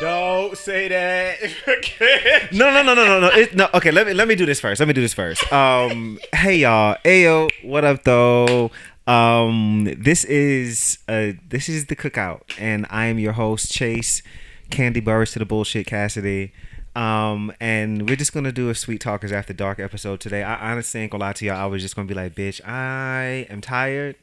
[0.00, 1.38] Don't say that.
[2.52, 3.28] No, no, no, no, no, no.
[3.28, 3.68] It, no.
[3.74, 4.80] Okay, let me let me do this first.
[4.80, 5.52] Let me do this first.
[5.52, 8.70] Um, hey y'all, Ayo, what up though?
[9.06, 14.22] Um, this is uh, this is the cookout, and I am your host Chase
[14.70, 16.52] Candy Burris to the bullshit Cassidy.
[16.96, 20.42] Um, and we're just gonna do a sweet talkers after dark episode today.
[20.42, 21.56] I honestly ain't gonna lie to y'all.
[21.56, 24.16] I was just gonna be like, bitch, I am tired.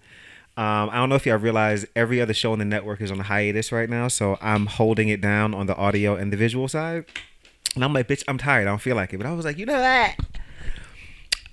[0.57, 3.19] Um, I don't know if y'all realize every other show on the network is on
[3.19, 6.67] a hiatus right now, so I'm holding it down on the audio and the visual
[6.67, 7.05] side.
[7.75, 8.63] And I'm like, bitch, I'm tired.
[8.63, 9.17] I don't feel like it.
[9.17, 10.15] But I was like, you know what?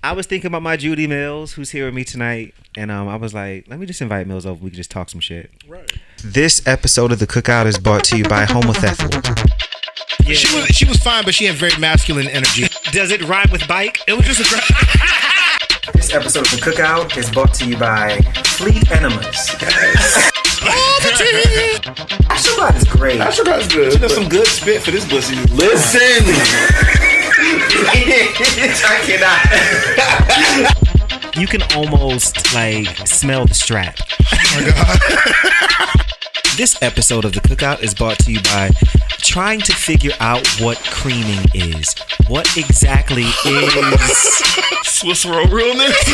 [0.03, 3.15] I was thinking about my Judy Mills, who's here with me tonight, and um, I
[3.15, 4.63] was like, let me just invite Mills over.
[4.63, 5.51] We can just talk some shit.
[5.67, 5.91] right.
[6.23, 9.21] This episode of the Cookout is brought to you by Homothethical.
[10.33, 12.65] She was she was fine, but she had very masculine energy.
[12.91, 13.99] Does it rhyme with bike?
[14.07, 14.61] It was just a gra-
[15.93, 18.17] This episode of the Cookout is brought to you by
[18.57, 19.49] Fleet Enemas.
[22.29, 23.19] Ashtabad is great.
[23.19, 23.93] Ashtabad's good.
[23.93, 25.35] She does some good spit for this pussy.
[25.53, 26.01] Listen.
[28.87, 29.39] I cannot.
[31.37, 33.97] you can almost like smell the strap.
[36.55, 38.69] this episode of the Cookout is brought to you by
[39.17, 41.93] trying to figure out what creaming is.
[42.27, 44.43] What exactly is
[44.83, 45.97] Swiss roll realness.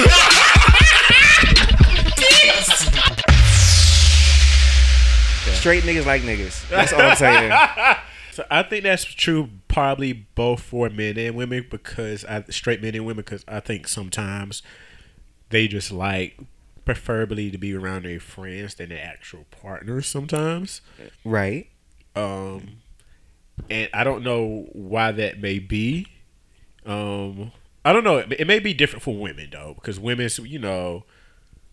[5.59, 6.67] straight niggas like niggas?
[6.69, 7.51] That's all I'm saying.
[8.31, 12.95] So I think that's true probably both for men and women because I straight men
[12.95, 14.63] and women because I think sometimes
[15.49, 16.39] they just like
[16.85, 20.81] preferably to be around their friends than their actual partners sometimes.
[21.23, 21.67] Right.
[22.15, 22.77] Um
[23.69, 26.07] and I don't know why that may be.
[26.85, 27.51] Um
[27.83, 28.17] I don't know.
[28.17, 31.03] It, it may be different for women though because women, you know,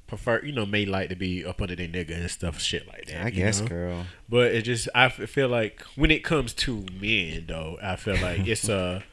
[0.07, 3.07] prefer you know may like to be up under their nigga and stuff, shit like
[3.07, 3.27] that.
[3.27, 3.69] I guess, know?
[3.69, 4.07] girl.
[4.29, 8.47] But it just I feel like when it comes to men though, I feel like
[8.47, 9.05] it's a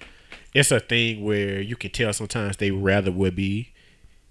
[0.53, 3.73] it's a thing where you can tell sometimes they rather would be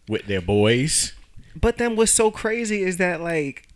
[0.09, 1.13] with their boys
[1.55, 3.69] But then what's so crazy is that like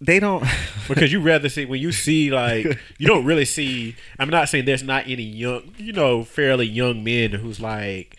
[0.00, 0.44] they don't
[0.88, 3.96] because you rather see when you see like you don't really see.
[4.18, 8.16] I'm not saying there's not any young you know fairly young men who's like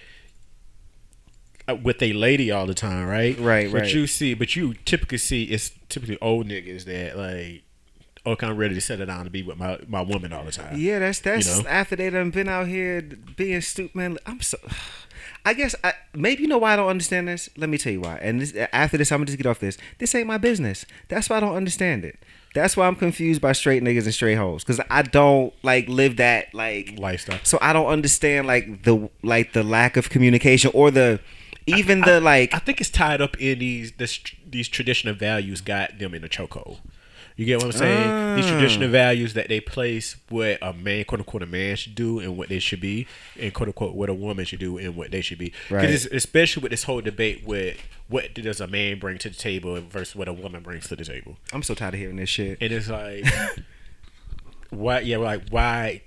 [1.67, 3.37] uh, with a lady all the time, right?
[3.37, 3.71] Right, right.
[3.71, 7.63] But you see, but you typically see it's typically old niggas that like.
[8.23, 10.77] Okay, I'm ready to settle down to be with my, my woman all the time.
[10.77, 11.69] Yeah, that's that's You know?
[11.69, 13.95] after they done been out here being stupid.
[13.95, 14.59] Man, I'm so.
[15.45, 17.49] I guess I, maybe you know why I don't understand this.
[17.57, 18.17] Let me tell you why.
[18.17, 19.77] And this, after this, I'm gonna just get off this.
[19.97, 20.85] This ain't my business.
[21.07, 22.19] That's why I don't understand it.
[22.53, 26.17] That's why I'm confused by straight niggas and straight hoes because I don't like live
[26.17, 27.39] that like Lifestyle.
[27.43, 31.19] So I don't understand like the like the lack of communication or the
[31.65, 35.97] even the like I think it's tied up in these this, these traditional values got
[35.97, 36.79] them in a chokehold.
[37.35, 38.35] You get what I'm saying?
[38.35, 38.91] These traditional mm.
[38.91, 42.49] values that they place what a man, quote unquote, a man should do and what
[42.49, 43.07] they should be,
[43.39, 45.53] and quote unquote what a woman should do and what they should be.
[45.69, 45.85] Right.
[45.85, 47.77] it's- especially with this whole debate with
[48.07, 51.05] what does a man bring to the table versus what a woman brings to the
[51.05, 51.37] table.
[51.53, 52.57] I'm so tired of hearing this shit.
[52.59, 53.25] And it's like,
[54.69, 54.99] why?
[54.99, 56.01] Yeah, like why?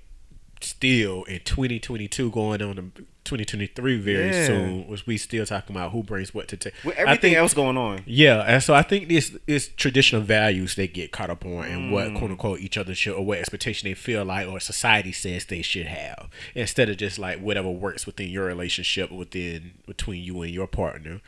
[0.61, 2.83] Still in 2022, going on to
[3.25, 4.45] 2023 very Yeah.
[4.47, 7.77] soon, was we still talking about who brings what to take With everything else going
[7.77, 8.01] on.
[8.05, 11.91] Yeah, and so I think this is traditional values they get caught up on, and
[11.91, 12.17] what Mm.
[12.17, 15.61] quote unquote each other should, or what expectation they feel like, or society says they
[15.61, 20.53] should have, instead of just like whatever works within your relationship within between you and
[20.53, 21.21] your partner.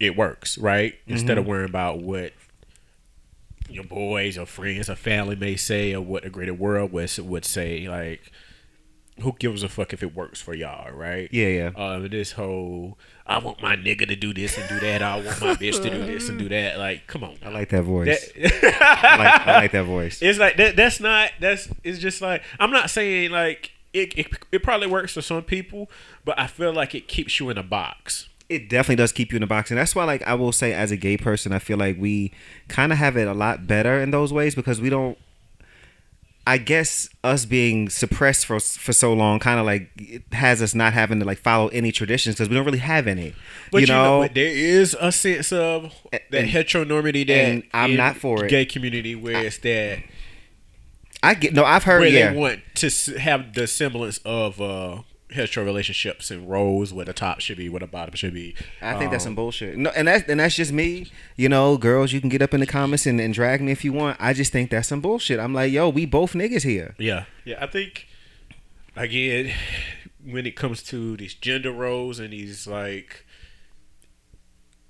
[0.00, 0.94] It works, right?
[1.06, 1.38] Instead Mm-hmm.
[1.38, 2.32] of worrying about what
[3.72, 7.44] your boys or friends or family may say, or what the greater world would would
[7.44, 8.32] say, like.
[9.20, 11.28] Who gives a fuck if it works for y'all, right?
[11.30, 11.70] Yeah, yeah.
[11.76, 15.02] uh, this whole I want my nigga to do this and do that.
[15.02, 16.78] I want my bitch to do this and do that.
[16.78, 17.36] Like, come on.
[17.44, 18.32] I like that voice.
[18.32, 18.74] That-
[19.04, 20.20] I, like, I like that voice.
[20.22, 20.76] it's like that.
[20.76, 21.30] That's not.
[21.40, 21.68] That's.
[21.84, 24.18] It's just like I'm not saying like it.
[24.18, 25.90] It, it probably works for some people,
[26.24, 28.28] but I feel like it keeps you in a box.
[28.54, 30.72] It definitely does keep you in the box, and that's why, like, I will say,
[30.72, 32.32] as a gay person, I feel like we
[32.68, 35.16] kind of have it a lot better in those ways because we don't.
[36.44, 40.74] I guess us being suppressed for for so long, kind of like it has us
[40.74, 43.32] not having to like follow any traditions because we don't really have any.
[43.70, 47.94] But you know, but there is a sense of that And- heteronormity that and I'm
[47.94, 48.48] not for it.
[48.48, 50.00] Gay community where it's that
[51.22, 51.64] I get no.
[51.64, 52.32] I've heard where yeah.
[52.32, 57.40] they want to have the semblance of uh hetero relationships and roles where the top
[57.40, 58.54] should be, where the bottom should be.
[58.80, 59.76] I think that's Um, some bullshit.
[59.76, 61.10] No, and that's and that's just me.
[61.36, 63.84] You know, girls, you can get up in the comments and, and drag me if
[63.84, 64.16] you want.
[64.20, 65.38] I just think that's some bullshit.
[65.40, 66.94] I'm like, yo, we both niggas here.
[66.98, 67.62] Yeah, yeah.
[67.62, 68.06] I think
[68.96, 69.52] again,
[70.24, 73.24] when it comes to these gender roles and these like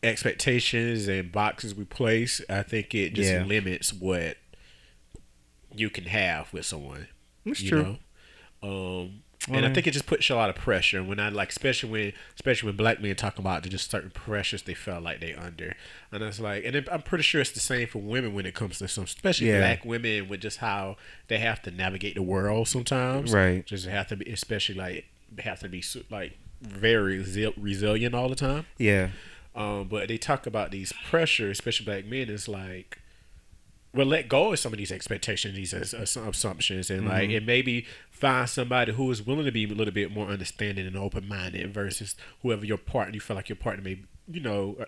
[0.02, 3.44] expectations and boxes we place, I think it just Yeah.
[3.44, 4.36] limits what
[5.74, 7.08] you can have with someone.
[7.46, 7.98] That's you true.
[8.62, 9.00] Know?
[9.02, 10.98] Um, Well, and I think it just puts a lot of pressure.
[10.98, 14.10] And when I like, especially when, especially when black men talk about the just certain
[14.10, 15.74] pressures they felt like they under,
[16.12, 18.54] and it's like, and it, I'm pretty sure it's the same for women when it
[18.54, 19.58] comes to some, especially Yeah.
[19.58, 20.96] black women with just how
[21.28, 23.32] they have to navigate the world sometimes.
[23.32, 23.66] Right.
[23.66, 25.06] Just have to be, especially like
[25.40, 28.66] have to be like very resi- resilient all the time.
[28.78, 29.08] Yeah.
[29.56, 32.30] Um, but they talk about these pressures, especially black men.
[32.30, 32.98] It's like,
[33.94, 37.36] well, let go of some of these expectations, these ass- ass- assumptions, and like, Mm-hmm.
[37.38, 37.84] and maybe
[38.22, 41.74] find somebody who is willing to be a little bit more understanding and open minded
[41.74, 43.14] versus whoever your partner.
[43.14, 44.84] You feel like your partner may, you know, uh,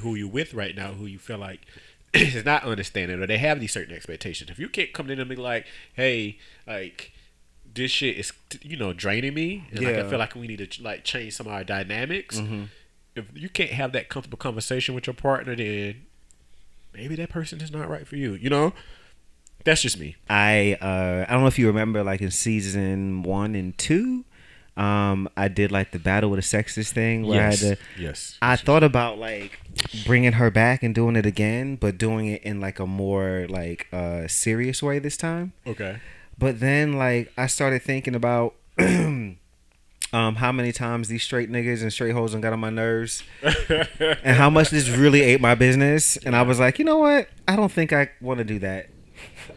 [0.00, 1.66] who you're with right now, who you feel like
[2.14, 4.50] is not understanding, or they have these certain expectations.
[4.50, 7.12] If you can't come to them and be like, hey, like.
[7.74, 8.32] This shit is,
[8.62, 9.98] you know, draining me, and like, Yeah.
[9.98, 10.06] Mm-hmm.
[10.06, 12.38] I feel like we need to like change some of our dynamics
[13.16, 16.06] if you can't have that comfortable conversation with your partner, then
[16.94, 18.34] maybe that person is not right for you.
[18.34, 18.74] You know,
[19.66, 20.16] that's just me.
[20.30, 24.24] I uh I don't know if you remember like in season one and two,
[24.78, 28.38] um I did like the battle with the sexist thing where I had to yes.
[28.40, 29.60] I thought about like
[30.06, 33.88] bringing her back and doing it again, but doing it in like a more like
[33.92, 35.52] uh serious way this time.
[35.66, 35.98] okay.
[36.38, 41.92] But then like I started thinking about um how many times these straight niggas and
[41.92, 46.16] straight hoes done got on my nerves and how much this really ate my business.
[46.18, 47.28] And I was like, you know what?
[47.48, 48.88] I don't think I want to do that.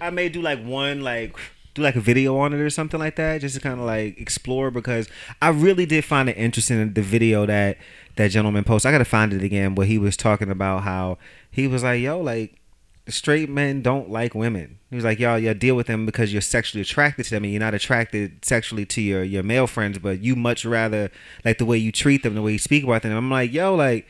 [0.02, 1.36] I may do like one like
[1.76, 4.20] do like a video on it or something like that, just to kind of like
[4.20, 5.08] explore because
[5.42, 7.78] I really did find it interesting in the video that
[8.16, 8.90] that gentleman posted.
[8.90, 11.18] I gotta find it again, where he was talking about how
[11.52, 12.60] he was like, yo, like
[13.08, 14.80] straight men don't like women.
[14.90, 17.54] He was like, y'all, y'all deal with them because you're sexually attracted to them and
[17.54, 21.12] you're not attracted sexually to your, your male friends, but you much rather
[21.44, 23.16] like the way you treat them, the way you speak about them.
[23.16, 24.08] I'm like, yo, like,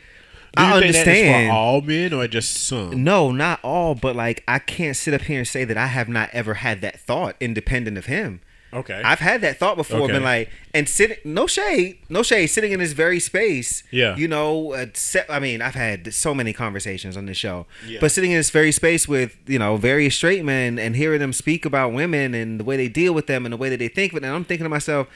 [0.57, 1.49] I think that is understand.
[1.49, 3.03] for all men or just some?
[3.03, 6.09] No, not all, but like I can't sit up here and say that I have
[6.09, 8.41] not ever had that thought independent of him.
[8.71, 9.01] Okay.
[9.03, 10.13] I've had that thought before, Okay.
[10.13, 13.81] been like, and sitting, no shade, no shade, sitting in this very space.
[13.89, 14.15] Yeah.
[14.15, 17.97] You know, uh, se- I mean, I've had so many conversations on this show, Yeah.
[17.99, 21.33] but sitting in this very space with, you know, various straight men and hearing them
[21.33, 23.87] speak about women and the way they deal with them and the way that they
[23.87, 25.07] think of it, and I'm thinking to myself,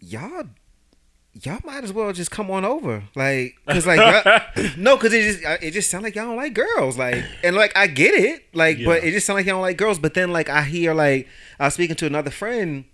[0.00, 0.44] y'all.
[1.42, 3.98] Y'all might as well just come on over, like, cause like,
[4.78, 7.76] no, cause it just it just sounds like y'all don't like girls, like, and like
[7.76, 9.98] I get it, like, but it just sounds like y'all don't like girls.
[9.98, 11.28] But then like I hear like
[11.60, 12.86] I was speaking to another friend,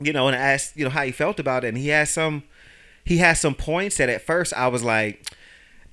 [0.00, 2.08] you know, and I asked, you know, how he felt about it, and he had
[2.08, 2.42] some,
[3.04, 5.24] he had some points that at first I was like,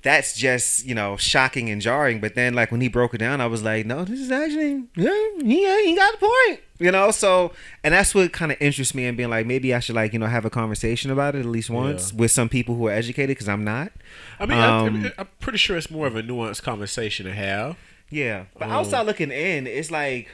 [0.04, 3.40] that's just you know shocking and jarring, but then like when he broke it down,
[3.40, 5.10] I was like, no, this is actually, yeah,
[5.42, 7.10] he he got the point, you know.
[7.10, 7.52] So
[7.82, 10.18] and that's what kind of interests me in being like, maybe I should like you
[10.20, 12.18] know have a conversation about it at least once Yeah.
[12.20, 13.90] with some people who are educated because I'm not.
[14.38, 17.26] I mean, I, I Um, mean, I'm pretty sure it's more of a nuanced conversation
[17.26, 17.76] to have.
[18.10, 20.28] Yeah, but Um, outside looking in, it's like,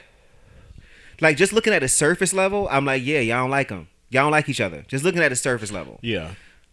[1.21, 3.87] like just looking at the surface level, I'm like, yeah, y'all don't like them.
[4.09, 4.83] Y'all don't like each other.
[4.87, 5.97] Just looking at the surface level.
[6.01, 6.31] Yeah.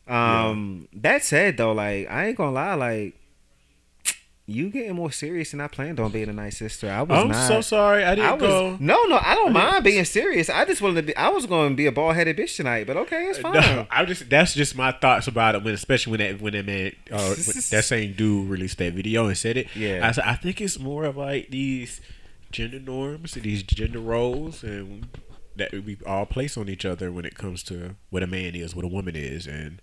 [0.09, 3.15] Um, that said though, like I ain't gonna lie, like
[4.49, 6.91] you getting more serious than I planned on being a nice sister.
[6.91, 7.47] I was I'm not.
[7.49, 8.03] so sorry.
[8.03, 8.77] I didn't I was go.
[8.81, 9.19] no, no.
[9.23, 10.49] I don't mind being serious.
[10.49, 11.17] I just wanted to be.
[11.17, 13.53] I was going to be a bald headed bitch tonight, but okay, it's fine.
[13.53, 16.65] No, I just that's just my thoughts about it when especially when that when that
[16.65, 17.35] man uh,
[17.71, 19.77] that same dude released that video and said it.
[19.77, 20.01] Yeah.
[20.09, 22.01] I said I think it's more of like these
[22.51, 25.09] gender norms, and these gender roles, and
[25.57, 28.75] that we all place on each other when it comes to what a man is,
[28.75, 29.83] what a woman is, and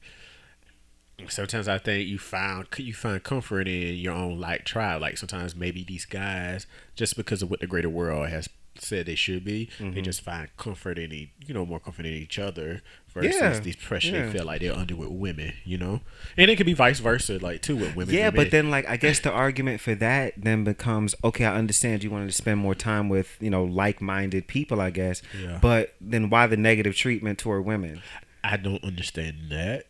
[1.27, 5.01] sometimes I think you found you find comfort in your own like tribe.
[5.01, 9.15] Like sometimes maybe these guys, just because of what the greater world has said they
[9.15, 9.93] should be, Mm-hmm.
[9.93, 12.81] they just find comfort in e- you know more comfort in each other
[13.13, 14.25] versus Yeah, these pressure yeah.
[14.25, 15.53] they feel like they're under with women.
[15.63, 16.01] You know,
[16.35, 18.13] and it could be vice versa, like too with women.
[18.13, 18.49] Yeah, but men.
[18.49, 21.45] then like I guess the argument for that then becomes okay.
[21.45, 24.89] I understand you wanted to spend more time with you know like minded people, I
[24.89, 25.21] guess.
[25.41, 25.59] Yeah.
[25.61, 28.01] But then why the negative treatment toward women?
[28.43, 29.85] I don't understand that.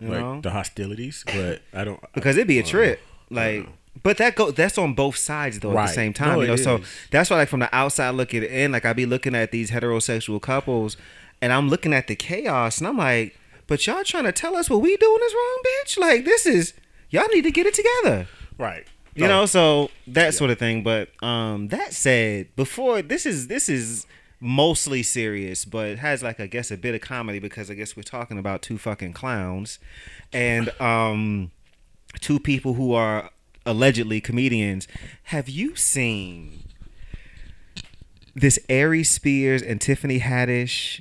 [0.00, 0.40] You like know?
[0.40, 3.00] the hostilities, but I don't because it'd be a trip.
[3.30, 3.66] Like,
[4.02, 6.34] but that go that's on both sides though at the same time.
[6.34, 6.86] No, you know, so is.
[7.10, 10.40] that's why like from the outside looking in, like I'd be looking at these heterosexual
[10.40, 10.96] couples,
[11.40, 14.68] and I'm looking at the chaos, and I'm like, but y'all trying to tell us
[14.68, 15.98] what we doing is wrong, bitch?
[15.98, 16.74] Like this is
[17.10, 18.26] y'all need to get it together.
[18.58, 18.86] right.
[19.14, 19.28] You No.
[19.40, 20.82] know, so that sort of thing.
[20.82, 24.06] But um, that said, before this is this is
[24.40, 27.96] mostly serious, but it has like I guess a bit of comedy because I guess
[27.96, 29.78] we're talking about two fucking clowns
[30.32, 31.50] and um,
[32.20, 33.30] two people who are
[33.64, 34.86] allegedly comedians.
[35.24, 36.64] Have you seen
[38.34, 41.00] this Aries Spears and Tiffany Haddish?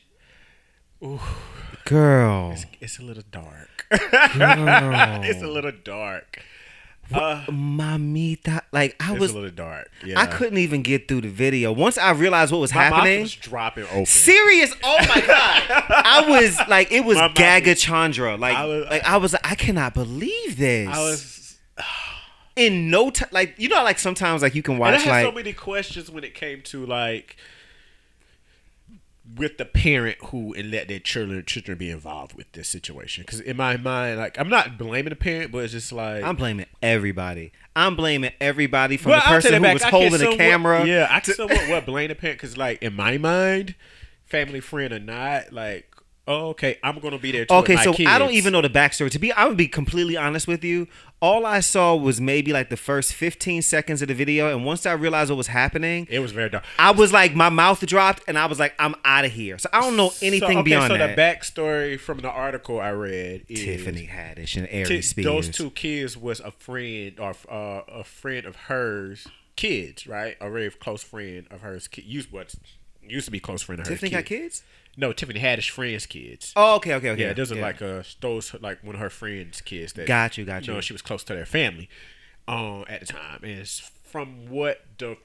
[1.86, 3.86] Girl, It's, it's a little dark.
[3.92, 5.22] girl.
[5.24, 6.42] it's a little dark.
[7.14, 9.90] Uh, Mamita, like I was, a little dark.
[10.04, 10.20] Yeah.
[10.20, 11.72] I couldn't even get through the video.
[11.72, 14.06] Once I realized what was My mouth happening, was dropping open.
[14.06, 14.74] serious.
[14.84, 18.38] Oh my god, I was like, it was My Gaga was- Chandra.
[18.38, 20.90] Like, I was- like I was, I cannot believe this.
[20.90, 21.58] I was.
[22.56, 23.30] in no time.
[23.32, 25.54] Like you know, like sometimes like you can And I watch had like so many
[25.54, 27.36] questions when it came to like
[29.38, 33.24] with the parent who and let their children children be involved with this situation.
[33.24, 36.36] Because in my mind, like I'm not blaming the parent, but it's just like I'm
[36.36, 37.52] blaming everybody.
[37.76, 39.74] I'm blaming everybody from Well, the person who back.
[39.74, 40.86] was I holding the camera.
[40.86, 43.76] Yeah, I can somewhat what blame the parent because, like, in my mind,
[44.26, 45.94] family friend or not, like,
[46.28, 47.46] oh, okay, I'm gonna be there.
[47.50, 48.10] Okay, so kids.
[48.10, 49.10] I don't even know the backstory.
[49.12, 50.88] To be, I would be completely honest with you.
[51.22, 54.86] All I saw was maybe like the first 15 seconds of the video, and once
[54.86, 56.66] I realized what was happening, It was very dark.
[56.78, 59.58] I was like, my mouth dropped, and I was like, I'm out of here.
[59.58, 61.16] So I don't know anything so, okay, beyond so that.
[61.16, 65.26] the backstory from the article I read is Tiffany Haddish and Aries Ti- Spears.
[65.26, 70.36] those two kids was a friend or uh, a friend of hers kids, right?
[70.42, 71.88] A very close friend of hers.
[71.96, 72.54] Used what
[73.08, 73.96] used to be close friend of hers.
[73.96, 74.64] Tiffany got kids?
[74.98, 76.54] No, Tiffany Haddish friends' kids.
[76.56, 77.22] Oh, okay, okay, okay.
[77.22, 80.46] Yeah, those are like uh those like one of her friends' kids that Got you,
[80.46, 81.90] got You know, she was close to their family,
[82.48, 83.40] um, at the time.
[83.44, 83.68] And
[84.04, 85.18] from what the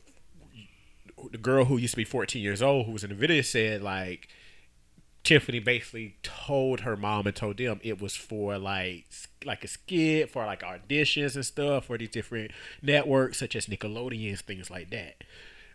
[1.31, 3.83] the girl who used to be 14 years old, who was in the video, said
[3.83, 4.29] like
[5.23, 9.05] Tiffany basically told her mom and told them it was for like
[9.45, 12.51] like a skit for like auditions and stuff for these different
[12.83, 15.23] networks such as Nickelodeon things like that.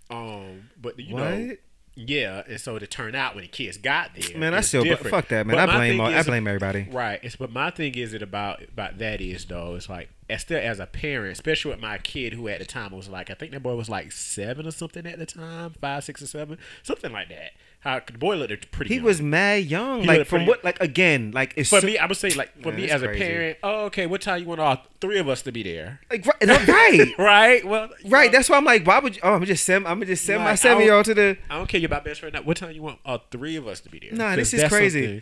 [0.09, 1.55] Um, but you know.
[1.97, 5.11] Yeah, and so to turn out when the kids got there, Man, I still different.
[5.11, 5.55] fuck that, man.
[5.55, 6.89] But I blame all, I blame everybody.
[6.91, 7.19] Right.
[7.23, 10.59] It's but my thing is it about about that is though, it's like as still
[10.59, 13.53] as a parent, especially with my kid who at the time was like I think
[13.53, 17.13] that boy was like seven or something at the time, five, six or seven, something
[17.13, 17.53] like that.
[17.85, 18.89] How the boy looked pretty.
[18.89, 19.03] He young.
[19.05, 20.01] was mad young.
[20.01, 20.63] He like from what?
[20.63, 23.03] Like again, like it's For so- me, I would say like for Man, me as
[23.03, 23.59] a parent.
[23.63, 24.07] Oh, okay.
[24.07, 26.01] What time you want all three of us to be there?
[26.11, 27.65] like right, right, Right.
[27.65, 28.25] Well, right.
[28.25, 29.21] know, That's why I'm like, why would you?
[29.23, 29.87] Oh, I'm gonna just send.
[29.87, 31.37] I'm gonna just send Like, my seven year old to the.
[31.49, 32.33] I don't care about best friend.
[32.33, 32.41] Now.
[32.41, 34.13] What time you want all three of us to be there?
[34.13, 35.03] Nah, this is crazy.
[35.05, 35.21] something-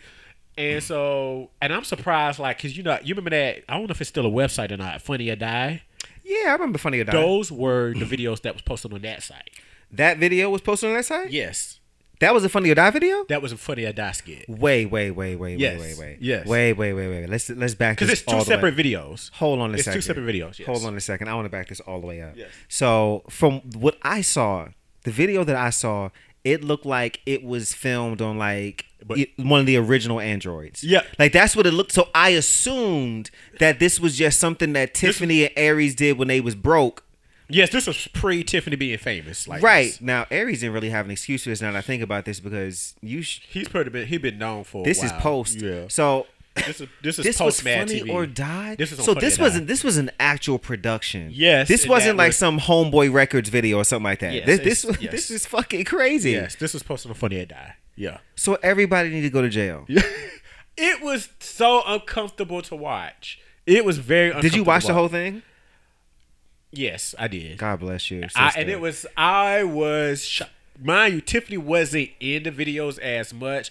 [0.56, 3.64] And so, and I'm surprised, like, cause you know, you remember that?
[3.68, 5.02] I don't know if it's still a website or not.
[5.02, 5.82] Funny or Die.
[6.24, 7.12] Yeah, I remember Funny or Die.
[7.12, 9.50] Those were the videos that was posted on that site.
[9.90, 11.30] That video was posted on that site.
[11.30, 11.80] Yes,
[12.20, 13.24] That was a Funny or Die video.
[13.28, 14.44] that was a Funny or Die skit.
[14.48, 16.16] Wait, wait, wait, wait, Yes, wait, wait, wait.
[16.20, 16.46] yes.
[16.46, 17.28] Wait, wait, wait, wait.
[17.28, 19.30] Let's let's back this Because it's two separate videos.
[19.34, 19.98] Hold on a It's second.
[19.98, 20.58] two separate videos.
[20.58, 20.66] Yes.
[20.66, 21.28] Hold on a second.
[21.28, 22.36] I want to back this all the way up.
[22.36, 22.48] Yes.
[22.68, 24.68] So from what I saw,
[25.02, 26.10] the video that I saw,
[26.44, 30.84] it looked like it was filmed on like But- it- one of the original androids.
[30.84, 31.00] Yeah.
[31.18, 31.92] Like that's what it looked.
[31.92, 36.40] So I assumed that this was just something that Tiffany and Aries did when they
[36.40, 37.02] was broke.
[37.48, 39.46] Yes, this was pre Tiffany being famous.
[39.46, 40.00] Like right this.
[40.00, 41.60] now, Aries didn't really have an excuse for this.
[41.60, 44.64] Now that I think about this, because you, sh- He's pretty been he been known
[44.64, 44.84] for.
[44.84, 45.60] this is post.
[45.60, 45.84] Yeah.
[45.88, 48.12] So This is this is this was post Mad funny TV.
[48.14, 48.76] or die.
[48.76, 51.30] This is so this wasn't this was an actual production.
[51.32, 54.32] Yes, this wasn't like was- some Homeboy Records video or something like that.
[54.34, 55.10] Yes, this this yes.
[55.12, 56.30] this is fucking crazy.
[56.32, 57.76] Yes, this was posted on Funny or Die.
[57.96, 58.18] Yeah.
[58.36, 59.86] So everybody need to go to jail.
[60.76, 63.38] It was so uncomfortable to watch.
[63.64, 64.32] It was very.
[64.40, 65.42] Did you watch the whole thing?
[66.74, 67.58] Yes, I did.
[67.58, 68.26] God bless you.
[68.34, 70.46] I, and it was I was sho-
[70.82, 73.70] mind you, Tiffany wasn't in the videos as much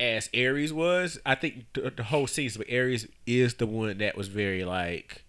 [0.00, 1.18] as Aries was.
[1.24, 5.24] I think the, the whole season, but Aries is the one that was very like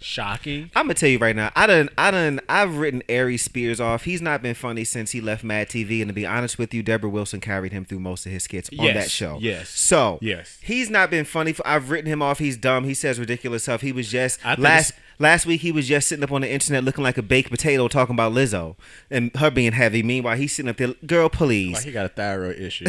[0.00, 0.70] shocking.
[0.76, 1.50] I'm gonna tell you right now.
[1.56, 4.04] I done, I done, I've written Aries Spears off.
[4.04, 6.00] He's not been funny since he left Mad TV.
[6.00, 8.68] And to be honest with you, Debra Wilson carried him through most of his skits
[8.78, 9.38] on Yes, that show.
[9.40, 10.58] yes, So yes.
[10.62, 11.52] he's not been funny.
[11.52, 12.38] For, I've written him off.
[12.38, 12.84] He's dumb.
[12.84, 13.80] He says ridiculous stuff.
[13.80, 15.60] He was just last last week.
[15.60, 18.32] He was just sitting up on the internet looking like a baked potato, talking about
[18.32, 18.76] Lizzo
[19.10, 20.02] and her being heavy.
[20.02, 21.74] Meanwhile, he's sitting up there, girl, please.
[21.74, 22.86] Like he got a thyroid issue.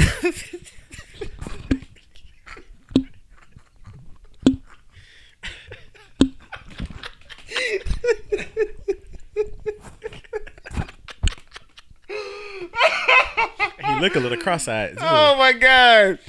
[13.86, 14.98] he look a little cross-eyed.
[15.00, 16.20] Oh my god.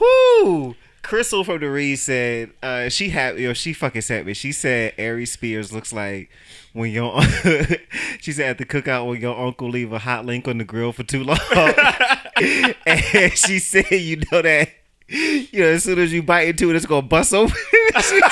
[0.00, 0.74] Whoo.
[1.08, 4.34] Crystal from the Reed said uh, she had you know she fucking sent me.
[4.34, 6.28] She said Aries Spears looks like
[6.74, 7.22] when your
[8.20, 10.92] she said at the cookout when your uncle leave a hot link on the grill
[10.92, 11.38] for too long.
[12.86, 14.68] and she said you know that
[15.08, 17.56] you know as soon as you bite into it it's gonna bust open.
[17.96, 18.22] She said-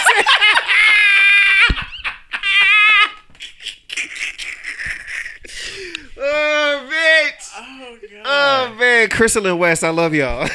[6.19, 7.53] oh bitch.
[7.57, 8.23] Oh, God.
[8.25, 10.47] Oh man, Crystal and West, I love y'all.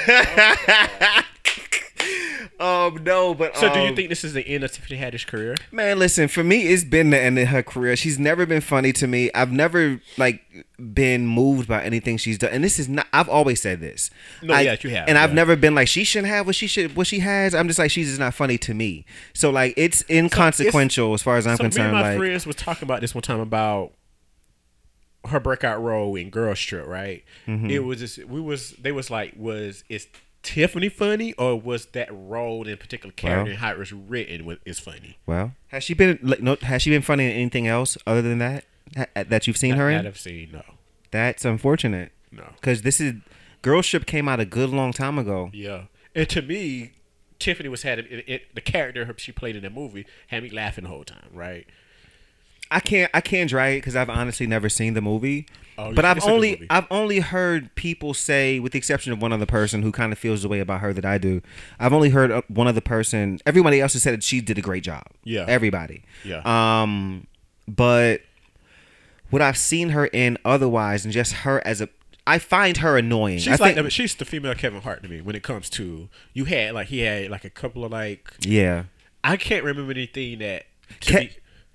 [2.59, 5.25] um, no, but so, do you um, think this is the end of Tiffany Haddish
[5.27, 5.55] career?
[5.71, 5.99] man?
[5.99, 7.95] Listen, for me, it's been the end of her career.
[7.95, 9.31] She's never been funny to me.
[9.33, 10.41] I've never like
[10.93, 13.07] been moved by anything she's done, and this is not.
[13.13, 14.09] I've always said this.
[14.41, 16.67] No, I- yeah, you have, and I've never been like she shouldn't have what she
[16.67, 17.53] should what she has.
[17.55, 19.05] I'm just like she's just not funny to me.
[19.33, 21.87] So like it's inconsequential as far as I'm so me concerned.
[21.87, 23.93] and my Like friends was talking about this one time about
[25.27, 27.23] her breakout role in Girl Trip, right?
[27.47, 27.69] Mm-hmm.
[27.69, 30.07] It was just we was they was like, was is
[30.43, 33.49] Tiffany funny or was that role in particular character Well.
[33.51, 35.17] and how it was written was, is funny?
[35.25, 36.57] well, has she been like no?
[36.61, 38.65] Has she been funny in anything else other than that
[38.97, 40.07] ha- that you've seen her That in?
[40.07, 40.63] I've seen no,
[41.11, 42.11] That's unfortunate.
[42.31, 43.13] no, Because this is
[43.61, 45.51] Girl Trip came out a good long time ago.
[45.53, 45.83] yeah.
[46.15, 46.91] And to me,
[47.39, 50.83] Tiffany was had it, it, the character she played in that movie had me laughing
[50.85, 51.65] the whole time, right?
[52.71, 55.45] I can't I can't drag it because I've honestly never seen the movie.
[55.77, 56.67] Oh, but I've it's a good only movie.
[56.69, 60.17] I've only heard people say, with the exception of one other person who kind of
[60.19, 61.41] feels the way about her that I do.
[61.79, 63.39] I've only heard uh, one other person.
[63.45, 65.03] Everybody else has said that she did a great job.
[65.23, 65.45] Yeah.
[65.47, 66.03] everybody.
[66.23, 66.41] Yeah.
[66.45, 67.27] Um,
[67.67, 68.21] but
[69.29, 71.89] what I've seen her in otherwise, and just her as a,
[72.27, 73.39] I find her annoying.
[73.39, 76.09] She's I like think, she's the female Kevin Hart to me when it comes to
[76.33, 78.83] you had like he had like a couple of like yeah.
[79.23, 80.65] I can't remember anything that
[80.99, 81.31] Ke- me,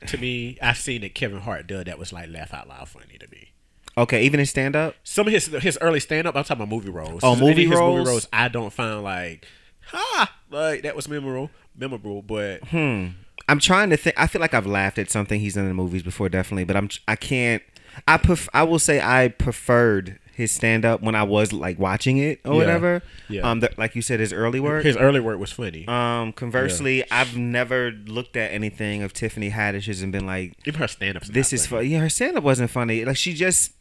[0.06, 3.18] to me I've seen that Kevin Hart did that was like laugh out loud funny
[3.18, 3.52] to me.
[3.98, 4.94] Okay, even in stand up.
[5.04, 7.20] Some of his his early stand up, I'm talking about movie roles.
[7.22, 7.98] Oh, movie his roles?
[7.98, 9.46] movie roles, I don't find like
[9.86, 12.20] ha like that was memorable, memorable.
[12.22, 13.08] But Hmm.
[13.48, 14.18] I'm trying to think.
[14.18, 16.76] I feel like I've laughed at something he's done in the movies before, definitely, but
[16.76, 17.62] I'm I can't.
[18.06, 22.18] I pref- I will say I preferred his stand up when I was like watching
[22.18, 22.58] it or Yeah.
[22.58, 23.02] whatever.
[23.28, 23.50] Yeah.
[23.50, 24.84] Um, the, like you said, his early work.
[24.84, 25.86] his early work was funny.
[25.88, 30.88] um, conversely, I've never looked at anything of Tiffany Haddish's and been like, Even her
[30.88, 31.28] stand ups.
[31.28, 33.04] "This is funny." Yeah, her stand up wasn't funny.
[33.04, 33.72] Like she just.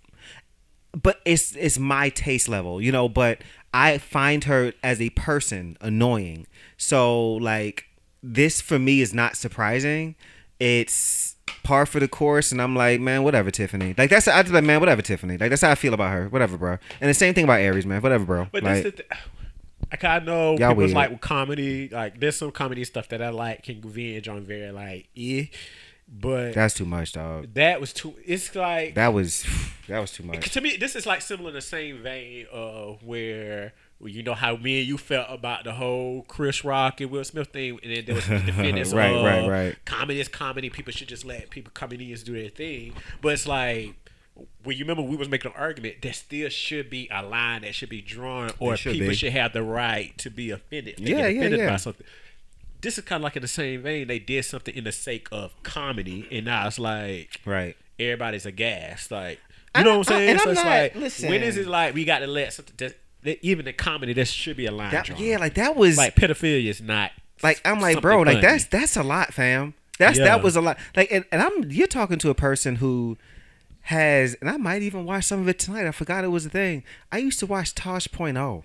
[0.99, 3.09] But it's it's my taste level, you know.
[3.09, 3.41] But
[3.73, 6.47] I find her as a person annoying.
[6.77, 7.85] So like
[8.23, 10.15] this for me is not surprising.
[10.57, 11.34] It's
[11.65, 13.93] par for the course, and I'm like, man, whatever, Tiffany.
[13.97, 15.37] Like that's I just like, man, whatever, Tiffany.
[15.37, 16.29] Like that's how I feel about her.
[16.29, 16.77] Whatever, bro.
[17.01, 18.01] And the same thing about Aries, man.
[18.01, 18.47] Whatever, bro.
[18.51, 19.05] But like, this is the,
[19.91, 20.91] like I know Y'all people's weird.
[20.93, 24.71] like with comedy, like there's some comedy stuff that I like can converge on very
[24.71, 25.45] like eh,
[26.07, 27.53] but that's too much, dog.
[27.55, 28.13] that was too.
[28.25, 29.45] It's like That was
[29.87, 30.51] that was too much.
[30.51, 33.73] to me, this is like similar in the same vein of where
[34.05, 37.23] well, you know how me and you felt about the whole Chris Rock and Will
[37.23, 39.75] Smith thing, and then there was the defendants Right, of right, right.
[39.85, 40.69] comedy is comedy.
[40.69, 42.93] People should just let people comedians do their thing.
[43.21, 43.95] But it's like.
[44.65, 46.01] Well, you remember we was making an argument.
[46.01, 49.15] There still should be a line that should be drawn, or should people be.
[49.15, 50.95] should have the right to be offended.
[50.97, 51.69] they Yeah, get yeah, offended yeah.
[51.69, 52.05] By something.
[52.81, 54.07] This is kind of like in the same vein.
[54.09, 57.77] They did something in the sake of comedy, and now it's like Right.
[57.97, 59.09] everybody's aghast.
[59.09, 59.39] Like
[59.75, 60.29] you know what I'm I- saying?
[60.31, 61.29] and so I'm it's not- like listen.
[61.29, 62.75] when is it like we got to let something
[63.41, 66.67] even the comedy that should be a line That, yeah, like that was like pedophilia
[66.67, 67.11] is not
[67.43, 69.73] like I'm like, bro, like that's that's a lot, fam.
[69.99, 70.25] That's Yeah.
[70.25, 70.77] that was a lot.
[70.95, 73.17] Like, and, and I'm you're talking to a person who
[73.81, 75.85] has, and I might even watch some of it tonight.
[75.87, 76.83] I forgot it was a thing.
[77.11, 78.63] I used to watch Tosh Point oh,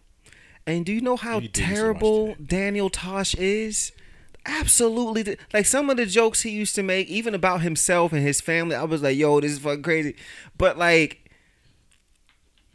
[0.67, 2.37] and do you know how You did used to watch terrible.
[2.45, 3.93] Daniel Tosh is?
[4.47, 8.41] Absolutely, like some of the jokes he used to make, even about himself and his
[8.41, 8.75] family.
[8.75, 10.17] I was like, yo, this is fucking crazy.
[10.57, 11.31] But like,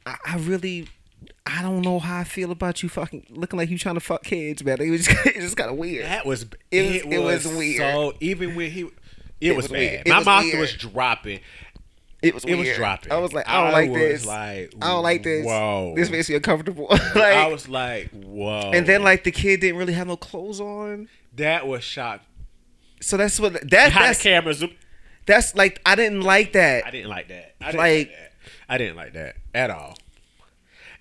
[0.05, 0.87] I, I really.
[1.47, 4.23] I don't know how I feel about you fucking looking like you trying to fuck
[4.23, 4.81] kids, man.
[4.81, 6.05] It was just, just kind of weird.
[6.05, 7.77] that was It it, was- it was, was weird.
[7.77, 8.91] So even when he, it,
[9.41, 9.77] It was, was bad.
[9.79, 10.08] weird.
[10.08, 10.60] My was mouth weird.
[10.60, 11.39] was dropping.
[12.21, 13.12] It was It was dropping.
[13.12, 14.25] I was like, I don't I like was this.
[14.25, 15.45] like, I don't like this.
[15.45, 15.93] whoa.
[15.95, 16.88] This makes me uncomfortable.
[16.91, 18.71] I was like, whoa.
[18.73, 21.08] and then like the kid didn't really have no clothes on.
[21.36, 22.25] that was shocked.
[23.01, 24.71] So that's what that that's camera zoom.
[25.27, 26.88] that's like I didn't like that.
[26.88, 27.53] I didn't like that.
[27.62, 28.31] I didn't Like- like, that.
[28.67, 29.95] I didn't like that at all.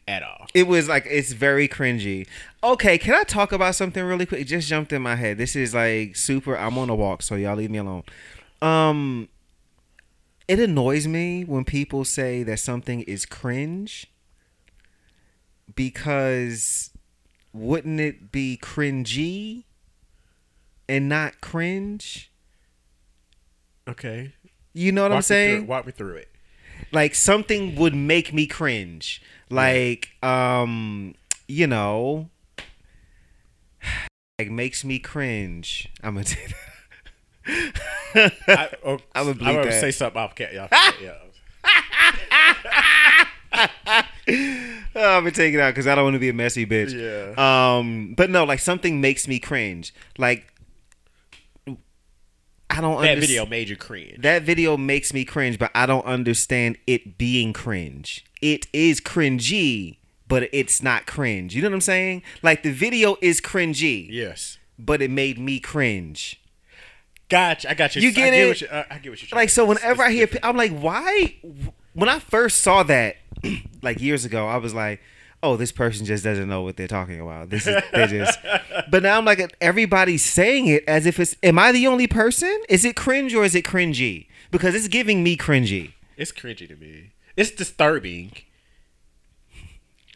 [0.06, 0.46] At all.
[0.52, 2.26] It was like it's very cringy.
[2.62, 4.42] Okay, can I talk about something really quick?
[4.42, 5.38] It just jumped in my head.
[5.38, 6.56] This is like super.
[6.58, 8.02] I'm on a walk, so y'all leave me alone.
[8.60, 9.28] Um,
[10.46, 14.06] it annoys me when people say that something is cringe
[15.74, 16.90] because
[17.52, 19.64] wouldn't it be cringy
[20.88, 22.30] and not cringe?
[23.88, 24.32] Okay.
[24.72, 25.66] You know what Walk I'm me through saying?
[25.66, 26.28] Walk me through it.
[26.92, 31.14] like something would make me cringe like um
[31.48, 32.28] you know
[34.38, 36.54] like makes me cringe i'm gonna take
[38.48, 39.80] I, oh, I would I'm gonna that.
[39.80, 40.54] say something off cat.
[40.54, 40.68] Y'all.
[41.02, 41.14] yeah.
[43.56, 44.04] oh,
[45.16, 47.34] i'm gonna take it out because i don't want to be a messy bitch Yeah.
[47.78, 50.46] um but no like something makes me cringe like
[52.70, 54.22] i don't That underst- video made you cringe.
[54.22, 59.96] that video makes me cringe but i don't understand it being cringe it is cringy
[60.28, 64.58] but it's not cringe you know what i'm saying like the video is cringy yes.
[64.78, 66.40] but it made me cringe.
[67.28, 67.70] Gotcha.
[67.70, 68.02] I got you.
[68.02, 68.48] You I get get it?
[68.48, 70.44] What you, uh, I get what you're Like so, whenever I hear, different.
[70.44, 71.36] I'm like, why?
[71.94, 73.16] when I first saw that,
[73.82, 75.00] like years ago, I was like,
[75.42, 78.38] "Oh, this person just doesn't know what they're talking about." This is they just.
[78.90, 81.36] But now I'm like, everybody's saying it as if it's.
[81.42, 82.54] Am I the only person?
[82.68, 84.26] Is it cringe or is it cringy?
[84.50, 85.94] Because it's giving me cringy.
[86.16, 87.13] It's cringy to me.
[87.36, 88.32] It's disturbing.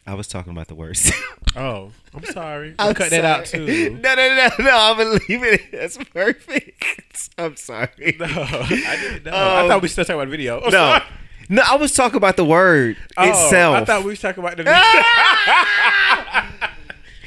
[0.07, 1.11] I was talking about the worst.
[1.55, 2.75] Oh, I'm sorry.
[2.77, 3.65] I'm I'll cut that out too.
[4.03, 4.69] No, no, no, no.
[4.71, 5.71] I'm gonna leave it.
[5.71, 7.29] That's perfect.
[7.39, 8.15] I'm sorry.
[8.19, 9.31] No, I didn't know.
[9.31, 10.59] Um, I thought we still talking about video.
[10.59, 11.03] Oh, No, sorry.
[11.49, 11.63] no.
[11.65, 13.77] I was talking about the word Oh, itself.
[13.77, 14.79] I thought we was talking about the video.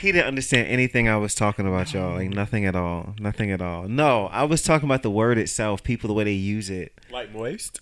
[0.00, 2.14] He didn't understand anything I was talking about, y'all.
[2.14, 3.14] Like nothing at all.
[3.18, 3.88] Nothing at all.
[3.88, 6.92] No, I was talking about the word itself, people the way they use it.
[7.11, 7.81] like moist.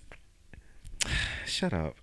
[1.46, 1.96] Shut up.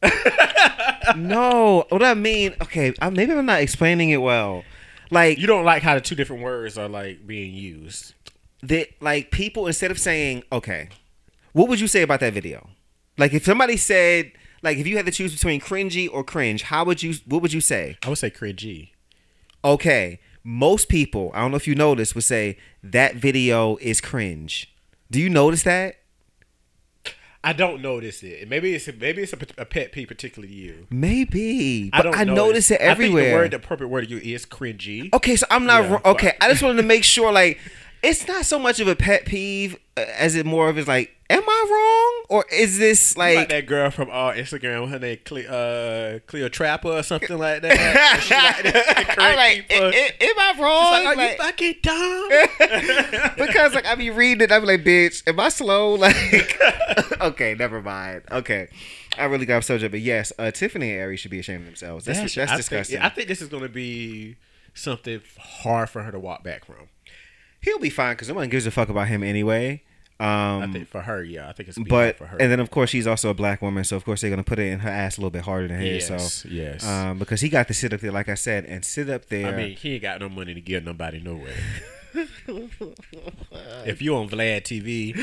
[1.15, 4.63] no, what I mean, okay, I, maybe I'm not explaining it well.
[5.10, 8.13] Like You don't like how the two different words are like being used.
[8.63, 10.89] that like people instead of saying, okay,
[11.53, 12.69] what would you say about that video?
[13.17, 14.31] Like if somebody said
[14.63, 17.53] like if you had to choose between cringy or cringe, how would you what would
[17.53, 17.97] you say?
[18.03, 18.89] I would say cringy.
[19.63, 24.73] okay, most people, I don't know if you noticed, would say that video is cringe.
[25.12, 25.95] Do you notice that?
[27.43, 28.47] I don't notice it.
[28.50, 30.88] Maybe it's maybe it's a, a pet peeve, particularly to you.
[30.89, 32.15] Maybe, I but.
[32.15, 33.30] I, notice it I think everywhere.
[33.30, 35.13] the word, the appropriate word to you is cringy.
[35.13, 36.02] okay, so I'm not Yeah, wrong.
[36.06, 36.34] okay.
[36.41, 37.60] I just wanted to make sure, like,
[38.04, 41.15] it's not so much of a pet peeve uh, as it more of is like,
[41.30, 43.49] am I wrong or is this like, like?
[43.49, 47.77] that girl from uh, Instagram, her name Cle- uh, Cleo Trapper or something like that.
[48.29, 49.65] Like I'm like.
[49.71, 50.91] "I- I- am I wrong?
[50.91, 53.31] like, are Like- you fucking dumb?
[53.47, 55.95] because like I be reading it, I be like, bitch, am I slow?
[56.07, 56.59] Like,
[57.21, 58.23] okay, never mind.
[58.31, 58.67] Okay,
[59.17, 62.05] I really got subject, but yes, uh, Tiffany and Aries should be ashamed of themselves.
[62.05, 62.97] That's that's, I think- disgusting.
[62.99, 64.35] yeah, I think this is going to be
[64.73, 66.89] something hard for her to walk back from.
[67.61, 69.81] He'll be fine because no one gives a fuck about him anyway.
[70.19, 72.38] Um, I think for her, yeah, I think it's but for her.
[72.41, 74.58] and then of course she's also a black woman, so of course they're gonna put
[74.58, 76.10] it in her ass a little bit harder than his.
[76.10, 76.86] yes, So yes.
[76.88, 79.47] um, because he got to sit up there, like I said, and sit up there.
[79.53, 81.53] I mean, he ain't got no money to give nobody nowhere.
[83.86, 85.15] if you on Vlad TV,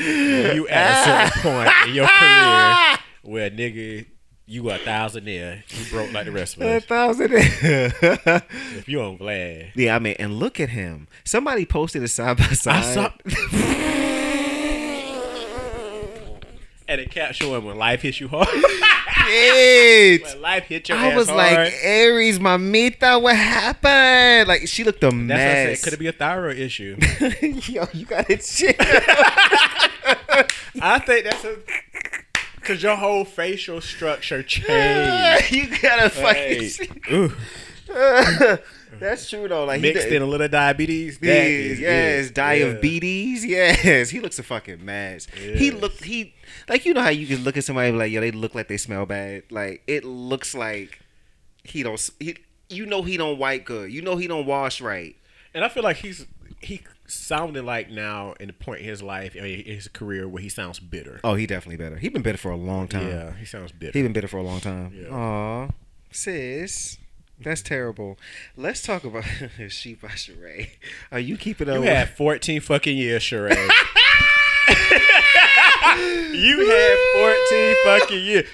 [0.55, 4.05] you at a certain point in your career where nigga,
[4.45, 6.67] you a thousand thousandaire, you broke like the rest of us.
[6.69, 6.85] a us.
[6.85, 7.31] thousand.
[8.77, 11.07] If you on Vlad, yeah, I mean, and look at him.
[11.23, 13.11] Somebody posted a side by side.
[16.87, 18.47] and it kept showing when life hits you hard.
[18.47, 20.23] Bitch.
[20.33, 21.37] when life hit your I was hard.
[21.37, 24.47] like, Aries, mamita, what happened?
[24.47, 25.67] Like, she looked a That's what I said.
[25.69, 25.83] mess.
[25.83, 26.97] Could it be a thyroid issue?
[27.41, 28.75] Yo, you got it shit.
[30.81, 31.57] I think that's a
[32.57, 35.51] because your whole facial structure changed.
[35.51, 37.31] you got a fucking.
[38.99, 39.65] That's true though.
[39.65, 41.19] Like he Mixed in a little diabetes.
[41.21, 43.45] Yes, yes, diabetes.
[43.45, 45.27] Yes, he looks a fucking mess.
[45.35, 45.81] He Yes.
[45.81, 46.33] looked he
[46.69, 48.55] like you know how you can look at somebody and be like yo they look
[48.55, 49.43] like they smell bad.
[49.51, 50.99] Like it looks like
[51.63, 52.09] he don't.
[52.19, 52.37] He,
[52.69, 53.91] you know he don't wipe good.
[53.91, 55.15] You know he don't wash right.
[55.53, 56.25] And I feel like he's
[56.61, 60.49] he sounded like now in the point in his life, in his career, where he
[60.49, 61.19] sounds bitter.
[61.23, 61.97] Oh, he definitely better.
[61.97, 63.07] He been bitter for a long time.
[63.07, 63.91] Yeah, he sounds bitter.
[63.97, 64.91] He been bitter for a long time.
[64.99, 65.09] Yeah.
[65.15, 65.69] Aw,
[66.11, 66.97] sis.
[67.39, 68.17] That's terrible.
[68.55, 69.25] Let's talk about
[69.69, 70.69] She by Sheree.
[71.11, 71.75] Are you keeping up?
[71.75, 73.49] you had 14 fucking years, Sheree.
[76.33, 78.47] you had 14 fucking years.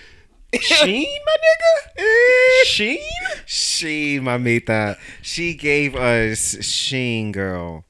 [0.59, 2.65] Sheen, my nigga?
[2.65, 2.99] Sheen?
[3.45, 4.97] Sheen, mamita.
[5.21, 7.85] She gave us Sheen, girl.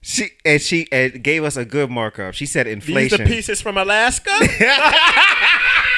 [0.00, 2.34] She and she and gave us a good markup.
[2.34, 3.18] She said inflation.
[3.18, 4.30] These the pieces from Alaska?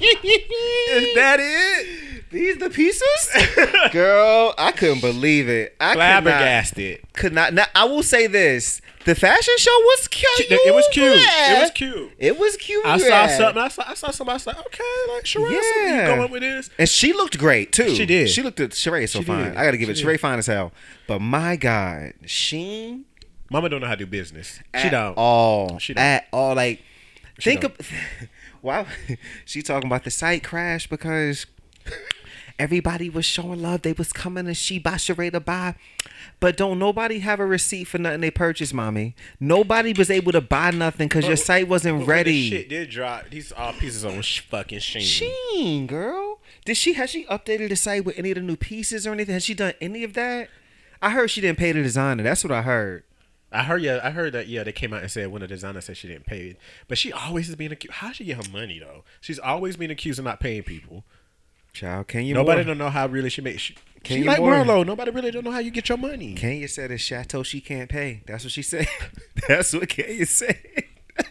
[0.00, 2.24] Is that it?
[2.30, 3.28] These the pieces,
[3.92, 4.52] girl.
[4.58, 5.74] I couldn't believe it.
[5.80, 7.00] I could not, Flabbergasted.
[7.14, 7.54] could not.
[7.54, 10.28] Now, I will say this: the fashion show was cute.
[10.50, 11.06] It was cute.
[11.16, 12.12] It was cute.
[12.18, 12.84] It was cute.
[12.84, 13.62] I saw something.
[13.62, 14.34] I saw, I saw somebody.
[14.34, 16.10] I was like, okay, like Sheree, yeah.
[16.10, 16.68] You going with this?
[16.78, 17.94] And she looked great too.
[17.94, 18.28] She did.
[18.28, 19.44] She looked at Sheree so She fine.
[19.44, 19.56] did.
[19.56, 19.94] I gotta give She it.
[19.94, 20.04] did.
[20.06, 20.72] Sheree fine as hell.
[21.06, 23.06] But my God, Sheen
[23.50, 24.60] Mama don't know how to do business.
[24.82, 25.14] She don't.
[25.16, 25.78] all.
[25.78, 26.04] She don't.
[26.04, 26.54] At all.
[26.54, 26.82] Like
[27.38, 27.80] She think don't.
[27.80, 27.90] of
[28.62, 28.86] wow.
[29.44, 31.46] she talking about the site crash because
[32.58, 33.82] everybody was showing love.
[33.82, 35.74] They was coming to she Sheree to buy.
[36.40, 39.14] But don't nobody have a receipt for nothing they purchased, mommy.
[39.40, 42.50] Nobody was able to buy nothing because your site wasn't But when the ready.
[42.50, 43.30] Shit did drop.
[43.30, 45.02] These all pieces on sh- fucking Sheen.
[45.02, 46.38] Sheen, girl.
[46.64, 49.32] Did she has she updated the site with any of the new pieces or anything?
[49.34, 50.48] Has she done any of that?
[51.00, 52.22] I heard she didn't pay the designer.
[52.22, 53.04] That's what I heard.
[53.50, 55.80] I heard yeah, I heard that yeah, they came out and said when the designer
[55.80, 56.58] said she didn't pay it.
[56.86, 57.94] But she always is being accused.
[57.94, 59.04] How she get her money though?
[59.20, 61.04] She's always being accused of not paying people.
[61.72, 62.64] Child, can you Nobody more?
[62.64, 63.62] don't know how really she makes.
[63.62, 64.52] She, Can she you like more?
[64.52, 64.84] Marlo.
[64.86, 66.34] Nobody really don't know how you get your money.
[66.34, 68.22] Kenya said it's chateau she can't pay.
[68.26, 68.86] That's what she said.
[69.48, 70.58] That's what Kenya said.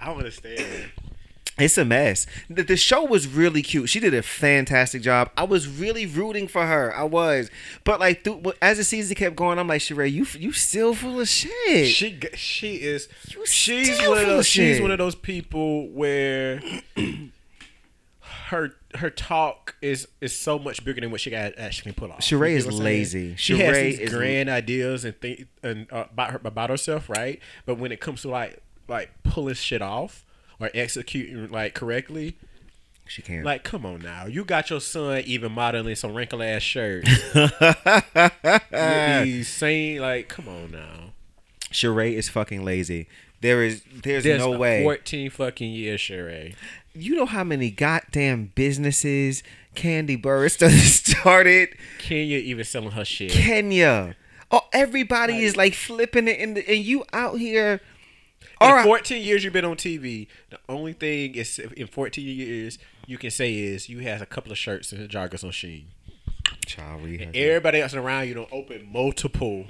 [0.00, 0.90] I don't understand.
[1.62, 2.26] It's a mess.
[2.50, 3.88] The, the show was really cute.
[3.88, 5.30] She did a fantastic job.
[5.36, 6.94] I was really rooting for her.
[6.94, 7.50] I was,
[7.84, 11.20] but like through, as the season kept going, I'm like, Sheree, you you still full
[11.20, 11.88] of shit.
[11.88, 16.60] She she is You she's one of those she's one of those people where
[18.48, 22.20] her her talk is is so much bigger than what she got actually put off.
[22.20, 22.96] Sheree You is get what I'm saying?
[22.98, 23.34] lazy.
[23.36, 27.40] She has these is- grand ideas and think and uh, about her about herself, right?
[27.66, 30.24] But when it comes to like like pulling shit off
[30.62, 32.36] or executing like correctly,
[33.06, 33.44] she can't.
[33.44, 37.10] like come on now, you got your son even modeling some wrinkled ass shirts.
[39.24, 41.12] These same like, come on now.
[41.72, 43.08] Sheree is fucking lazy.
[43.40, 44.84] There is there's, There's no way.
[44.84, 46.54] 14 fucking years, Sheree.
[46.94, 49.42] You know how many goddamn businesses
[49.74, 50.58] Kandi Burruss
[51.16, 51.70] started?
[51.98, 53.32] Kenya even selling her shit.
[53.32, 54.14] Kenya.
[54.50, 57.80] Oh, everybody is like flipping it, and, and you out here.
[58.62, 58.84] In All right.
[58.84, 63.30] 14 years you've been on TV, the only thing is in 14 years you can
[63.30, 65.86] say is you had a couple of shirts and joggers on Sheen.
[66.66, 69.66] Child, we have- Everybody else around you don't open multiple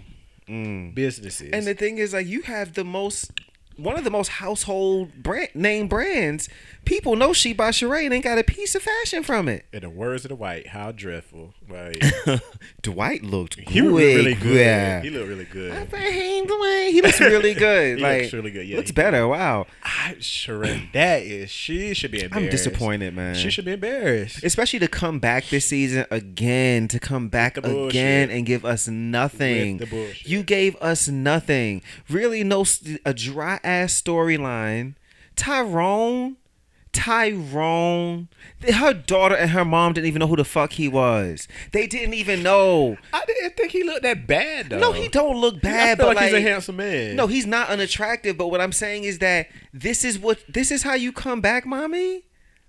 [0.49, 0.95] mm.
[0.95, 1.51] businesses.
[1.53, 3.33] And the thing is, like, you have the most,
[3.77, 6.49] one of the most household brand name brands.
[6.85, 9.67] People know she by Sheree and ain't got a piece of fashion from it.
[9.73, 11.55] in the words of the white, how dreadful.
[11.69, 12.03] Like,
[12.83, 14.57] Dwight looked he looked really good.
[14.57, 15.01] Yeah.
[15.01, 15.91] He looked really I good.
[15.91, 16.93] said, hey, Dwight.
[16.93, 17.99] He looks really good.
[17.99, 18.67] He like, looks really good.
[18.67, 19.29] Yeah, looks better.
[19.29, 19.67] Wow.
[19.85, 22.45] I, Sheree, that is, she should be embarrassed.
[22.45, 23.35] I'm disappointed, man.
[23.37, 24.43] She should be embarrassed.
[24.43, 29.79] Especially to come back this season again, to come back again and give us nothing.
[29.79, 30.29] With the bullshit.
[30.29, 31.83] You gave us nothing.
[32.09, 32.65] Really, no
[33.05, 34.95] a dry ass storyline.
[35.37, 36.37] Tyrone,
[36.93, 38.29] Tyrone,
[38.75, 41.49] her daughter and her mom didn't even know who the fuck he was.
[41.73, 42.97] They didn't even know.
[43.13, 44.79] I didn't think he looked that bad though.
[44.79, 47.17] No, he don't look I bad, feel but like, like, he's a handsome man.
[47.17, 48.37] no, he's not unattractive.
[48.37, 51.65] But what I'm saying is that this is what this is how you come back,
[51.67, 52.25] mommy.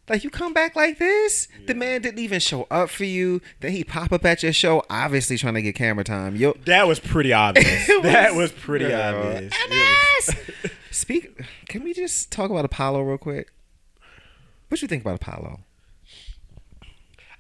[0.10, 1.48] Like you come back like this.
[1.66, 3.42] The man didn't even show up for you.
[3.62, 6.36] Then he pop up at your show, obviously trying to get camera time.
[6.36, 7.88] Yo, that was pretty obvious.
[7.90, 9.54] It that was- was pretty obvious.
[9.56, 11.42] It was- speak.
[11.68, 13.52] Can we just talk about Apollo real quick?
[14.68, 15.60] What you think about Apollo?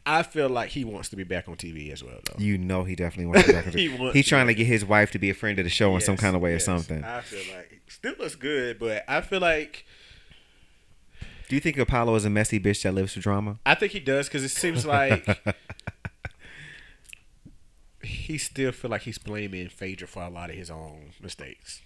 [0.05, 2.43] I feel like he wants to be back on TV as well, though.
[2.43, 3.47] You know he definitely wants to.
[3.47, 5.57] Be back He he wants He's trying to get his wife to be a friend
[5.59, 6.63] of the show in some kind of way yes.
[6.63, 7.03] or something.
[7.03, 9.85] I feel like still looks good, but I feel like
[11.47, 13.59] Do you think Apollo is a messy bitch that lives for drama?
[13.65, 15.25] I think he does because it seems like
[18.03, 21.81] he still feel like he's blaming Phaedra for a lot of his own mistakes.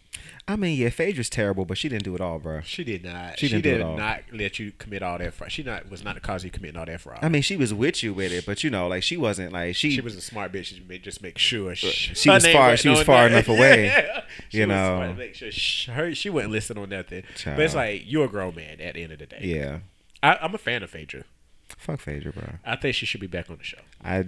[0.47, 2.61] I mean, yeah, Phaedra's terrible, but she didn't do it all, bro.
[2.61, 3.37] She did not.
[3.37, 5.51] She She, didn't do did not let you commit all that fraud.
[5.51, 7.19] She not was not the cause of you committing all that fraud.
[7.21, 9.75] I mean, she was with you with it, but you know, like she wasn't like
[9.75, 9.91] she.
[9.91, 10.65] she was a smart bitch.
[10.65, 13.31] She made, just make sure uh, she, She was far- she was far that.
[13.33, 14.23] enough away, Yeah.
[14.49, 15.13] She you was know.
[15.15, 17.23] make sure she, her she wasn't listen on nothing.
[17.35, 17.57] Child.
[17.57, 19.39] But it's like you're a grown man at the end of the day.
[19.43, 19.79] yeah,
[20.23, 21.25] I, I'm a fan of Phaedra.
[21.77, 22.43] Fuck Phaedra, bro.
[22.65, 23.79] I think she should be back on the show.
[24.03, 24.27] I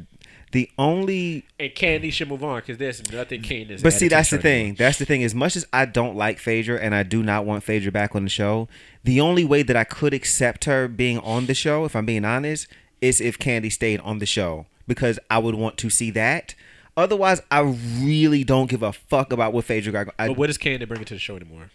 [0.52, 3.84] the only And Kandi should move on because there's nothing Candace.
[3.84, 4.76] But see, that's the thing.
[4.76, 5.24] That's the thing.
[5.24, 8.24] As much as I don't like Phaedra and I do not want Phaedra back on
[8.24, 8.68] the show,
[9.04, 12.26] the only way that I could accept her being on the show, if I'm being
[12.26, 12.68] honest,
[13.00, 16.56] is if Kandi stayed on the show because I would want to see that.
[16.98, 17.62] Otherwise, I
[18.02, 20.08] really don't give a fuck about what Phaedra got.
[20.18, 21.70] I, But what does Kandi bring to the show anymore?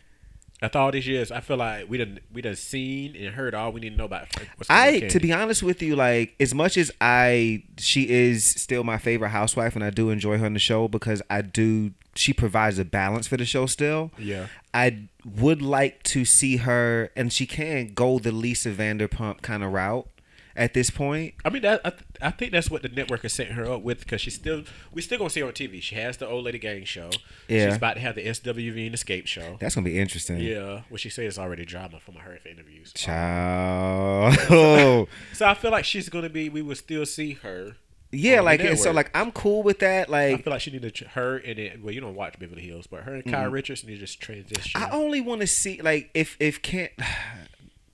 [0.64, 3.70] After all these years, I feel like we done we done seen and heard all
[3.70, 4.28] we need to know about.
[4.56, 8.82] What's I, to be honest with you, like as much as I, she is still
[8.82, 11.92] my favorite housewife, and I do enjoy her on the show because I do.
[12.16, 14.12] She provides a balance for the show still.
[14.16, 14.46] Yeah.
[14.72, 19.72] I would like to see her, and she can go the Lisa Vanderpump kind of
[19.72, 20.08] route
[20.56, 21.34] at this point.
[21.44, 23.82] I mean, that I, th- I think that's what the network is setting her up
[23.82, 24.62] with because she's still
[24.92, 25.82] we still gonna see her on TV.
[25.82, 27.10] She has the old lady gang show.
[27.48, 27.66] Yeah.
[27.66, 29.56] she's about to have the SWV and Xscape show.
[29.60, 30.38] That's gonna be interesting.
[30.38, 32.92] Yeah, what she says is already drama from her interviews.
[32.94, 34.34] Child.
[35.32, 36.48] So I feel like she's gonna be.
[36.48, 37.76] We will still see her.
[38.12, 40.08] yeah, like and so, like I'm cool with that.
[40.08, 41.82] Like I feel like she need to her and it.
[41.82, 44.80] Well, you don't watch Beverly Hills, but her and Kyle Richards need to just transition.
[44.80, 46.92] I only want to see like if if can't.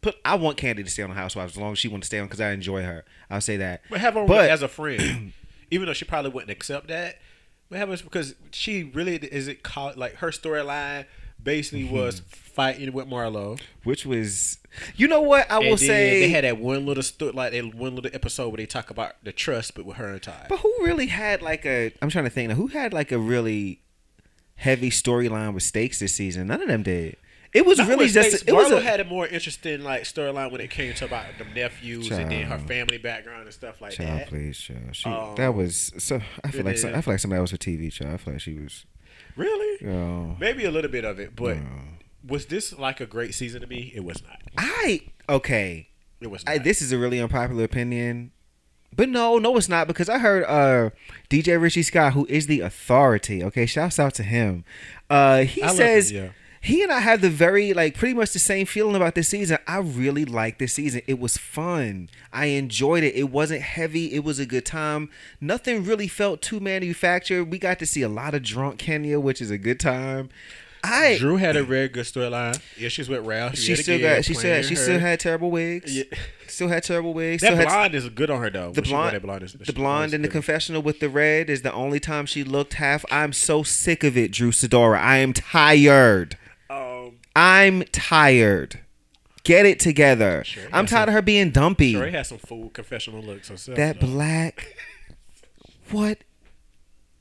[0.02, 2.06] Put, I want Kandi to stay on the Housewives as long as she want to
[2.06, 3.04] stay on because I enjoy her.
[3.28, 3.82] I'll say that.
[3.90, 5.32] But have her But- as a friend,
[5.70, 7.18] even though she probably wouldn't accept that.
[7.68, 11.04] But have her because she really is it called like her storyline
[11.42, 11.94] basically Mm-hmm.
[11.94, 13.58] was fighting with Marlo.
[13.84, 14.58] Which was,
[14.96, 16.20] you know what I will and then say.
[16.20, 19.32] they had that one little like that one little episode where they talk about the
[19.32, 20.46] trust, but with her and Ty.
[20.48, 21.92] But who really had like a?
[22.02, 22.48] I'm trying to think.
[22.50, 23.80] Now, who had like a really
[24.56, 26.48] heavy storyline with stakes this season?
[26.48, 27.16] None of them did.
[27.52, 28.28] It was Not really with just.
[28.30, 28.44] Stacey.
[28.48, 31.44] It was a, had a more interesting like storyline when it came to about the
[31.44, 34.28] nephews and then her family background and stuff like Child, that.
[34.28, 34.78] please, child.
[34.94, 36.20] She, Um, that was so.
[36.44, 36.94] I feel like some.
[36.94, 37.92] I feel like somebody else with TV.
[37.92, 38.14] Child.
[38.14, 38.86] I feel like she was.
[39.36, 39.84] Really?
[39.84, 41.56] You know, Maybe a little bit of it, but
[42.26, 43.90] Was this like a great season to me?
[43.94, 44.40] It was not.
[44.58, 45.88] I okay.
[46.20, 46.44] It was.
[46.46, 46.64] I, Not.
[46.64, 48.30] this is a really unpopular opinion,
[48.94, 50.90] but no, no, it's not because I heard uh
[51.30, 53.42] DJ Richie Scott, who is the authority.
[53.42, 54.64] Okay, shouts out to him.
[55.08, 56.10] Uh, he I love says.
[56.10, 56.30] him, yeah.
[56.62, 59.58] He and I have the very like pretty much the same feeling about this season.
[59.66, 61.00] I really liked this season.
[61.06, 62.10] It was fun.
[62.34, 63.14] I enjoyed it.
[63.14, 64.12] It wasn't heavy.
[64.12, 65.08] It was a good time.
[65.40, 67.44] Nothing really felt too manufactured.
[67.50, 70.28] We got to see a lot of drunk Kenya, which is a good time.
[70.84, 72.58] I Drew had a very good storyline.
[72.78, 73.56] Yeah, she's with Ralph.
[73.56, 74.80] she still again, got she said she her.
[74.80, 75.94] still had terrible wigs.
[75.94, 76.04] Yeah.
[76.46, 77.42] Still had terrible wigs.
[77.42, 78.72] That still had blonde is good on her though.
[78.72, 81.08] the When she wore blonde, that blonde is- the blonde in the confessional with the
[81.10, 83.04] red is the only time she looked half.
[83.10, 84.98] I'm so sick of it, Drew Sidora.
[84.98, 86.36] I am tired.
[87.36, 88.80] I'm tired.
[89.44, 90.44] Get it together.
[90.44, 91.92] Sure, I'm tired of her being dumpy.
[91.92, 93.76] Sure, he had some full confessional looks herself.
[93.76, 94.06] that though.
[94.06, 94.74] black.
[95.90, 96.18] What?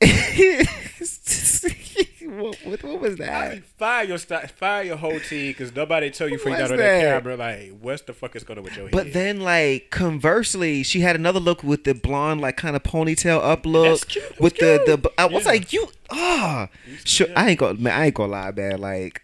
[2.22, 2.82] what, what?
[2.84, 3.52] What was I that?
[3.52, 6.76] mean, fire your fire your whole team because nobody tell you before you got on
[6.78, 8.92] that camera like what's the fuck is going on with your head.
[8.92, 13.42] But then, like conversely, she had another look with the blonde, like kind of ponytail
[13.42, 14.28] up look That's cute.
[14.28, 15.10] That with the the.
[15.18, 15.50] I was Yeah.
[15.50, 16.68] like, you ah,
[17.04, 17.26] sure.
[17.36, 18.78] I ain't gonna, man, I ain't gonna lie, man.
[18.80, 19.22] Like,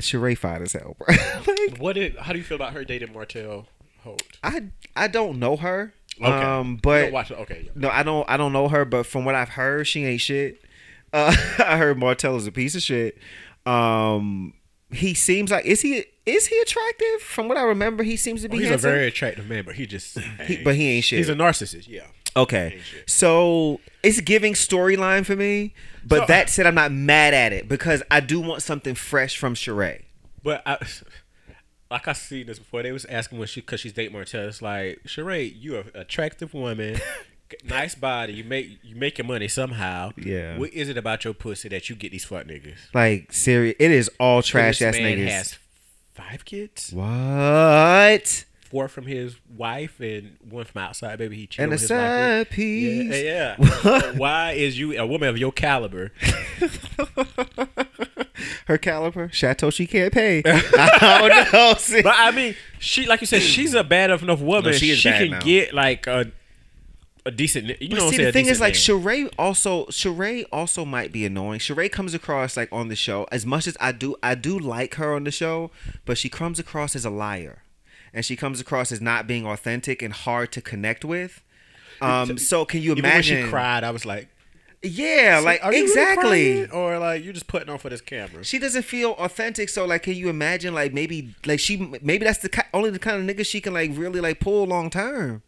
[0.00, 1.14] Sheree fine as hell, bro.
[1.46, 3.66] like, what did how do you feel about her dating Martell
[4.02, 4.22] Holt?
[4.42, 4.64] I
[4.96, 7.38] I don't know her, Okay, um, but don't watch it.
[7.40, 7.70] Okay, yeah.
[7.74, 10.62] no, I don't I don't know her, but from what I've heard, she ain't shit.
[11.10, 13.16] Uh, I heard Martell is a piece of shit.
[13.64, 14.52] Um,
[14.92, 17.22] he seems like is he is he attractive?
[17.22, 18.90] From what I remember, he seems to be Oh, he's handsome.
[18.90, 21.18] a very attractive man, but he just He- but he ain't shit.
[21.18, 21.88] He's a narcissist.
[21.88, 22.02] Yeah.
[22.36, 22.80] Okay.
[23.06, 25.74] So it's giving storyline for me.
[26.04, 29.36] But So- that said, I'm not mad at it because I do want something fresh
[29.36, 30.02] from Sheree.
[30.42, 30.78] But I,
[31.90, 34.46] like I seen this before, they was asking when she because she's dating Martell.
[34.48, 37.00] It's like Sheree, you are an attractive woman,
[37.64, 38.34] nice body.
[38.34, 40.12] You make you make your money somehow.
[40.16, 40.58] Yeah.
[40.58, 42.76] What is it about your pussy that you get these fuck niggas?
[42.94, 43.74] Like, serious.
[43.78, 45.28] It is all trash this ass man niggas.
[45.28, 45.58] has
[46.14, 48.44] five kids, what?
[48.70, 51.18] Four from his wife and one from outside.
[51.18, 51.98] Baby, he cheated And a with his wife.
[52.00, 53.22] side Yeah, piece.
[53.24, 53.56] yeah.
[53.82, 54.16] What?
[54.16, 56.12] Why is you a woman of your caliber?
[58.66, 60.42] Her caliber, Chateau, she can't pay.
[60.46, 61.74] I don't know.
[61.78, 62.02] See?
[62.02, 64.70] But I mean, she like you said, she's a bad enough woman.
[64.70, 65.40] No, she is bad can now.
[65.40, 66.30] get like a
[67.26, 67.80] a decent.
[67.80, 68.26] You know, But what I'm see, saying?
[68.26, 69.26] the thing is, decent like, man.
[69.26, 71.58] Sheree also, Sheree also might be annoying.
[71.60, 74.94] Sheree comes across like on the show as much as I do, I do like
[74.96, 75.70] her on the show,
[76.04, 77.62] but she comes across as a liar,
[78.14, 81.42] and she comes across as not being authentic and hard to connect with.
[82.00, 83.36] Um, so can you Even imagine?
[83.38, 84.28] when she cried, I was like,
[84.82, 86.66] Yeah, like Are you really exactly.
[86.70, 88.44] or like you're just putting on for this camera.
[88.44, 89.68] she doesn't feel authentic.
[89.68, 90.74] So like, can you imagine?
[90.74, 93.90] Like maybe, like she, maybe that's the only the kind of nigga she can like
[93.94, 95.42] really like pull long term.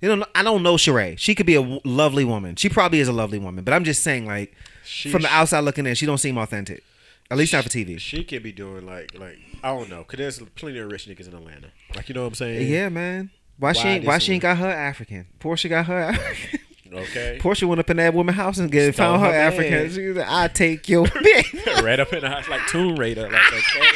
[0.00, 1.16] You know, I don't know Sheree.
[1.18, 2.56] She could be a w- lovely woman.
[2.56, 3.64] She probably is a lovely woman.
[3.64, 4.54] But I'm just saying, like,
[4.84, 6.82] She- from the outside looking in, she don't seem authentic.
[7.30, 7.98] At least not for TV.
[7.98, 11.26] She could be doing like like I don't know, cause there's plenty of rich niggas
[11.28, 11.68] in Atlanta.
[11.94, 12.70] Like you know what I'm saying?
[12.70, 13.30] Yeah, man.
[13.58, 14.04] Why, she ain't?
[14.04, 15.26] Why she ain't got her African?
[15.40, 15.98] Porsha got her.
[15.98, 16.60] African.
[16.92, 17.38] Okay.
[17.42, 19.90] Porsha went up in that woman house and get, found her, her African.
[19.92, 21.82] She was like, I take your bitch.
[21.82, 23.22] right up in the house like Tomb Raider.
[23.30, 23.86] Like okay.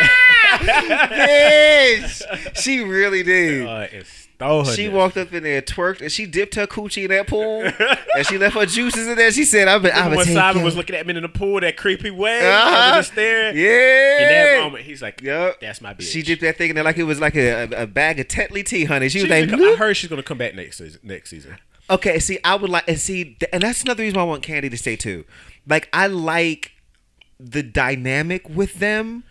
[0.64, 2.56] bitch.
[2.56, 3.66] She really did.
[3.66, 3.86] uh,
[4.36, 4.72] stole her.
[4.72, 7.64] She walked up in there, twerked, and she dipped her coochie in that pool,
[8.16, 9.30] and she left her juices in there.
[9.32, 11.28] She said, "I've been, I've been when taking." Simon was looking at me in the
[11.28, 12.76] pool that creepy way, Uh-huh.
[12.92, 13.56] uh just staring.
[13.56, 14.23] Yeah.
[14.74, 15.60] Moment, he's like, Yep.
[15.60, 17.82] "That's my bitch." She did that thing in there like it was like a, a,
[17.82, 19.08] a bag of Tetley tea, honey.
[19.08, 21.00] She She was like, I heard she's gonna come back next season.
[21.02, 21.56] Next season.
[21.90, 24.70] Okay, see, I would like, and see, and that's another reason why I want Kandi
[24.70, 25.24] to stay too.
[25.66, 26.72] Like, I like
[27.38, 29.24] the dynamic with them.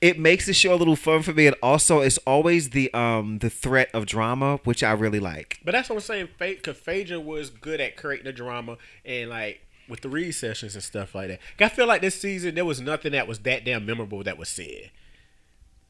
[0.00, 3.38] It makes the show a little fun for me, and also it's always the um
[3.40, 5.58] the threat of drama, which I really like.
[5.64, 6.28] But that's what I'm saying.
[6.38, 10.82] Because Phaedra was good at creating the drama and like with the read sessions and
[10.84, 11.40] stuff like that.
[11.60, 14.48] I feel like this season there was nothing that was that damn memorable that was
[14.48, 14.90] said.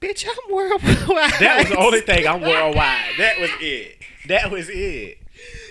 [0.00, 1.32] Bitch, I'm worldwide.
[1.40, 3.14] That was the only thing I'm worldwide.
[3.18, 3.96] That was it.
[4.28, 5.18] That was it.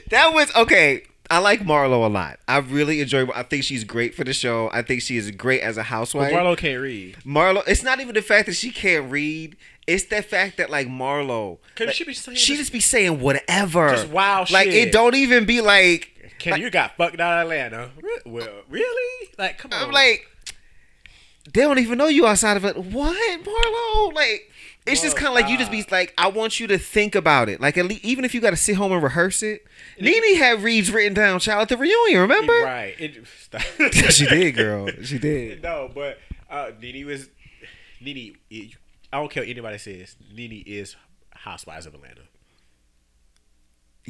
[0.10, 1.04] That was okay.
[1.30, 2.40] I like Marlo a lot.
[2.48, 3.28] I really enjoy.
[3.36, 4.70] I think she's great for the show.
[4.72, 6.34] I think she is great as a But housewife.
[6.34, 7.18] Marlo can't read.
[7.26, 9.58] Marlo, it's not even the fact that she can't read.
[9.88, 13.90] It's the fact that like Marlo, like, she be saying she just- be saying whatever,
[13.90, 14.90] Just wild Like shit.
[14.90, 16.14] it don't even be like.
[16.40, 17.90] Can you got fucked out of Atlanta?
[18.26, 19.30] Well, really?
[19.40, 19.86] Like, come on.
[19.86, 20.28] I'm like,
[21.54, 22.78] they don't even know you outside of it.
[22.78, 24.14] What, Marlo?
[24.14, 24.52] Like,
[24.86, 27.50] it's just kind of like you just be like, I want you to think about
[27.50, 27.60] it.
[27.60, 29.66] Like, at least even if you got to sit home and rehearse it.
[30.00, 31.40] Nene had reads written down.
[31.40, 32.22] Child at the reunion.
[32.22, 32.54] Remember?
[32.62, 32.96] right?
[33.00, 34.90] It, she did, girl.
[35.04, 35.64] She did.
[35.64, 36.20] No, but
[36.52, 37.30] uh, Nene was
[38.00, 38.36] Nene.
[39.12, 40.16] I don't care what anybody says.
[40.34, 40.96] Nene is
[41.32, 42.22] Housewives of Atlanta.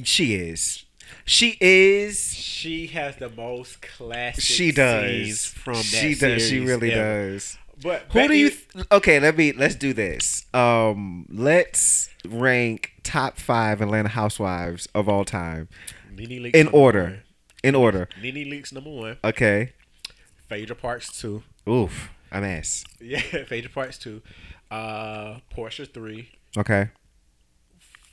[0.04, 0.86] She is.
[1.26, 2.34] She is.
[2.34, 4.44] She has the most classic.
[4.44, 5.46] She does.
[5.46, 6.48] from that she does.
[6.48, 7.32] She really ever.
[7.34, 7.58] does.
[7.82, 8.50] But Who do you?
[8.50, 10.46] Th- okay, let me let's do this.
[10.54, 15.70] Um, let's rank top five Atlanta Housewives of all time
[16.18, 17.04] in order.
[17.04, 17.24] one.
[17.64, 18.10] In order.
[18.22, 19.18] Nene Leakes number one.
[19.24, 19.74] Okay.
[20.50, 21.44] Phaedra Parks two.
[21.70, 22.10] Oof.
[22.32, 22.84] I'm ass.
[23.00, 24.22] Yeah, Phaedra Parks two.
[24.70, 26.30] Uh, Porsha three.
[26.58, 26.90] Okay.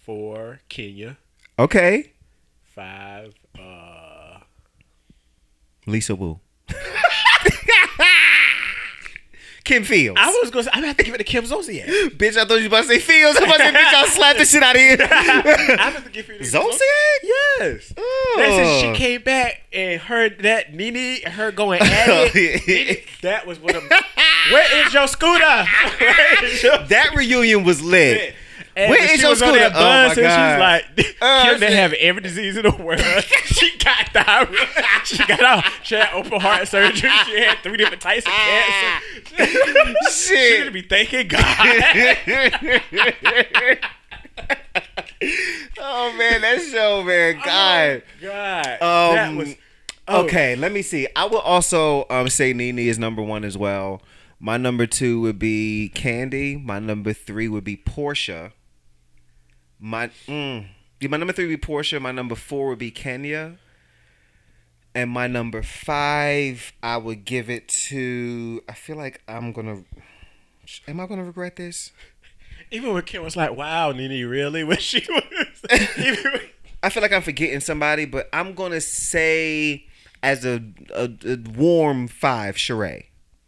[0.05, 0.61] Four.
[0.68, 1.16] Kenya.
[1.59, 2.12] Okay.
[2.74, 3.34] Five.
[3.59, 4.38] Uh,
[5.86, 6.40] Lisa Wu.
[9.64, 10.20] Kim Fields.
[10.22, 10.64] I was going.
[10.64, 11.86] to say, I'm gonna have to give it to Kim Zolciak.
[12.18, 13.38] bitch, I thought you was about to say Fields.
[13.38, 14.96] I'm about to say, bitch, I'll slap the shit out of you.
[15.00, 16.78] I have to give it to Kim Zolciak?
[17.22, 17.94] Yes.
[17.96, 18.34] Oh.
[18.36, 22.64] That's she came back and heard that Nene, her going at it.
[22.66, 23.88] Oh, Nene, that was what I'm.
[24.52, 25.40] Where is your scooter?
[26.62, 28.34] Your That reunion was lit.
[28.76, 29.68] And Where is she your was on scooter?
[29.68, 30.60] that Oh, bus, my and she was God.
[30.60, 31.76] like, Oh, Kim, they shit.
[31.76, 33.00] have every disease in the world.
[33.44, 34.66] she got diarrhea.
[35.04, 35.64] She got out.
[35.82, 37.10] She had open heart surgery.
[37.26, 39.06] She had three different types of cancer.
[40.10, 40.64] She Shit.
[40.64, 41.44] should be thanking God.
[45.78, 48.02] oh man, that show, man, God.
[48.20, 48.66] God.
[48.82, 49.54] Um, that was.
[50.08, 51.06] oh, Okay, let me see.
[51.16, 54.02] I will also um, say Nene is number one as well.
[54.40, 56.62] My number two would be Kandi.
[56.62, 58.52] My number three would be Porsha.
[59.85, 60.66] My mm,
[61.03, 62.01] my number three would be Porsha.
[62.01, 63.59] My number four would be Kenya.
[64.95, 68.62] And my number five, I would give it to.
[68.66, 69.85] I feel like I'm gonna.
[70.89, 71.93] Am I gonna regret this?
[72.70, 75.22] Even when Kim was like, "Wow, Nene, really?" When she was,
[75.99, 76.41] even when-
[76.82, 79.85] I feel like I'm forgetting somebody, but I'm gonna say
[80.22, 80.62] as a
[80.95, 83.05] a, a warm five, Sheree.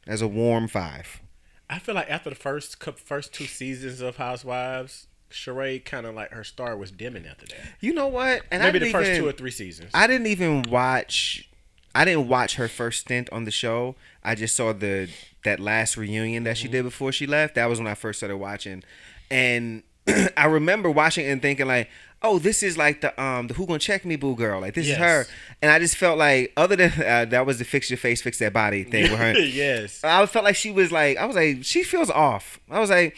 [0.07, 1.23] As a warm five.
[1.71, 6.31] I feel like after the first first two seasons of Housewives, Sheree kind of like
[6.33, 7.57] her star was dimming after that.
[7.81, 8.43] You know what?
[8.51, 9.91] And Maybe the first even, two or three seasons.
[9.95, 11.49] I didn't even watch.
[11.95, 13.97] I didn't watch her first stint on the show.
[14.23, 15.09] I just saw the
[15.45, 16.63] that last reunion that Mm-hmm.
[16.63, 17.55] she did before she left.
[17.55, 18.83] That was when I first started watching,
[19.31, 19.83] and
[20.37, 21.89] I remember watching and thinking like,
[22.23, 24.61] "Oh, this is like the um the Who Gonna Check Me Boo girl.
[24.61, 24.97] Like this Yes.
[24.97, 25.27] is her."
[25.63, 28.39] And I just felt like, other than uh, that was the fix your face, fix
[28.39, 29.33] that body thing with her.
[29.39, 30.05] yes.
[30.05, 32.61] I felt like she was like I was like she feels off.
[32.71, 33.17] I was like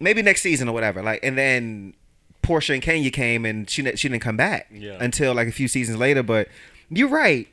[0.00, 1.02] maybe next season or whatever.
[1.02, 1.94] Like and then
[2.42, 4.96] Porsha and Kenya came and she she didn't come back Yeah.
[5.00, 6.22] until like a few seasons later.
[6.22, 6.48] But
[6.88, 7.46] you're right.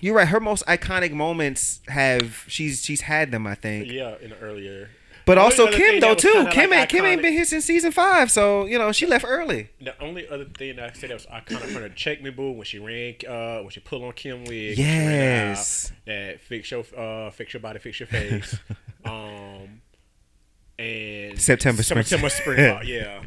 [0.00, 0.28] You're right.
[0.28, 3.46] Her most iconic moments have she's she's had them.
[3.46, 3.90] I think.
[3.90, 4.90] Yeah, in the earlier.
[5.24, 6.46] But also Kim though too.
[6.52, 8.30] Kim like, ain't Kim ain't been here since season five.
[8.30, 9.70] So you know she left early.
[9.80, 12.52] The only other thing that I said that was iconic from the Check Me Boo
[12.52, 14.78] when she ran, uh, when she pulled on Kim wig.
[14.78, 15.92] ran out, Yes.
[16.04, 18.56] That fix your, uh, fix your body, fix your face.
[19.04, 19.80] um,
[20.78, 22.80] and September Spring- September spring.
[22.84, 23.22] yeah.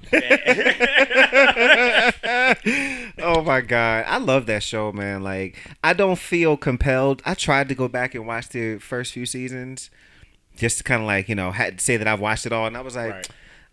[3.20, 5.24] oh my god, I love that show, man.
[5.24, 7.22] Like, I don't feel compelled.
[7.26, 9.90] I tried to go back and watch the first few seasons,
[10.58, 12.68] just to kind of like you know had to say that I've watched it all,
[12.68, 13.30] and I was like, Right.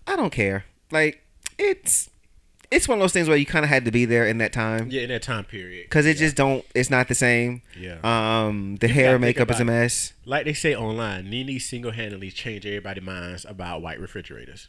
[0.06, 0.64] I don't care.
[0.90, 1.22] Like,
[1.58, 2.08] it's
[2.70, 4.52] it's one of those things where you kind of had to be there in that
[4.52, 5.84] time yeah, in that time period.
[5.84, 6.64] because it just don't.
[6.74, 7.62] It's not the same.
[7.78, 7.98] Yeah.
[8.02, 9.66] Um, the You hair gotta and think makeup is a it.
[9.66, 10.12] mess.
[10.24, 14.68] Like they say online, Nene single handedly changed everybody's minds about white refrigerators.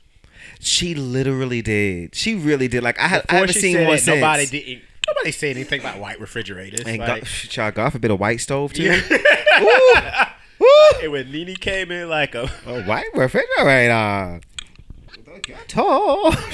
[0.60, 2.14] She literally did.
[2.14, 2.84] She really did.
[2.84, 4.16] Like I, had, I haven't seen one that, since.
[4.22, 4.84] nobody didn't.
[5.08, 6.82] Nobody said anything about white refrigerators.
[6.82, 8.84] And like, God, child, God forbid a white stove too.
[8.84, 9.02] Yeah.
[9.62, 10.68] Woo!
[10.68, 10.68] Woo!
[11.04, 14.42] and when Nene came in like a A white refrigerator.
[15.68, 16.32] Tall.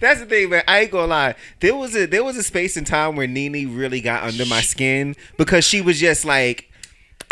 [0.00, 0.62] That's the thing, man.
[0.66, 1.34] I ain't gonna lie.
[1.60, 4.60] There was a there was a space in time where Nene really got under my
[4.60, 6.68] skin because she was just like.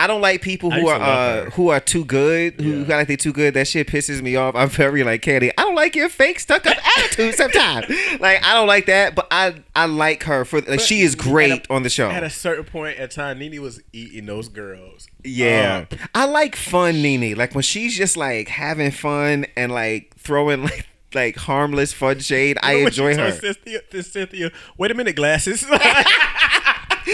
[0.03, 2.85] I don't like people who are uh, who are too good, who Yeah.
[2.85, 3.55] got like they too good.
[3.55, 4.55] That shit pisses me off.
[4.55, 5.51] I'm very like Kandi.
[5.59, 7.87] I don't like your fake stuck up attitude sometimes.
[8.21, 11.21] like I don't like that, but I I like her for like she is At
[11.21, 12.09] a- great on the show.
[12.11, 15.07] At a certain point at time, Nene was eating those girls.
[15.23, 15.85] Yeah.
[15.91, 15.95] up.
[16.15, 17.37] I like fun Nene.
[17.37, 22.57] Like when she's just like having fun and like throwing like like harmless fun shade.
[22.63, 23.33] I Remember when she enjoy her.
[23.33, 25.67] Cynthia, Cynthia, wait a minute, glasses.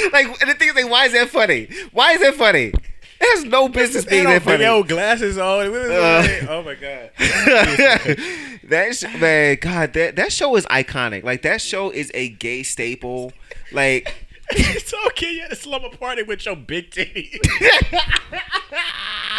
[0.12, 1.68] like and the thing is like why is that funny?
[1.92, 2.72] Why is that funny?
[3.18, 4.66] It has no business being that funny.
[4.66, 5.74] old glasses on.
[5.74, 6.47] Uh.
[6.51, 7.11] oh my god.
[7.18, 11.24] that sh- man, God, that that show is iconic.
[11.24, 13.32] Like that show is a gay staple.
[13.72, 14.14] Like
[14.51, 15.32] it's okay.
[15.32, 17.40] You had a slumber party with your big titty.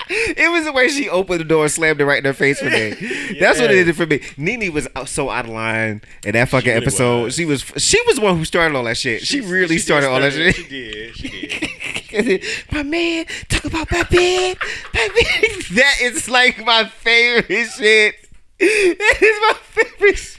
[0.37, 2.59] it was the way she opened the door and slammed it right in her face
[2.59, 2.91] for me.
[3.39, 4.21] That's what it did for me.
[4.37, 7.23] Nene was so out of line in that fucking really episode.
[7.23, 7.35] was.
[7.35, 9.21] She was she was the one who started all that shit.
[9.21, 10.55] She, really did started all that shit.
[10.55, 11.15] She did.
[11.15, 12.43] She did.
[12.71, 14.57] my man, talk about my bed,
[14.93, 15.51] my bed.
[15.75, 18.15] That is like my favorite shit.
[18.59, 20.17] That is my favorite.
[20.17, 20.37] sh-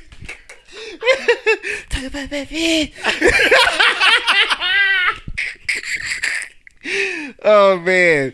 [1.91, 2.95] Talk about baby.
[7.45, 8.33] oh man,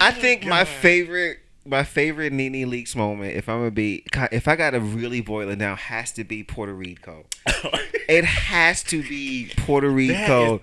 [0.00, 4.56] I think my favorite, my favorite Nene Leakes moment, if I'm gonna be, if I
[4.56, 7.24] gotta really boil it down, has to be Puerto Rico.
[8.08, 10.60] it has to be Puerto Rico.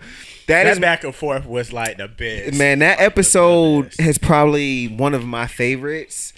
[0.48, 2.58] that is back and forth was like the best.
[2.58, 6.34] Man, that That episode is probably one of my favorites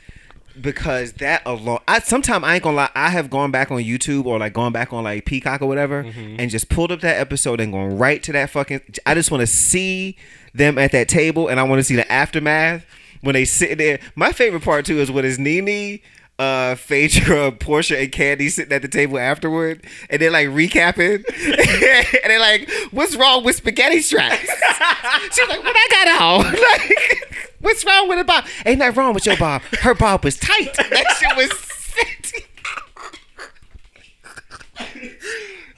[0.60, 1.80] because that alone.
[1.88, 2.90] I sometimes I ain't gonna lie.
[2.96, 6.04] I have gone back on YouTube or like gone back on like Peacock or whatever,
[6.04, 6.38] Mm-hmm.
[6.40, 8.82] and just pulled up that episode and going right to that fucking.
[9.06, 10.16] I just want to see
[10.56, 12.86] them at that table, and I want to see the aftermath
[13.22, 14.00] when they sit there.
[14.16, 16.00] My favorite part too is when it's Nene.
[16.38, 21.24] Uh, Phaedra, Porsha, and Kandi sitting at the table afterward, and they're like recapping,
[22.24, 24.42] and they're like, "What's wrong with spaghetti straps?"
[25.32, 26.44] She's like, "What I got on?
[26.52, 28.44] like, what's wrong with a bob?
[28.66, 29.62] Ain't that wrong with your bob.
[29.80, 30.74] Her bob was tight.
[30.76, 31.76] That shit was.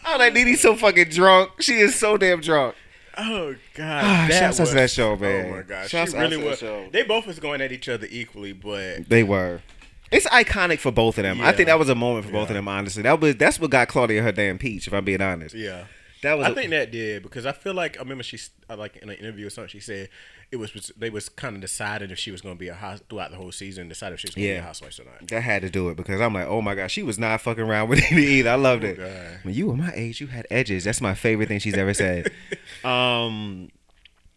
[0.10, 1.62] Oh, that Nene's so fucking drunk.
[1.62, 2.76] She is so damn drunk.
[3.20, 5.46] Oh god, Ah, shouts out to that show, man.
[5.48, 6.60] Oh my god, Shouts she out really to that was.
[6.60, 6.88] show.
[6.92, 9.62] They both was going at each other equally, but They were.
[10.12, 11.42] It's iconic for both of them.
[11.42, 12.68] I think that was a moment for both of them.
[12.68, 14.88] Honestly, that was that's what got Claudia her damn peach.
[14.88, 15.86] If I'm being honest, yeah.
[16.22, 16.48] that was.
[16.48, 18.40] I a- think that did because I feel like I remember she
[18.70, 20.10] like in an interview or something she said
[20.52, 23.02] it was they was kind of deciding if she was going to be a house
[23.10, 25.28] throughout the whole season, decided if she was going to be a housewife or not.
[25.28, 27.64] that had to do it because I'm like, oh my god, she was not fucking
[27.64, 28.50] around with it either.
[28.52, 28.98] I loved it.
[29.00, 29.40] Oh, God.
[29.44, 30.86] When you were my age, you had edges.
[30.86, 32.32] That's my favorite thing she's ever said.
[32.86, 33.70] um,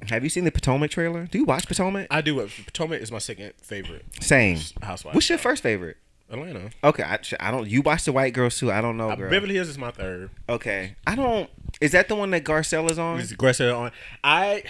[0.08, 1.26] have you seen the Potomac trailer?
[1.26, 2.06] Do you watch Potomac?
[2.10, 2.46] I do.
[2.66, 4.58] Potomac is my second favorite Same.
[4.82, 5.14] housewife.
[5.14, 5.96] What's your first favorite?
[6.32, 6.70] Atlanta.
[6.84, 7.68] Okay, I, I don't.
[7.68, 8.70] You watch the White Girls too?
[8.70, 9.30] I don't know, Uh, girl.
[9.30, 10.30] Beverly Hills is my third.
[10.48, 11.50] Okay, I don't.
[11.80, 13.18] Is that the one that Garcelle is on?
[13.18, 13.90] Is aggressive on.
[14.22, 14.62] I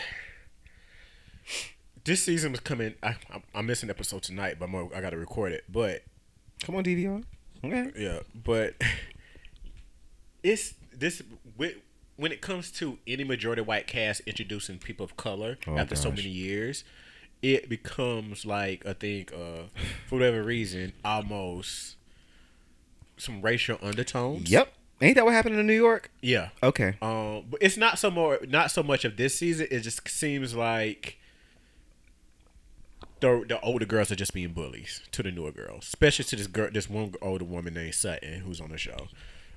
[2.10, 2.94] this season was coming.
[3.02, 5.64] I, I'm, I'm missing an episode tonight, but I'm, gonna- I got to record it.
[5.70, 6.02] But
[6.64, 7.22] Come on, DVR.
[7.64, 7.90] Okay.
[7.96, 8.74] yeah, but
[10.42, 11.22] it's this
[12.16, 16.10] when it comes to any majority white cast introducing people of color Oh, after so
[16.10, 16.84] many years,
[17.42, 19.64] it becomes like I think uh,
[20.08, 21.96] for whatever reason almost
[23.16, 24.50] some racial undertones.
[24.50, 24.72] Yep.
[25.02, 26.10] Ain't that what happened in New York?
[26.20, 26.48] Yeah.
[26.62, 26.96] Okay.
[27.00, 29.66] Um, but it's not so more, not so much of this season.
[29.70, 31.18] It just seems like
[33.20, 36.46] the the older girls are just being bullies to the newer girls, especially to this
[36.46, 39.08] girl, this one older woman named Sutton who's on the show.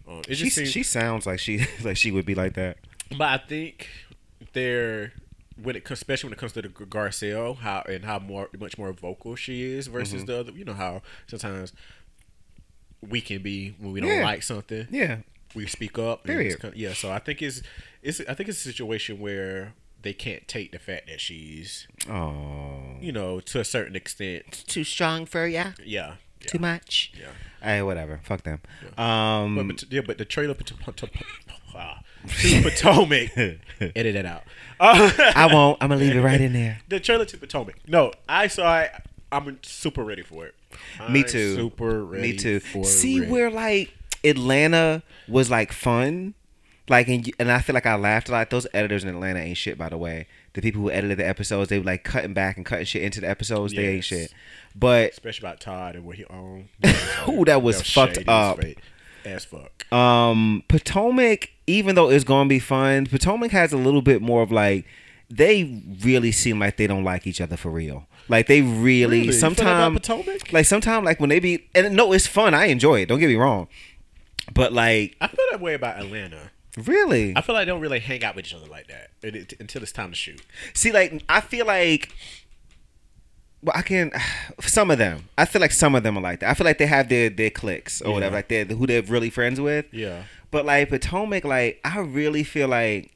[0.07, 2.77] Um, it She just seems, she sounds like she like she would be like that.
[3.17, 3.87] but I think
[4.53, 5.13] they're
[5.61, 8.77] when it comes, especially when it comes to the Garcelle, how and how more much
[8.77, 10.25] more vocal she is versus Mm-hmm.
[10.25, 10.51] the other.
[10.51, 11.73] You know how sometimes
[13.07, 14.23] we can be when we don't Yeah.
[14.23, 15.17] like something Yeah.
[15.55, 16.23] we speak up.
[16.23, 16.57] Period.
[16.75, 17.61] yeah, so I think it's
[18.01, 22.72] it's I think it's a situation where they can't take the fact that she's Oh.
[23.03, 24.63] You know to a certain extent.
[24.67, 25.71] Too strong for ya.
[25.83, 26.15] Yeah.
[26.41, 26.47] yeah.
[26.47, 27.11] Too much.
[27.19, 27.27] Yeah.
[27.61, 28.19] Hey, whatever.
[28.23, 28.61] Fuck them.
[28.97, 29.55] Um.
[29.55, 31.09] But, but yeah, but the trailer to, to, to,
[31.75, 31.95] uh,
[32.41, 33.37] to Potomac,
[33.95, 34.43] edit that out.
[34.79, 35.77] Uh, I won't.
[35.81, 36.79] I'm gonna leave it right in there.
[36.89, 37.75] the trailer to Potomac.
[37.87, 38.91] No, I saw it.
[39.31, 40.55] I'm super ready for it.
[41.09, 41.55] Me I'm too.
[41.55, 42.31] Super ready.
[42.33, 42.59] Me too.
[42.59, 43.29] For See it.
[43.29, 43.93] where like
[44.23, 46.33] Atlanta was like fun,
[46.89, 48.49] like and, and I feel like I laughed a lot.
[48.49, 50.27] Those editors in Atlanta ain't shit, by the way.
[50.53, 53.21] The people who edited the episodes, they were like cutting back and cutting shit into
[53.21, 53.73] the episodes.
[53.73, 54.33] They ain't shit.
[54.75, 56.69] But especially about Todd and what he owned.
[57.29, 58.59] Ooh, that was fucked up.
[59.25, 59.91] as fuck.
[59.93, 64.51] um Potomac, even though it's gonna be fun, Potomac has a little bit more of
[64.51, 64.85] like
[65.29, 68.07] they really seem like they don't like each other for real.
[68.29, 69.17] Like they really, Really?
[69.25, 72.53] You feel that about sometimes like sometimes like when they be and no, it's fun.
[72.53, 73.07] I enjoy it.
[73.07, 73.67] Don't get me wrong.
[74.53, 76.51] But like I feel that way about Atlanta.
[76.77, 79.35] Really, I feel like they don't really hang out with each other like that it-
[79.35, 80.41] it- until it's time to shoot.
[80.73, 82.09] see, like I feel like.
[83.61, 84.11] Well, I can.
[84.61, 86.49] Some of them, I feel like some of them are like that.
[86.49, 88.13] I feel like they have their their cliques or Yeah.
[88.15, 89.85] whatever, like they're who they're really friends with.
[89.91, 90.23] Yeah.
[90.51, 93.11] But like Potomac, like I really feel like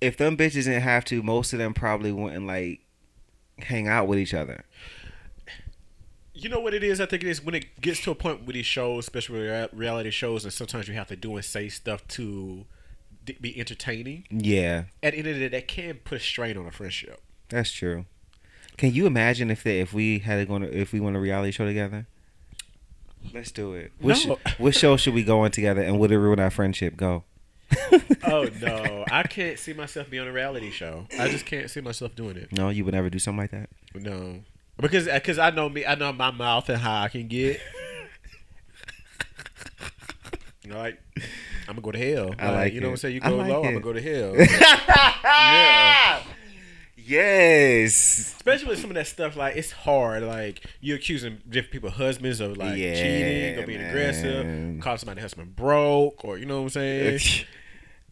[0.00, 2.80] if them bitches didn't have to, most of them probably wouldn't like
[3.58, 4.64] hang out with each other.
[6.42, 7.00] You know what it is?
[7.00, 9.68] I think it is when it gets to a point with these shows, especially rea-
[9.72, 12.64] reality shows, and sometimes you have to do and say stuff to
[13.40, 14.24] be entertaining.
[14.30, 17.20] Yeah, At the end of the day, that can put a strain on a friendship.
[17.48, 18.06] that's true.
[18.78, 21.20] Can you imagine if they if we had to go on if we went a
[21.20, 22.06] reality show together?
[23.34, 23.92] Let's do it.
[24.00, 24.38] Which No.
[24.58, 26.96] which show should we go on together and would it ruin our friendship?
[26.96, 27.24] Go.
[28.24, 31.06] Oh no, I can't see myself being on a reality show.
[31.18, 32.52] I just can't see myself doing it.
[32.52, 33.68] No, you would never do something like that.
[33.94, 34.40] No,
[34.80, 37.60] because because I know me, I know my mouth and how I can get.
[40.68, 41.02] Like,
[41.66, 42.34] I'm gonna go to hell.
[42.38, 42.90] I like you know it.
[42.90, 43.14] what I'm saying.
[43.16, 44.36] You go like low, I'm gonna go to hell.
[45.24, 46.22] yeah.
[46.96, 48.34] Yes.
[48.36, 50.22] Especially with some of that stuff, like it's hard.
[50.22, 53.90] Like you're accusing different people, husbands, of like Yeah, cheating or being man.
[53.90, 57.20] aggressive, calling somebody husband broke, or you know what I'm saying.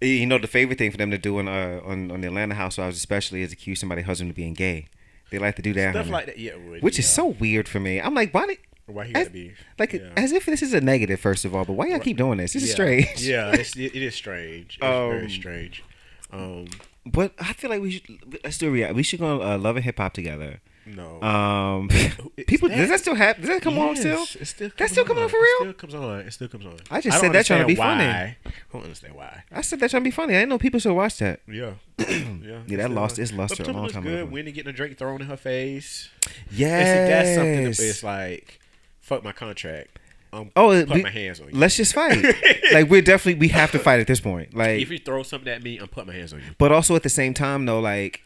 [0.00, 2.54] You know the favorite thing for them to do on uh, on on the Atlanta
[2.54, 4.86] Housewives, especially, is accuse somebody's husband of being gay.
[5.30, 6.12] They like to do that, Stuff honey.
[6.12, 6.56] like that, yeah.
[6.56, 8.00] Would, which is so weird for me.
[8.00, 8.46] I'm like, why?
[8.46, 10.10] Did, Why he gotta be like yeah.
[10.16, 11.64] as if this is a negative, first of all.
[11.64, 12.54] But why y'all keep doing this?
[12.54, 13.20] This is strange.
[13.22, 14.78] Yeah, it's, it, it is strange.
[14.80, 15.84] It's Um, very strange.
[16.32, 16.66] Um,
[17.06, 18.94] But I feel like we should let's do a react.
[18.94, 20.60] We should go uh, love and hip hop together.
[20.94, 21.22] No.
[21.22, 21.88] Um,
[22.46, 23.42] people, that- does that still happen?
[23.42, 24.22] Does that come on still?
[24.22, 25.58] It still That's still coming on for It real?
[25.60, 26.20] still comes on.
[26.20, 26.76] It still comes on.
[26.90, 28.54] I just don't said that trying to be understand funny.
[28.56, 29.44] I don't understand why.
[29.52, 30.34] I said that trying to be funny.
[30.34, 31.40] I didn't know people should watch that.
[31.46, 31.72] Yeah.
[31.98, 32.58] yeah.
[32.66, 33.22] Yeah, that lost on.
[33.22, 34.20] its luster a long time good.
[34.22, 34.30] ago.
[34.30, 36.08] Winnie getting a drink thrown in her face.
[36.50, 37.08] Yes.
[37.08, 38.60] That's something that it's like,
[39.00, 39.98] fuck my contract.
[40.32, 41.54] I'm Oh, putting we- my hands on you.
[41.54, 42.22] Let's just fight.
[42.72, 44.54] like we're definitely we have to fight at this point.
[44.54, 46.44] Like, if you throw something at me, I'm putting my hands on you.
[46.58, 48.20] but also at the same time though, like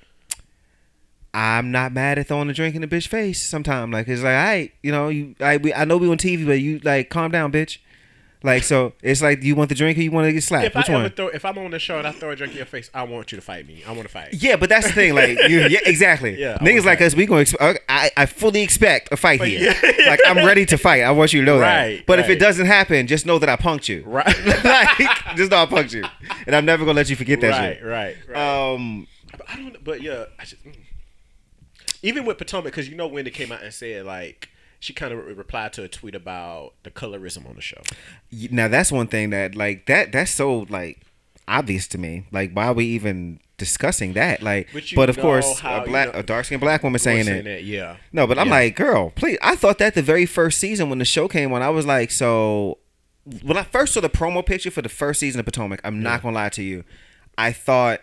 [1.35, 3.43] I'm not mad at throwing a drink in the bitch face.
[3.43, 3.93] sometimes.
[3.93, 6.61] like it's like, I, you know, you, I, we, I know we on TV, but
[6.61, 7.78] you like calm down, bitch.
[8.45, 10.66] Like so, it's like, do you want the drink or you want to get slapped?
[10.66, 11.11] If Which I one?
[11.11, 13.05] throw, if I'm on the show and I throw a drink in your face, I
[13.05, 13.85] want you to fight me.
[13.87, 14.35] I want to fight.
[14.35, 15.14] Yeah, but that's the thing.
[15.14, 16.41] Like, you, yeah, exactly.
[16.41, 17.45] Yeah, Niggas like us, we going.
[17.47, 19.72] to I I fully expect a fight But here.
[19.72, 20.07] yeah.
[20.11, 21.03] like, I'm ready to fight.
[21.03, 22.07] I want you to know Right, that.
[22.07, 24.03] But if it doesn't happen, just know that I punked you.
[24.05, 24.26] Right.
[24.64, 26.03] like, just know I punked you,
[26.45, 27.85] and I'm never gonna let you forget that right, shit.
[27.85, 28.72] right, right.
[28.74, 29.07] Um,
[29.39, 29.85] But I don't.
[29.85, 30.74] But yeah, I just mm.
[32.03, 34.48] Even with Potomac, because you know Wendy came out and said like
[34.80, 37.80] she kind of re- replied to a tweet about the colorism on the show.
[38.50, 41.00] now that's one thing that like that that's so like
[41.48, 42.24] obvious to me.
[42.32, 44.42] Like, why are we even discussing that?
[44.42, 47.26] Like, But but, of course, a black, you know- a dark skinned black woman saying
[47.28, 47.44] it.
[47.44, 47.96] that, yeah.
[48.12, 48.53] No, but I'm Yeah.
[48.55, 49.38] like, girl, please.
[49.42, 52.11] I thought that the very first season when the show came on, I was like,
[52.12, 52.78] so
[53.42, 56.22] when I first saw the promo picture for the first season of Potomac, I'm not
[56.22, 56.84] gonna lie to you,
[57.38, 58.00] I thought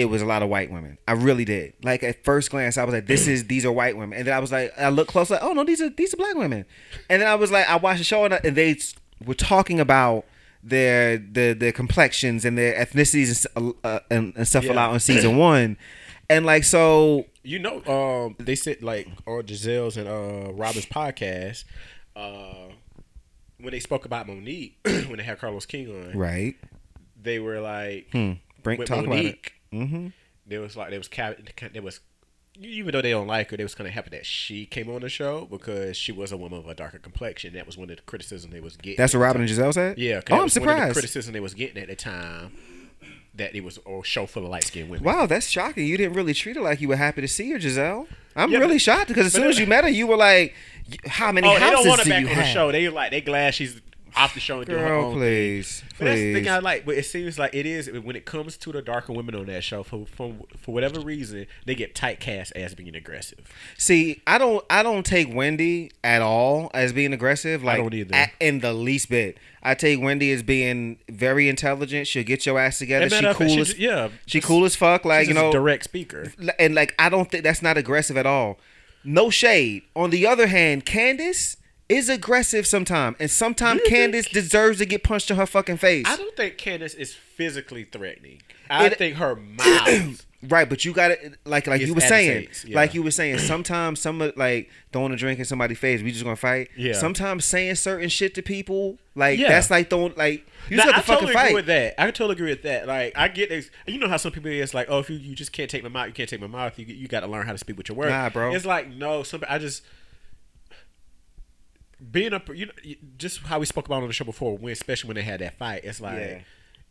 [0.00, 0.98] it was a lot of white women.
[1.08, 1.74] I really did.
[1.82, 4.34] Like at first glance, I was like, this is these are white women, and then
[4.34, 6.64] I was like, I looked close, like, oh no, these are these are black women,
[7.08, 8.76] and then I was like, I watched the show and, I- and they
[9.24, 10.24] were talking about
[10.62, 14.72] their their their complexions and their ethnicities and, uh, and, and stuff a Yeah.
[14.74, 15.76] lot on season one,
[16.28, 21.64] and like so You know, um, they said like on Gizelle's and uh Robyn's podcast,
[22.14, 22.68] uh,
[23.58, 26.56] when they spoke about Monique when they had Carlos King on, right.
[27.22, 28.32] they were like, Hmm.
[28.62, 29.52] Talk Monique, about it.
[29.72, 30.08] Mm-hmm.
[30.46, 31.08] there was like there was
[31.72, 32.00] there was
[32.60, 35.00] even though they don't like her, they was kind of happy that she came on
[35.02, 37.54] the show because she was a woman of a darker complexion.
[37.54, 38.96] That was one of the criticism they was getting.
[38.96, 39.96] That's what Robyn and Gizelle said.
[39.98, 40.92] Yeah, Oh, I'm of the surprised.
[40.94, 42.52] criticism they was getting at the time
[43.36, 45.04] that it was a show full of light skinned women.
[45.04, 45.86] Wow, that's shocking.
[45.86, 48.08] You didn't really treat her like you were happy to see her, Gizelle.
[48.34, 50.52] I'm Yeah, really but- shocked because as soon as you met her, you were like,
[51.06, 52.72] "How many Oh, they don't houses want her do back you on have?" the show.
[52.72, 53.80] They like they glad she's
[54.16, 56.96] off the show and doing her own please, But that's the thing I like, but
[56.96, 59.82] it seems like it is when it comes to the darker women on that show.
[59.82, 63.40] For for, for whatever reason, they get type cast as being aggressive.
[63.78, 67.62] See, I don't, I don't take Wendy at all as being aggressive.
[67.62, 68.14] Like, don't either.
[68.14, 69.38] at- in the least bit.
[69.62, 72.06] I take Wendy as being very intelligent.
[72.06, 73.08] She'll get your ass together.
[73.10, 75.04] She matter of fact, cool she as, yeah, she cool as fuck.
[75.04, 76.32] Like She's you know, direct speaker.
[76.58, 78.58] and like I don't think that's not aggressive at all.
[79.04, 79.82] No shade.
[79.94, 81.56] On the other hand, Candace
[81.90, 86.06] is aggressive sometimes, and sometimes Candace deserves to get punched in her fucking face.
[86.08, 88.42] I don't think Candace is physically threatening.
[88.68, 90.26] I It- think her mouth.
[90.42, 92.74] Right, but you got to like like you were saying, yeah.
[92.74, 93.40] like you were saying.
[93.40, 96.70] Sometimes some of- like throwing a drink in somebody's face, we just gonna fight.
[96.78, 96.94] Yeah.
[96.94, 99.48] Sometimes saying certain shit to people, like Yeah.
[99.48, 101.44] that's like throwing like you Now, just have to fucking totally fight.
[101.48, 101.94] agree with that.
[102.00, 102.86] I totally agree with that.
[102.86, 103.68] Like I get this.
[103.86, 105.90] You know how some people is like, oh, if you, you just can't take my
[105.90, 106.78] mouth, you can't take my mouth.
[106.78, 108.08] You you got to learn how to speak with your words.
[108.10, 108.54] Nah, bro.
[108.54, 109.22] It's like no.
[109.22, 109.82] Some I just
[112.10, 112.48] being up.
[112.54, 112.72] You know,
[113.18, 115.58] just how we spoke about on the show before, when especially when they had that
[115.58, 115.82] fight.
[115.84, 116.18] It's like.
[116.18, 116.38] Yeah.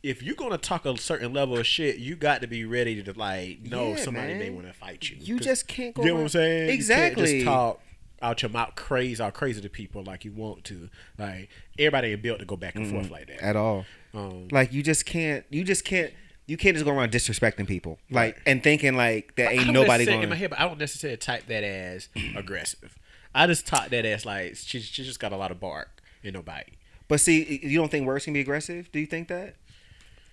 [0.01, 3.11] If you're gonna talk a certain level of shit, you got to be ready to
[3.19, 4.39] like know Yeah, somebody man.
[4.39, 5.17] may want to fight you.
[5.19, 6.69] You just can't go You know what I'm saying?
[6.69, 7.33] Exactly.
[7.39, 7.81] just talk
[8.21, 10.89] out your mouth crazy, all crazy to people like you want to.
[11.17, 13.41] Like everybody ain't built to go back and forth like that.
[13.41, 13.83] at all.
[14.13, 15.43] Um, Like you just can't.
[15.49, 16.13] You just can't.
[16.47, 18.43] You can't just go around disrespecting people, like Right.
[18.45, 20.23] and thinking like that ain't nobody going.
[20.23, 22.07] in my head, but I don't necessarily type that as
[22.37, 22.97] aggressive.
[23.33, 26.33] I just type that ass like she, she just got a lot of bark in
[26.35, 26.73] her bite.
[27.07, 28.91] But see, you don't think words can be aggressive?
[28.91, 29.55] Do you think that?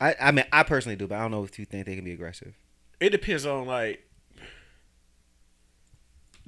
[0.00, 2.04] I I mean, I personally do, but I don't know if you think they can
[2.04, 2.54] be aggressive.
[3.00, 4.02] It depends on like.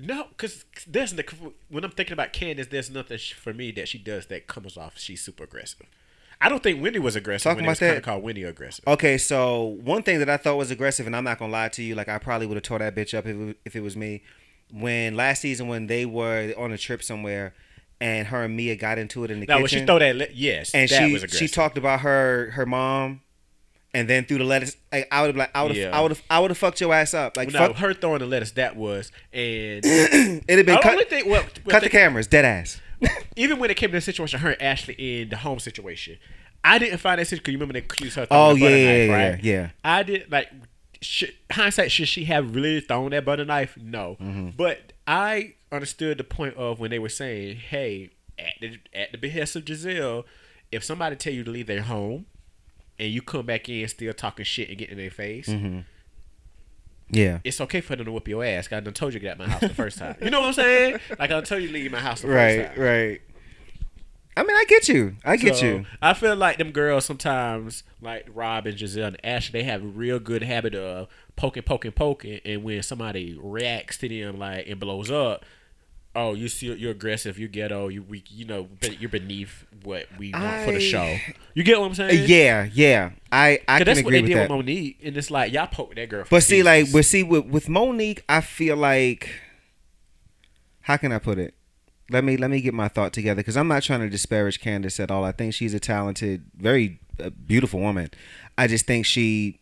[0.01, 1.25] No, because there's the
[1.69, 4.99] when I'm thinking about Candace, there's nothing for me that she does that comes off
[4.99, 5.87] she's super aggressive.
[6.41, 8.45] I don't think Wendy was aggressive Talking when it was about that- of called Wendy
[8.45, 8.87] aggressive.
[8.87, 11.83] Okay, so one thing that I thought was aggressive, and I'm not gonna lie to
[11.83, 13.97] you, like I probably would have tore that bitch up if it, if it was
[13.97, 14.23] me.
[14.73, 17.55] When last season, when they were on a trip somewhere,
[18.01, 20.37] and her and Mia got into it in the Now kitchen, when she throw that,
[20.37, 21.39] yes, and that she was aggressive.
[21.39, 23.23] she talked about her her mom,
[23.95, 24.77] and then threw the lettuce.
[24.93, 25.97] Like, I would have like I would have Yeah.
[25.97, 27.37] I would have I would have fucked your ass up.
[27.37, 31.09] Like no, fuck, her throwing the lettuce that was, and it had been I cut,
[31.09, 32.81] think well, cut the cameras, dead ass.
[33.37, 36.19] even when it came to the situation, her and Ashley in the home situation,
[36.65, 38.27] I didn't find that situation because you remember they accused her.
[38.31, 39.45] Oh, butter yeah, knife, yeah, right?
[39.45, 39.71] yeah, yeah.
[39.85, 40.51] I did like
[41.01, 41.91] should, hindsight.
[41.93, 43.77] Should she have really thrown that butter knife?
[43.81, 44.51] No, Mm-hmm.
[44.57, 49.19] but I understood the point of when they were saying, "Hey, at the at the
[49.19, 50.25] behest of Gizelle,
[50.73, 52.27] if somebody tell you to leave their home."
[53.01, 55.49] And you come back in still talking shit and getting in their face.
[55.49, 55.79] Mm-hmm.
[57.11, 57.39] Yeah.
[57.45, 58.71] It's okay for them to whoop your ass.
[58.73, 60.17] I done told you to get out my house the first time.
[60.21, 60.99] You know what I'm saying?
[61.19, 62.83] Like I told you to leave my house the Right, first time.
[62.85, 63.21] Right, right.
[64.39, 65.17] I mean, I get you.
[65.25, 65.87] I get So, you.
[66.01, 69.87] I feel like them girls sometimes, like Rob and Gizelle and Ashley, they have a
[69.87, 74.79] real good habit of poking, poking, poking, and when somebody reacts to them like it
[74.79, 75.45] blows up,
[76.15, 78.69] oh, you see, you're aggressive, you're ghetto, you weak, you know,
[79.01, 81.17] you're beneath what we want for the show.
[81.55, 82.25] You get what I'm saying?
[82.29, 83.11] Yeah, yeah.
[83.33, 84.43] I I can that's what agree they with did that.
[84.43, 86.23] with Monique, and it's like y'all poke that girl.
[86.23, 89.31] For But see, like, but see, with, with Monique, I feel like,
[90.83, 91.55] how can I put it?
[92.11, 94.99] Let me let me get my thought together because I'm not trying to disparage Candace
[94.99, 95.25] at all.
[95.25, 98.11] I think she's a talented, very uh, beautiful woman.
[98.57, 99.61] I just think she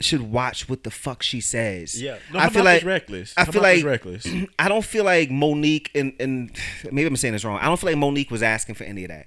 [0.00, 2.00] should watch what the fuck she says.
[2.00, 3.34] yeah, no, I feel like reckless.
[3.36, 4.24] I Her feel like- reckless.
[4.58, 6.56] I don't feel like Monique and and
[6.92, 7.58] maybe I'm saying this wrong.
[7.58, 9.26] I don't feel like Monique was asking for any of that.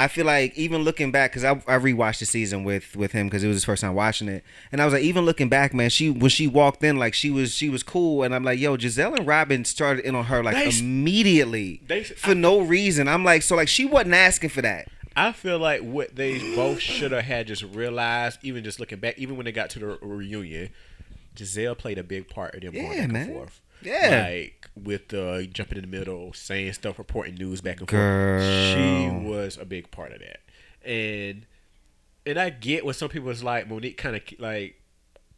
[0.00, 3.26] I feel like even looking back because I, I rewatched the season with with him
[3.26, 4.42] because it was his first time watching it,
[4.72, 7.30] and I was like, even looking back, man, she when she walked in, like she
[7.30, 10.42] was she was cool, and I'm like, yo, Gizelle and Robyn started in on her
[10.42, 13.08] like They- immediately they- for no reason.
[13.08, 14.88] I'm like, so like she wasn't asking for that.
[15.16, 19.18] I feel like what they both should have had just realized, even just looking back,
[19.18, 20.70] even when they got to the reunion,
[21.36, 23.22] Gizelle played a big part of them going back man.
[23.26, 23.60] and forth.
[23.82, 24.28] Yeah.
[24.30, 28.40] like with uh, jumping in the middle, saying stuff, reporting news back and Girl.
[28.40, 28.76] forth.
[28.76, 30.40] She was a big part of that,
[30.88, 31.46] and
[32.26, 33.68] and I get what some people was like.
[33.68, 34.80] Monique kind of like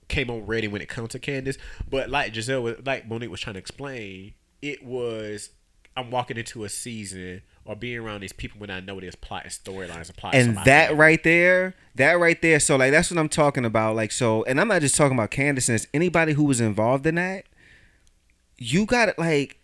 [0.08, 1.56] came on ready when it comes to Candace,
[1.88, 5.50] but like Gizelle was like Monique was trying to explain, it was
[5.96, 9.44] I'm walking into a season or being around these people when I know there's plot
[9.44, 10.34] and storylines and plot.
[10.34, 14.10] and that right there that right there so like that's what i'm talking about like
[14.10, 17.14] so and i'm not just talking about candace and it's anybody who was involved in
[17.14, 17.44] that
[18.62, 19.58] you gotta like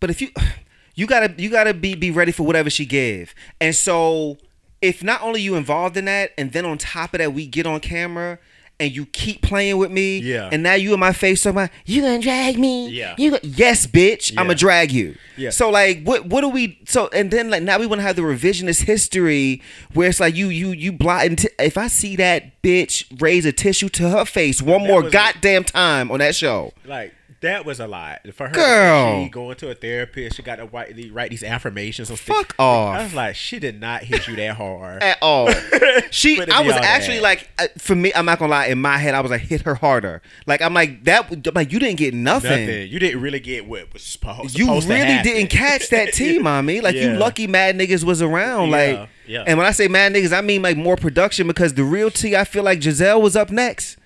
[0.00, 0.28] but if you
[0.94, 4.36] you gotta you gotta be be ready for whatever she give and so
[4.82, 7.66] if not only you involved in that and then on top of that we get
[7.66, 8.38] on camera
[8.80, 10.48] and you keep playing with me Yeah.
[10.52, 13.14] and now you in my face talking about you gonna drag me Yeah.
[13.16, 15.50] you go-" yes bitch I'm gonna drag you Yeah.
[15.50, 18.16] so like what what do we so and then like now we want to have
[18.16, 19.62] the revisionist history
[19.94, 23.52] where it's like you you you blotting t- if i see that bitch raise a
[23.52, 27.14] tissue to her face one That more goddamn time on that show like
[27.44, 28.52] that was a lot for her.
[28.54, 29.22] Girl.
[29.24, 30.36] she going to a therapist.
[30.36, 32.10] She got to write, write these affirmations.
[32.10, 32.60] and Fuck stuff.
[32.60, 32.96] off.
[32.96, 35.02] I was like, she did not hit you that hard.
[35.02, 35.48] at all.
[36.10, 37.22] She, I was actually that.
[37.22, 38.66] like, uh, for me, I'm not gonna lie.
[38.66, 40.22] In my head, I was like, hit her harder.
[40.46, 41.30] Like I'm like that.
[41.30, 42.50] I'm like you didn't get nothing.
[42.66, 42.88] Nothing.
[42.88, 44.58] You didn't really get what was supposed.
[44.58, 46.80] You supposed really didn't catch that tea, mommy.
[46.80, 48.70] Like you lucky mad niggas was around.
[48.70, 49.44] Yeah, Like, yeah.
[49.46, 52.34] and when I say mad niggas, I mean like more production because the real tea,
[52.36, 53.96] I feel like Gizelle was up next.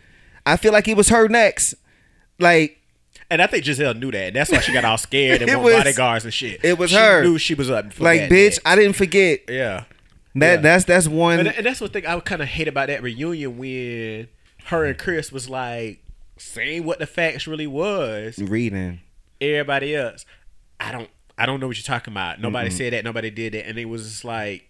[0.47, 1.75] I feel like it was her next.
[2.39, 2.78] Like
[3.31, 4.33] And I think Gizelle knew that.
[4.33, 6.65] That's why she got all scared and was- bodyguards and shit.
[6.65, 7.23] it was she her.
[7.23, 7.99] Knew she was up.
[8.01, 8.59] Like bitch.
[8.65, 9.41] I didn't forget.
[9.49, 9.85] yeah.
[10.35, 10.57] That Yeah.
[10.61, 11.41] that's that's one.
[11.41, 14.29] And, and that's what thing I would kind of hate about that reunion when
[14.67, 16.03] her and Chris was like
[16.37, 18.39] saying what the facts really was.
[18.39, 19.01] reading.
[19.41, 20.25] Everybody else,
[20.81, 22.41] I don't, I don't know what you're talking about.
[22.41, 23.05] Nobody said that.
[23.05, 24.69] Nobody did that, and it was just like,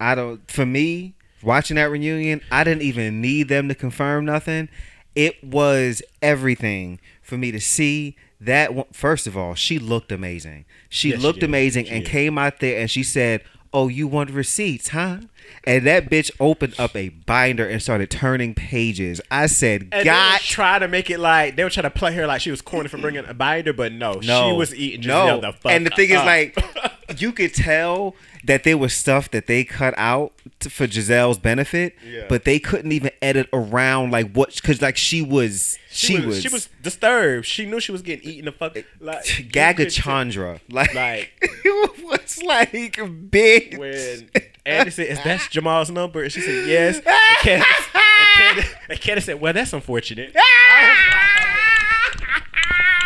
[0.00, 0.48] I don't.
[0.50, 4.68] For me, watching that reunion, I didn't even need them to confirm nothing.
[5.14, 8.70] It was everything for me to see that.
[8.94, 10.64] First of all, she looked amazing.
[10.88, 11.48] She Yes, looked did.
[11.48, 12.10] amazing She and did.
[12.10, 15.20] came out there and she said, "Oh, you want receipts, huh?"
[15.66, 19.20] And that bitch opened up a binder and started turning pages.
[19.30, 22.26] I said, and "God." try to make it like they were trying to play her
[22.26, 25.40] like she was corny for bringing a binder, but no, No, she was eating no."
[25.40, 25.72] the fuck.
[25.72, 26.58] and the thing is, like,
[27.18, 28.14] you could tell
[28.44, 32.26] that there was stuff that they cut out to, for Gizelle's benefit, Yeah.
[32.28, 36.48] but they couldn't even edit around like what because like she was she, was, she
[36.50, 37.46] was disturbed.
[37.46, 41.32] She knew she was getting eaten the fuck eh, like you Gaga Chandra like, Like-
[41.40, 44.28] it was like big when
[44.66, 47.04] Said, "Is that Jamal's number?" and she said, "Yes." And
[47.40, 50.34] Candace, and Candace, and Candace said, "Well, that's unfortunate."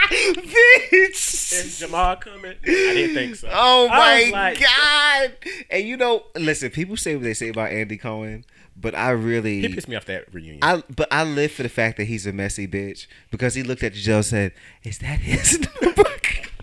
[0.09, 1.53] Bitch.
[1.53, 1.79] Is.
[1.79, 2.55] Jamal coming?
[2.63, 3.49] I didn't think so.
[3.53, 5.33] Oh my like- god!
[5.71, 8.45] And you know, listen, people say what they say about Andy Cohen,
[8.77, 10.61] but I really He pissed me off that reunion.
[10.63, 13.83] I but I live for the fact that he's a messy bitch because he looked
[13.83, 14.53] at Joe and said,
[14.85, 16.05] "Is that his number?"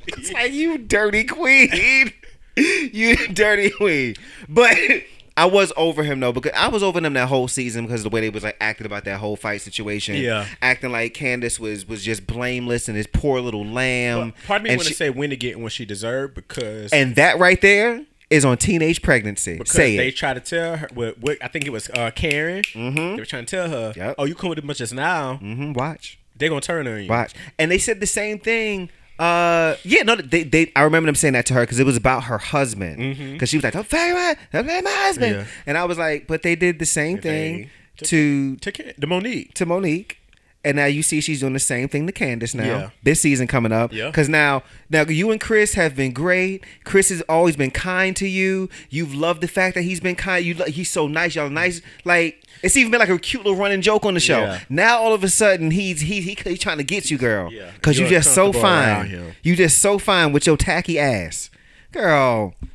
[0.07, 2.13] it's like you dirty queen,
[2.93, 4.15] you dirty queen.
[4.49, 4.75] But
[5.37, 8.11] I was over him though because I was over them that whole season because of
[8.11, 10.15] the way they was like acting about that whole fight situation.
[10.15, 10.45] Yeah.
[10.61, 14.33] acting like Candace was was just blameless and this poor little lamb.
[14.47, 17.15] Part of me and want to say when to get what she deserved because and
[17.17, 19.57] that right there is on teenage pregnancy.
[19.57, 20.15] because Say they it.
[20.15, 22.63] tried to tell her what, what I think it was uh, Karen.
[22.73, 24.15] They were trying to tell her, Yep.
[24.17, 26.17] "Oh, you come with as much as now, hmm watch.
[26.35, 27.33] they're gonna turn on you." Watch.
[27.59, 28.89] And they said the same thing.
[29.17, 30.71] Uh, yeah, no, they, they.
[30.75, 33.17] I remember them saying that to her because it was about her husband.
[33.33, 35.45] Because she was like, "Don't fire my, don't fire my husband," Yeah.
[35.65, 37.69] and I was like, "But they did the same They thing
[38.03, 39.53] to To Ka- the Monique.
[39.53, 40.17] to Monique."
[40.65, 42.63] And now you see she's doing the same thing to Candace now.
[42.65, 42.89] Yeah.
[43.03, 43.93] This season coming up.
[43.93, 44.07] Yeah.
[44.07, 46.63] Because now now you and Chris have been great.
[46.83, 48.67] Chris has always been kind to you.
[48.89, 50.43] You've loved the fact that he's been kind.
[50.43, 51.35] You lo- he's so nice.
[51.35, 51.81] Y'all nice.
[52.03, 54.39] Like it's even been like a cute little running joke on the show.
[54.39, 54.59] Yeah.
[54.67, 57.53] Now all of a sudden he's he, he he's trying to get you, girl.
[57.53, 57.69] Yeah.
[57.83, 59.35] Cause you You're just so fine.
[59.43, 61.51] You just so fine with your tacky ass,
[61.91, 62.55] girl.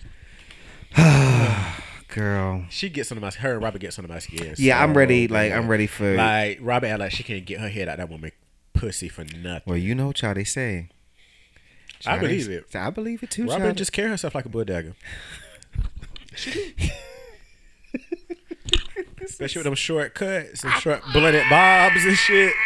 [2.10, 2.64] girl.
[2.70, 4.54] She gets under my her and Robert gets under my skin.
[4.58, 5.28] Yeah, I'm ready.
[5.28, 5.52] Like.
[5.52, 6.14] I'm ready for.
[6.16, 8.32] Like Robert act like she can't get her head out that woman
[8.72, 9.62] pussy for nothing.
[9.66, 10.88] well, you know what y'all they say.
[12.00, 12.74] I Child, they- believe it.
[12.76, 13.46] I believe it too.
[13.46, 13.76] Robert child.
[13.76, 14.94] just carry herself like a bodega.
[19.22, 22.52] Especially with them short cuts, and short blended bobs and shit.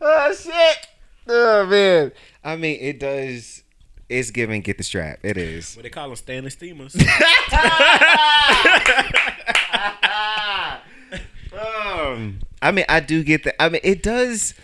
[0.00, 0.86] Oh shit!
[1.26, 2.12] Oh man.
[2.44, 3.62] I mean, it does.
[4.08, 4.62] It's giving.
[4.62, 5.18] Get the strap.
[5.22, 5.76] It is.
[5.76, 6.96] What they call them Stanley steamers.
[11.52, 13.60] Um, I mean, I do get that.
[13.60, 14.54] I mean, it does.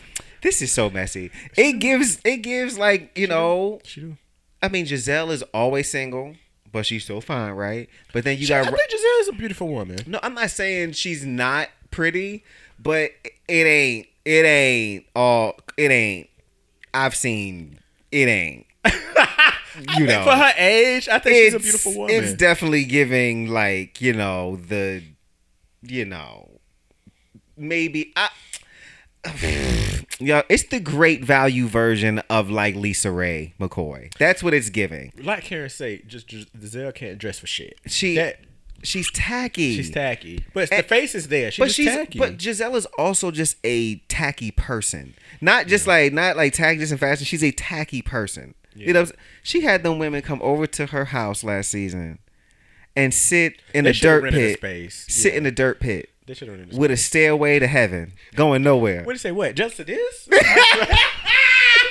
[0.42, 1.30] This is so messy.
[1.56, 2.20] It gives.
[2.24, 3.80] It gives like you know.
[3.84, 4.16] she.
[4.62, 6.36] I mean, Gizelle is always single,
[6.72, 7.88] but she's still fine, right?
[8.12, 8.74] But then you I got.
[8.74, 9.98] think Gizelle is a beautiful woman.
[10.06, 12.44] No, I'm not saying she's not pretty,
[12.78, 13.10] but
[13.48, 14.06] it ain't.
[14.24, 15.54] It ain't all.
[15.76, 16.28] It ain't.
[16.92, 17.78] I've seen.
[18.12, 18.66] It ain't.
[19.98, 20.24] You know.
[20.24, 22.14] For her age, I think she's a beautiful woman.
[22.14, 25.02] It's definitely giving like you know the,
[25.82, 26.60] you know,
[27.56, 28.28] maybe I.
[30.20, 34.14] Yeah, it's the great value version of like LisaRaye McCoy.
[34.16, 35.12] That's what it's giving.
[35.22, 37.78] like Karen say, just, just Gizelle can't dress for shit.
[37.86, 38.38] She That-
[38.84, 39.74] she's tacky.
[39.74, 41.50] she's tacky, but And- the face is there.
[41.50, 42.18] She's but she's tacky.
[42.20, 45.14] but Gizelle is also just a tacky person.
[45.40, 47.24] Not just like not like tacky just in fashion.
[47.26, 48.54] She's a tacky person.
[48.74, 49.06] You know,
[49.42, 52.18] she had them women come over to her house last season
[52.96, 54.58] and sit in They a dirt rented a pit.
[54.58, 55.04] space.
[55.08, 55.38] Sit Yeah.
[55.38, 56.72] in a dirt pit they should have.
[56.72, 59.04] with a stairway to heaven, going nowhere.
[59.04, 59.32] What did you say?
[59.32, 59.54] What?
[59.54, 60.28] Just to this?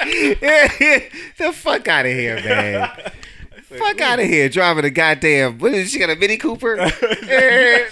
[0.03, 2.89] the fuck out of here, man.
[3.63, 5.57] fuck out of here, driving a goddamn.
[5.59, 6.89] What is she got a Mini Cooper?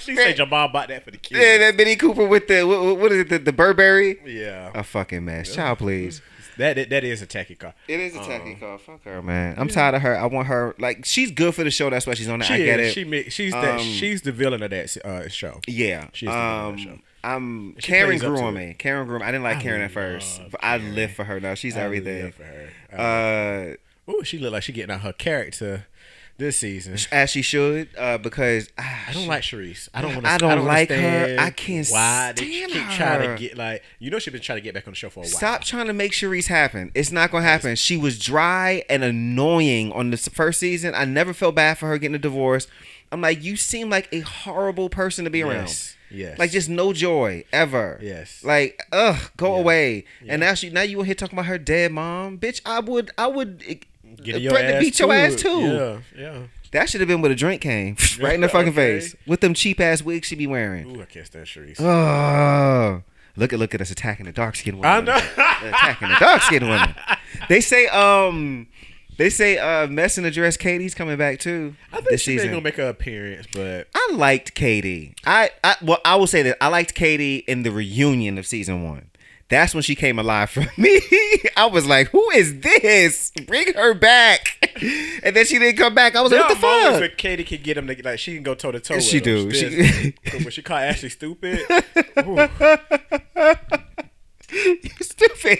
[0.01, 1.39] She said your mom bought that for the kids.
[1.39, 3.29] Yeah, that Mini Cooper with the what, what is it?
[3.29, 4.19] The, the Burberry.
[4.25, 4.71] Yeah.
[4.73, 5.53] A fucking mess.
[5.53, 6.21] Child, please.
[6.57, 7.73] That that, that is a tacky car.
[7.87, 8.77] It is a tacky car.
[8.77, 9.55] Fuck her, man.
[9.57, 10.17] I'm tired of her.
[10.17, 10.75] I want her.
[10.79, 11.89] Like she's good for the show.
[11.89, 12.45] That's why she's on it.
[12.45, 12.89] She I get is.
[12.89, 12.93] it.
[12.93, 15.59] She ma- she's that Um, she's the villain of that uh, show.
[15.67, 16.09] yeah.
[16.13, 16.89] She's the villain of the show.
[16.91, 17.01] Um.
[17.23, 18.75] I'm She Karen plays grew on me.
[18.79, 19.21] Karen grew.
[19.21, 21.53] I didn't like I Karen at first, love but I live for her now.
[21.53, 22.23] She's I everything.
[22.23, 23.77] live for her.
[24.07, 25.85] Uh, Ooh, she looked like she getting out her character
[26.41, 26.97] this season.
[27.11, 27.87] as she should.
[27.97, 29.87] Uh, because ah, I don't she- like Charrisse.
[29.93, 30.25] I don't want.
[30.25, 31.37] I don't like her.
[31.39, 32.97] I can't Why they keep her.
[32.97, 35.09] trying to get like you know she's been trying to get back on the show
[35.09, 35.29] for a while.
[35.29, 36.91] Stop trying to make Charrisse happen.
[36.93, 37.75] It's not gonna happen.
[37.75, 40.93] She was dry and annoying on the first season.
[40.95, 42.67] I never felt bad for her getting a divorce.
[43.13, 45.67] I'm like, you seem like a horrible person to be around.
[45.67, 45.95] Yes.
[46.09, 46.39] Yes.
[46.39, 47.97] Like just no joy ever.
[48.01, 48.43] Yes.
[48.43, 49.59] Like, ugh, go Yeah.
[49.61, 50.05] away.
[50.23, 50.33] Yeah.
[50.33, 52.37] And now she now you in here talking about her dead mom.
[52.37, 53.63] Bitch, I would I would
[54.23, 55.59] Get your threaten to beat your ass too.
[55.61, 55.99] Yeah.
[56.17, 56.39] Yeah.
[56.71, 57.97] That should have been where the drink came.
[58.19, 58.99] right in the fucking Okay.
[58.99, 59.15] face.
[59.27, 60.95] With them cheap ass wigs she be wearing.
[60.95, 61.81] Ooh, I can't stand Charrisse.
[61.81, 63.03] Oh,
[63.35, 65.09] look at look at us attacking the dark skinned women.
[65.09, 65.17] I know.
[65.69, 66.95] attacking the dark skinned women.
[67.47, 68.67] They say um,
[69.17, 70.57] they say uh, mess the dress.
[70.57, 74.53] Katie's coming back too I think this she's gonna make an appearance, but I liked
[74.53, 75.15] Katie.
[75.25, 78.83] I, I well, I will say that I liked Katie in the reunion of season
[78.83, 79.09] one.
[79.51, 80.99] That's when she came alive for me.
[81.57, 83.31] I was like, "Who is this?
[83.45, 84.57] Bring her back!"
[85.23, 86.15] And then she didn't come back.
[86.15, 88.33] I was there like, "What the fuck?" where Katie can get him to like she
[88.33, 88.99] can go toe to toe.
[88.99, 89.23] She him.
[89.23, 89.51] do.
[89.51, 91.59] She- when she called Ashley stupid.
[94.53, 95.59] you stupid.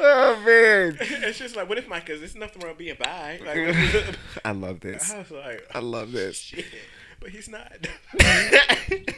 [0.00, 2.00] oh man, it's just like, what if my?
[2.00, 3.40] Because there's nothing wrong being bi.
[3.44, 5.10] Like, I love this.
[5.12, 6.36] I was like, I love this.
[6.36, 6.64] shit,
[7.22, 7.72] but he's not.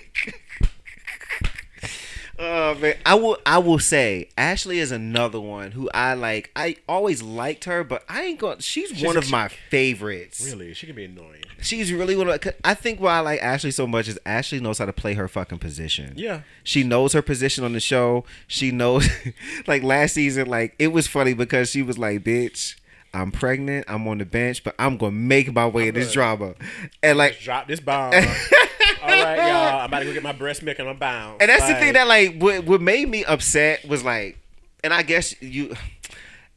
[2.36, 3.38] Oh man, I will.
[3.46, 6.50] I will say Ashley is another one who I like.
[6.56, 8.58] I always liked her, but I ain't going.
[8.58, 10.44] She's, She's one a- of my favorites.
[10.44, 11.44] really, she can be annoying.
[11.62, 12.40] She's really one of.
[12.64, 15.28] I think why I like Ashley so much is Ashley knows how to play her
[15.28, 16.14] fucking position.
[16.16, 16.40] Yeah.
[16.64, 18.24] She knows her position on the show.
[18.48, 19.08] She knows,
[19.68, 22.74] like last season, like it was funny because she was like, "Bitch,
[23.14, 23.86] I'm pregnant.
[23.88, 26.54] I'm on the bench, but I'm gonna make my way in this drama.
[27.02, 28.12] And like, drop this bomb.
[29.02, 29.80] All right, y'all.
[29.80, 31.40] I'm about to go get my breast milk and I'm bound.
[31.40, 34.38] and that's the thing that like what what made me upset was like,
[34.82, 35.74] and I guess you,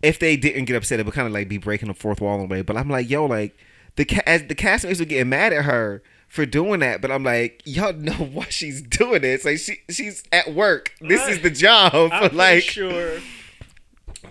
[0.01, 2.39] if they didn't get upset, it would kind of like be breaking the fourth wall
[2.39, 2.61] in a way.
[2.63, 3.55] But I'm like, yo, like
[3.95, 7.61] the as the castmates were getting mad at her for doing that, but I'm like,
[7.65, 9.45] y'all know why she's doing this.
[9.45, 10.93] Like she she's at work.
[11.01, 12.11] This is the job.
[12.11, 13.19] I'm for like sure.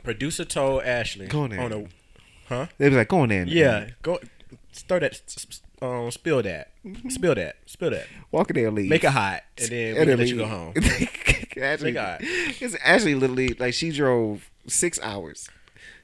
[0.03, 1.85] Producer told Ashley on on a,
[2.49, 2.67] huh?
[2.79, 3.49] they was like, go on in.
[3.49, 4.19] Yeah, go
[4.73, 5.21] stir that.
[5.83, 6.71] Um, spill that.
[7.09, 7.57] Spill that.
[7.67, 8.07] Spill that.
[8.31, 8.89] walk in there, and leave.
[8.89, 10.73] Make it hot, and then we And then let you go home.
[10.77, 15.49] actually, Make it it's actually literally like she drove six hours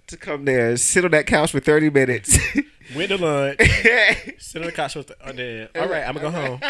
[0.08, 2.38] to come there, sit on that couch for thirty minutes.
[2.96, 3.58] Went to lunch.
[4.38, 6.60] Sit on the couch with the, and then, all right, I'm gonna go home.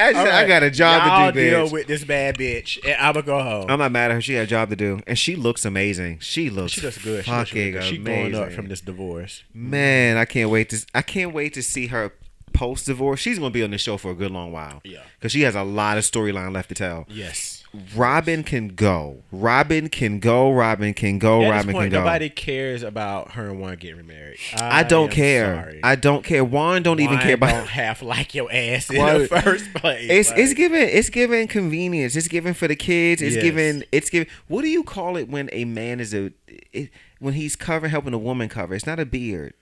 [0.00, 1.72] Actually, All I got a job y'all to do, deal bitch.
[1.72, 3.66] with this bad bitch, and I'm gonna go home.
[3.68, 4.20] I'm not mad at her.
[4.22, 6.20] She had a job to do, and she looks amazing.
[6.20, 7.24] She looks she does good.
[7.24, 7.84] She, looks fucking good.
[7.84, 8.32] she amazing.
[8.32, 9.44] going up from this divorce.
[9.52, 10.84] Man, I can't wait to.
[10.94, 12.12] I can't wait to see her
[12.52, 13.20] post divorce.
[13.20, 14.80] She's gonna be on the show for a good long while.
[14.84, 15.00] Yeah.
[15.18, 17.06] because she has a lot of storyline left to tell.
[17.08, 17.56] Yes.
[17.94, 19.22] Robyn can go.
[19.30, 20.50] Robyn can go.
[20.52, 21.42] Robyn can go.
[21.44, 22.04] At Robyn this point, can go.
[22.04, 24.38] nobody cares about her and Juan getting remarried.
[24.56, 25.54] I don't care.
[25.62, 25.80] Sorry.
[25.84, 26.44] I don't care.
[26.44, 27.50] Juan don't even care about.
[27.52, 30.10] Don't half like your ass in Juan- the first place.
[30.10, 32.16] It's it's given it's given convenience.
[32.16, 33.22] It's given for the kids.
[33.22, 33.44] It's Yes.
[33.44, 34.26] given it's given.
[34.48, 36.32] What do you call it when a man is a
[36.72, 36.90] it,
[37.20, 38.74] when he's covering helping a woman cover?
[38.74, 39.54] It's not a beard.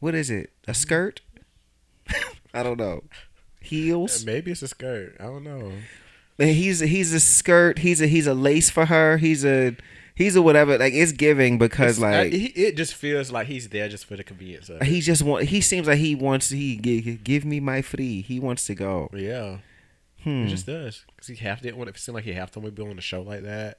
[0.00, 0.50] What is it?
[0.66, 1.20] A skirt?
[2.54, 3.02] I don't know.
[3.60, 4.24] Heels.
[4.24, 5.16] maybe it's a skirt.
[5.20, 5.72] I don't know.
[6.38, 7.78] He's he's a skirt.
[7.78, 9.18] He's a he's a lace for her.
[9.18, 9.76] He's a
[10.14, 10.76] he's a whatever.
[10.78, 12.32] Like it's giving because It's- I- like.
[12.32, 14.88] he, it just feels like he's there just for the convenience of it.
[14.88, 15.44] he just want.
[15.44, 16.48] He seems like he wants.
[16.50, 18.22] He gi- give me my free.
[18.22, 19.08] He wants to go.
[19.14, 19.58] Yeah,
[20.24, 20.44] Hmm.
[20.44, 22.60] he just does because he half didn't want it to seem like he half to
[22.60, 23.78] be on the show like that.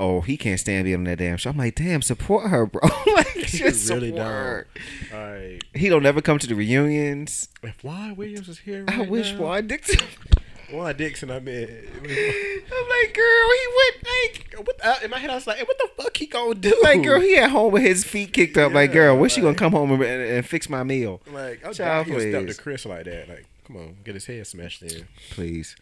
[0.00, 1.50] Oh, he can't stand being on that damn show.
[1.50, 2.80] I'm like, damn, support her, bro.
[3.14, 4.68] like, just really support
[5.12, 5.52] don't.
[5.52, 7.48] Like, He don't never come to the reunions.
[7.62, 10.04] if Juan Williams was here, I wish now, Juan Dixon.
[10.72, 11.30] Juan Dixon.
[11.30, 15.46] I mean, I'm like, girl, he went like, what, uh, in my head, I was
[15.46, 16.76] like, hey, what the fuck he gonna do?
[16.82, 18.72] like, girl, he at home with his feet kicked up.
[18.72, 21.20] like, girl, when she gonna come home and, and, fix my meal?
[21.30, 23.28] like, I'm Child, he step to Chris like that.
[23.28, 25.06] Like, come on, get his head smashed in.
[25.30, 25.76] Please,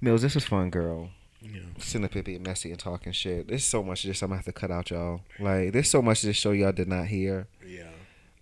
[0.00, 1.10] Mills, this was fun, girl.
[1.52, 1.66] You know.
[1.78, 3.48] Sitting up here being messy and talking shit.
[3.48, 5.20] There's so much just I'm gonna have to cut out, y'all.
[5.38, 7.46] Like, there's so much to this show y'all did not hear.
[7.66, 7.90] Yeah.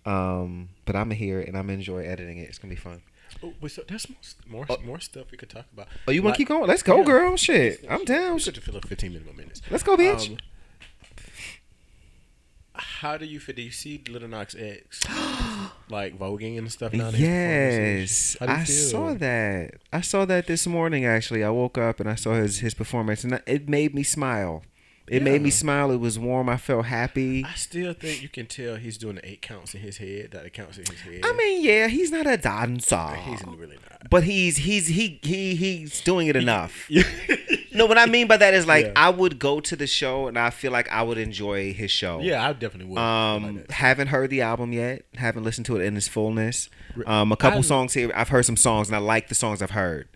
[0.05, 2.49] Um, but I'm gonna hear it and I'm enjoy editing it.
[2.49, 3.01] It's gonna be fun.
[3.43, 4.77] Oh, wait, so there's more, more, Oh.
[4.85, 5.87] more stuff we could talk about.
[6.07, 6.67] Oh, you wanna Like- keep going?
[6.67, 7.05] Let's go, Yeah.
[7.05, 7.37] girl.
[7.37, 8.35] Shit, I'm down.
[8.35, 9.61] We should fill up 15 minute more minutes.
[9.69, 10.29] Let's go, bitch.
[10.31, 10.37] Um,
[12.77, 13.55] how do you feel?
[13.55, 15.01] Do you see Little Nas X
[15.89, 17.09] like voguing and stuff now?
[17.09, 18.75] Yes, How do you I feel?
[18.75, 19.75] saw that.
[19.93, 21.05] I saw that this morning.
[21.05, 24.63] Actually, I woke up and I saw his his performance, and it made me smile.
[25.07, 25.91] It made me smile.
[25.91, 26.49] It was warm.
[26.49, 27.43] I felt happy.
[27.45, 30.31] I still think you can tell he's doing the eight counts in his head.
[30.31, 31.21] That counts in his head.
[31.23, 34.09] I mean, yeah, he's not a dancer, he's really not.
[34.09, 36.89] but he's he's he he he's doing it enough.
[37.73, 38.93] no, what I mean by that is like Yeah.
[38.95, 42.19] I would go to the show and I feel like I would enjoy his show.
[42.21, 42.99] yeah, I definitely would.
[42.99, 45.03] Um, like haven't heard the album yet.
[45.15, 46.69] Haven't listened to it in its fullness.
[47.05, 48.11] Um, a couple I- songs here.
[48.15, 50.07] I've heard some songs and I like the songs I've heard,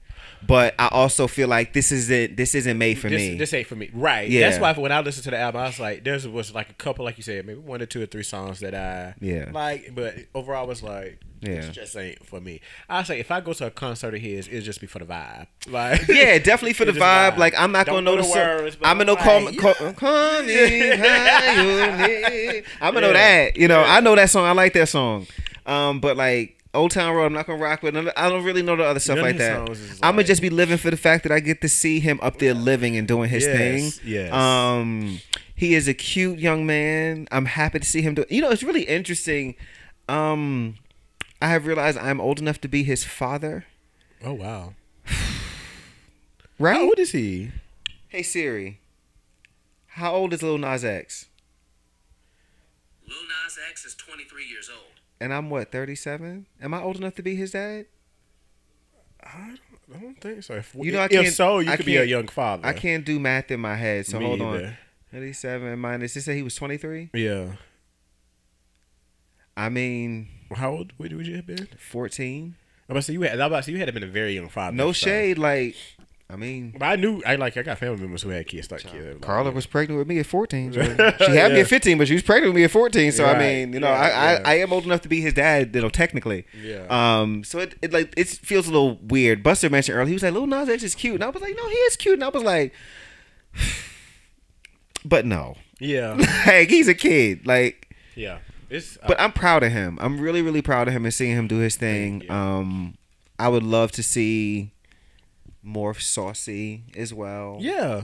[0.46, 3.38] but I also feel like this isn't this isn't made for this, me.
[3.38, 3.90] this ain't for me.
[3.94, 4.30] Right.
[4.30, 4.50] Yeah.
[4.50, 6.74] That's why when I listened to the album, I was like, there was like a
[6.74, 9.50] couple, like you said, maybe one or two or three songs that I Yeah.
[9.52, 11.62] like, but overall, I was like, Yeah.
[11.62, 12.62] this just ain't for me.
[12.90, 15.06] I say if I go to a concert of his, it'll just be for the
[15.06, 15.48] vibe.
[15.68, 17.34] Like, yeah, definitely for the vibe.
[17.34, 17.38] vibe.
[17.38, 19.74] Like I'm not Don't gonna know the words, but I'm gonna know call, like, call,
[19.94, 20.54] call me
[21.44, 22.64] higher.
[22.82, 23.58] I'm gonna know that.
[23.58, 23.94] You know, Yeah.
[23.96, 24.46] I know that song.
[24.46, 25.28] I like that song.
[25.66, 27.96] Um, but like Old Town Road, I'm not gonna rock with.
[27.98, 29.60] I don't really know the other stuff None of like that.
[29.60, 32.20] I'm gonna like- just be living for the fact that I get to see him
[32.22, 33.92] up there living and doing his Yes, thing.
[34.12, 34.32] yes.
[34.32, 35.20] Um,
[35.56, 37.28] he is a cute young man.
[37.32, 38.24] I'm happy to see him do.
[38.30, 39.56] You know, it's really interesting.
[40.08, 40.76] Um,
[41.42, 43.66] I have realized I'm old enough to be his father.
[44.24, 44.74] oh wow.
[46.60, 46.76] Right?
[46.76, 47.52] How old is he?
[48.10, 48.80] Hey Siri,
[49.88, 51.28] how old is Lil Nas X?
[53.08, 55.00] Lil Nas X is 23 years old.
[55.22, 56.46] And I'm what, 37?
[56.62, 57.86] Am I old enough to be his dad?
[59.24, 59.58] I
[59.92, 60.54] don't think so.
[60.56, 62.66] If, You know, I if so, you I could be a young father.
[62.66, 64.78] I can't do math in my head, so Me hold on.
[65.12, 67.10] 37 minus, they say he was 23?
[67.14, 67.54] Yeah.
[69.58, 71.68] I mean, How old would would you have been?
[71.78, 72.56] 14?
[72.88, 73.34] I'm about to say you had.
[73.34, 74.76] I'm about to say you had been a very young father.
[74.76, 75.76] No so- shade, like,
[76.32, 77.24] I mean, But I knew.
[77.26, 77.58] I like.
[77.58, 78.94] I got family members who had kids like kids.
[79.16, 80.74] Like, Carla was pregnant with me at 14.
[80.74, 80.82] so-
[81.26, 83.12] she had me at 15, but she was pregnant with me at 14.
[83.12, 84.42] So I mean, you know, Yeah, I, yeah.
[84.46, 86.46] I I am old enough to be his dad, you know, technically.
[86.64, 86.86] Yeah.
[86.90, 87.44] Um.
[87.44, 89.42] So it, it like it feels a little weird.
[89.42, 90.08] Buster mentioned earlier.
[90.10, 91.96] He was like, "Little Nas X is cute," and I was like, "No, he is
[91.96, 92.74] cute." And I was like,
[95.06, 96.14] "But no, Yeah,
[96.48, 97.48] like he's a kid.
[97.48, 98.40] Like, yeah.
[98.70, 99.98] It's uh, but I'm proud of him.
[100.00, 102.22] I'm really, really proud of him and seeing him do his thing.
[102.22, 102.30] you.
[102.30, 102.98] Um,
[103.40, 104.74] I would love to see
[105.70, 107.58] more saucy as well.
[107.60, 108.04] yeah.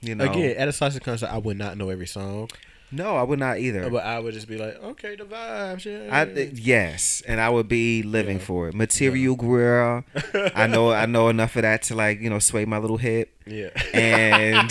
[0.00, 2.48] You know, Again, at a sausage concert, I would not know every song,
[2.92, 3.90] no, I would not either.
[3.90, 5.84] but I would just be like, okay, the vibes.
[5.84, 6.14] Yeah.
[6.16, 8.74] I yes, and I would be living for it.
[8.74, 10.04] Material girl.
[10.54, 13.34] I know I know enough of that to like you know sway my little hip.
[13.46, 13.70] yeah.
[13.92, 14.70] And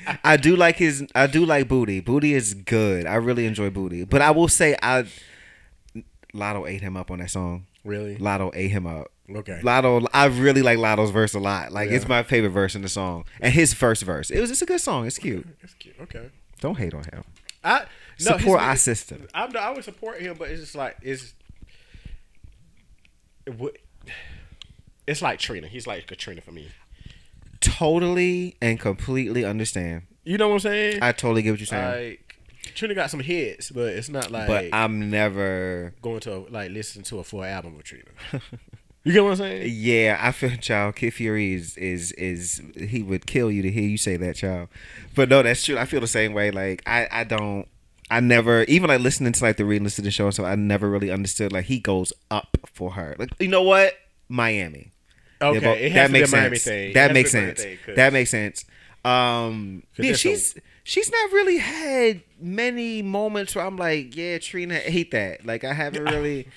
[0.24, 1.06] I do like his.
[1.14, 2.00] I do like Booty.
[2.00, 3.04] Booty is good.
[3.06, 4.04] I really enjoy Booty.
[4.04, 5.04] But I will say I.
[6.34, 7.66] Latto ate him up on that song.
[7.88, 8.16] Really?
[8.16, 9.08] Latto ate him up.
[9.30, 9.60] Okay.
[9.62, 11.72] Latto, I really like Latto's verse a lot.
[11.72, 14.30] Like it's my favorite verse in the song, and his first verse.
[14.30, 15.06] It was just a good song.
[15.06, 15.46] It's cute.
[15.60, 15.96] That's cute.
[16.02, 16.30] Okay.
[16.60, 17.24] Don't hate on him.
[17.64, 19.26] I no, his- Support our system.
[19.34, 21.34] I'm, I would support him, but it's just like it's.
[23.46, 23.78] It would,
[25.06, 25.66] it's like Trina.
[25.66, 26.68] He's like Katrina for me.
[27.60, 30.02] Totally and completely understand.
[30.24, 30.98] You know what I'm saying?
[31.00, 32.10] I totally get what you're saying.
[32.10, 32.27] like
[32.74, 35.94] Trina got some hits, but it's not like but I'm never.
[36.02, 38.04] going to like listen to a full album with Trina.
[39.04, 39.70] you get what I'm saying?
[39.74, 40.96] Yeah, I feel child.
[40.96, 44.68] Kid Fury is is is he would kill you to hear you say that, child.
[45.14, 45.78] But no, that's true.
[45.78, 46.50] I feel the same way.
[46.50, 47.66] Like I I don't.
[48.10, 50.46] I never even like listening to like the re-listen to the show and stuff.
[50.46, 53.14] I never really understood like he goes up for her.
[53.18, 53.94] Like you know what,
[54.28, 54.92] Miami.
[55.40, 56.64] Okay, both- it has to be a makes Miami sense.
[56.64, 56.92] thing.
[56.94, 57.78] That makes be a Miami sense.
[57.84, 58.64] thing, that makes sense.
[59.04, 60.54] Um, yeah, she's
[60.88, 65.44] she's not really had many moments where I'm like, yeah, Trina, I hate that.
[65.44, 66.48] Like I haven't really,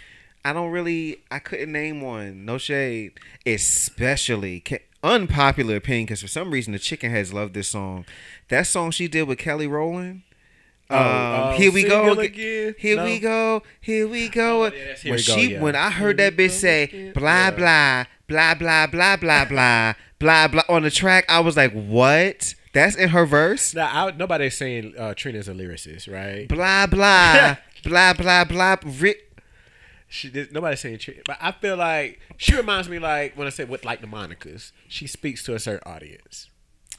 [0.45, 2.45] I don't really, I couldn't name one.
[2.45, 4.63] No shade, especially
[5.03, 8.05] unpopular opinion because for some reason the chicken heads love this song.
[8.49, 10.21] That song she did with Kelly Rowland.
[10.89, 12.75] Um, uh, here we go again.
[12.77, 13.03] Here No?
[13.05, 13.63] we go.
[13.81, 14.65] Here we go.
[14.65, 15.61] Oh, yeah, Here when We Go, she, yeah.
[15.61, 17.13] when I heard Here that bitch say again.
[17.13, 17.51] blah Yeah.
[17.51, 22.55] blah blah blah blah blah blah blah blah on the track, I was like, what?
[22.73, 23.73] That's in her verse.
[23.73, 26.47] Nah, I, nobody's saying uh, Trina's a lyricist, right?
[26.47, 28.75] Blah blah blah blah blah.
[28.83, 29.15] Ri-
[30.07, 33.49] She did, nobody's saying Trina, but I feel like she reminds me like when I
[33.49, 34.71] say with like the monikers.
[34.87, 36.49] She speaks to a certain audience.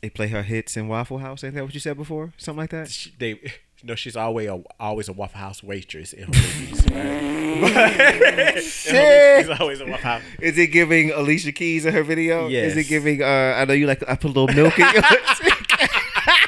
[0.03, 1.45] They play her hits in Waffle House.
[1.45, 2.33] Ain't that what you said before?
[2.37, 2.89] Something like that.
[2.91, 3.39] She, they,
[3.85, 6.85] know, she's always a always a Waffle House waitress in her movies.
[6.91, 8.63] Right?
[8.63, 9.47] Shit.
[9.47, 10.23] she's always a Waffle House.
[10.41, 12.49] Is it giving Alicia Keys in her video?
[12.49, 12.73] Yes.
[12.73, 13.23] Is it giving?
[13.23, 14.03] Uh, I know you like.
[14.09, 15.41] I put a little milk in yours.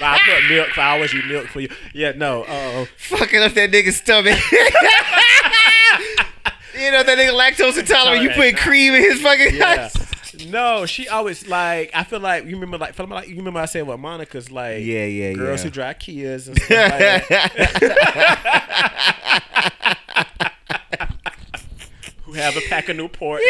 [0.05, 0.79] I put milk.
[0.79, 1.69] I always eat milk for you.
[1.93, 2.45] Yeah, no.
[2.45, 4.39] Uh, Fucking up that nigga's stomach.
[6.75, 8.23] you know that nigga lactose intolerant.
[8.23, 9.57] You put cream in his fucking.
[9.57, 9.89] yeah.
[10.49, 11.91] No, she always like.
[11.95, 12.95] I feel like you remember like.
[12.95, 14.83] feel like you remember I said what Monica's like.
[14.85, 15.65] Yeah, yeah, Girls yeah.
[15.65, 17.53] who drive Kias and stuff like that.
[22.25, 23.41] who have a pack of Newport.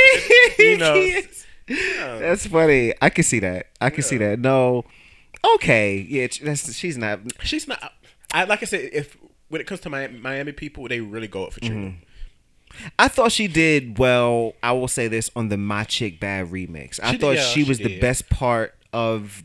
[0.59, 1.21] you know.
[1.67, 2.93] That's funny.
[3.01, 3.69] I can see that.
[3.81, 4.39] I can see that.
[4.39, 4.85] No.
[5.55, 6.07] Okay.
[6.09, 6.27] Yeah.
[6.43, 7.21] That's she's not.
[7.43, 7.93] She's not.
[8.33, 8.91] I like I said.
[8.93, 9.17] If
[9.49, 11.75] when it comes to Miami, Miami people, they really go up for Trina.
[11.91, 12.87] Mm-hmm.
[12.99, 14.55] I thought she did well.
[14.63, 16.99] I will say this on the My Chick Bad remix.
[17.03, 19.45] I She did- thought yeah, she she was the best part of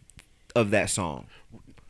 [0.56, 1.28] of that song.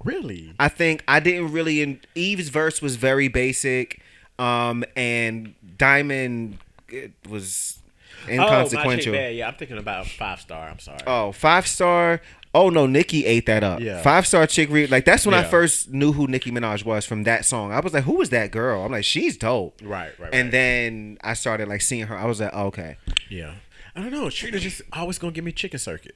[0.04, 0.54] Really?
[0.60, 1.82] I think I didn't really.
[1.82, 4.02] In, Eve's verse was very basic,
[4.38, 6.58] um, and Diamond
[6.90, 7.80] it was
[8.28, 8.80] inconsequential.
[8.80, 9.36] Oh, my chick bad.
[9.36, 10.68] Yeah, I'm thinking about five star.
[10.70, 11.00] I'm sorry.
[11.08, 12.22] Oh, five star.
[12.54, 13.80] Oh no, Nicki ate that up.
[13.80, 14.02] Yeah.
[14.02, 14.70] Five star chick.
[14.72, 17.72] Re- like that's when I first knew who Nicki Minaj was from that song.
[17.72, 18.84] I was like, who was that girl?
[18.84, 19.80] I'm like, she's dope.
[19.84, 20.52] Right, right, And right.
[20.52, 22.18] then I started like seeing her.
[22.18, 22.98] I was like, oh, okay.
[23.30, 23.54] Yeah.
[23.96, 24.30] I don't know.
[24.32, 26.16] Trina just always gonna give me chicken circuit.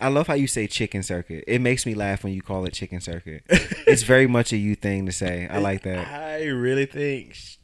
[0.00, 1.44] I love how you say chicken circuit.
[1.46, 3.42] It makes me laugh when you call it chicken circuit.
[3.48, 5.46] it's very much a you thing to say.
[5.48, 6.08] I like that.
[6.08, 7.34] I really think.
[7.34, 7.56] sh-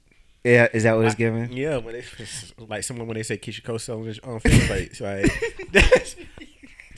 [0.44, 1.50] Yeah, is that what it's giving?
[1.50, 2.04] Yeah, when they
[2.68, 5.32] like someone when they say Keyshia Cole selling his own plates, like
[5.72, 6.14] that's,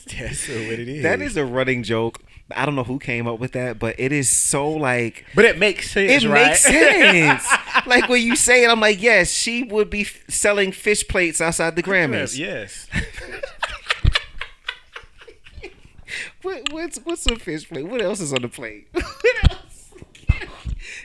[0.18, 1.02] that's what it is.
[1.02, 2.20] That is a running joke.
[2.54, 5.58] I don't know who came up with that, but it is so like but it
[5.58, 6.24] makes sense.
[6.24, 6.48] it right?
[6.48, 7.46] makes sense.
[7.86, 11.40] like when you say it, I'm like, yes, she would be f- selling fish plates
[11.40, 12.38] outside the Grammys.
[12.38, 12.86] Yes.
[16.42, 17.86] What, what's what's a fish plate?
[17.86, 18.86] What else is on the plate?
[18.92, 19.67] what else?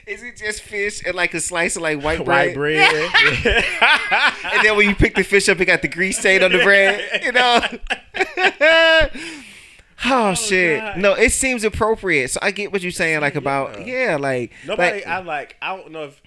[0.06, 2.48] Is it just fish and like a slice of like white bread?
[2.48, 3.64] White bread.
[4.44, 6.62] and then when you pick the fish up, it got the grease stain on the
[6.62, 7.22] bread.
[7.22, 7.60] You know.
[10.06, 10.80] Oh, oh, shit!
[10.80, 10.98] God.
[10.98, 12.28] No, it seems appropriate.
[12.28, 14.96] So I get what you're saying, like about yeah, like Nobody.
[14.98, 15.56] like- I like.
[15.62, 16.20] I don't know if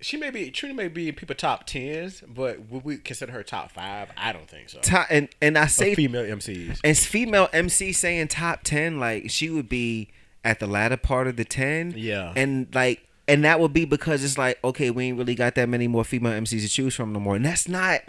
[0.00, 3.42] she may be Trina may be in people top tens, but would we consider her
[3.42, 4.08] top five?
[4.16, 4.78] I don't think so.
[4.80, 6.80] top, and and I say Of female MCs.
[6.84, 10.08] as female MC saying top ten, like she would be
[10.44, 11.94] at the latter part of the ten.
[11.96, 12.32] Yeah.
[12.36, 15.68] And like and that would be because it's like, okay, we ain't really got that
[15.68, 17.36] many more female MCs to choose from no more.
[17.36, 18.00] And that's not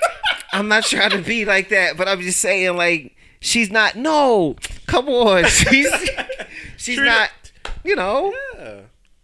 [0.52, 4.56] I'm not trying to be like that, but I'm just saying like she's not no,
[4.86, 5.44] come on.
[5.48, 5.92] She's
[6.76, 7.30] she's not
[7.84, 8.80] you know, Yeah.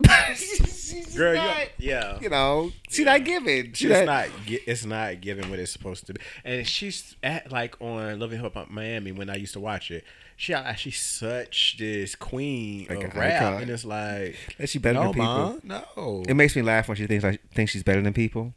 [0.34, 2.18] she's Girl, not, yeah.
[2.20, 3.72] you know, she's not giving.
[3.72, 6.20] She It's not, It's not giving what it's supposed to be.
[6.44, 9.90] And she's at like on Love and Hip Hop Miami when I used to watch
[9.90, 10.04] it.
[10.36, 13.62] She she's such this queen Like of rap, icon.
[13.62, 15.58] and it's like That she better no, than people.
[15.62, 16.24] No.
[16.26, 18.54] It makes me laugh when she thinks like thinks she's better than people,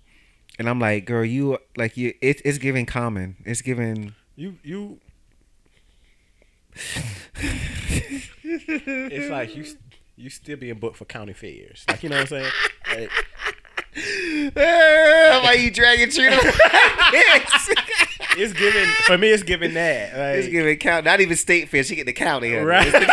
[0.57, 2.13] and I'm like, girl, you like you.
[2.21, 3.35] It, it's giving common.
[3.43, 4.13] It's giving.
[4.37, 4.99] You you.
[8.43, 9.65] it's like you
[10.15, 11.85] you still being booked for county fairs.
[11.87, 12.51] Like you know what I'm saying?
[12.89, 13.09] Like,
[14.55, 16.37] Why you dragging Trina?
[18.37, 19.29] it's giving for me.
[19.29, 20.17] It's giving that.
[20.17, 21.05] Like, it's giving count.
[21.05, 21.83] Not even state fair.
[21.83, 22.51] She get the county.
[22.53, 22.63] honey.
[22.65, 22.87] right.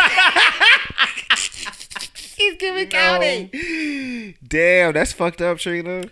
[2.37, 2.89] He's giving No.
[2.89, 4.35] county.
[4.47, 6.05] Damn, that's fucked up, Trina.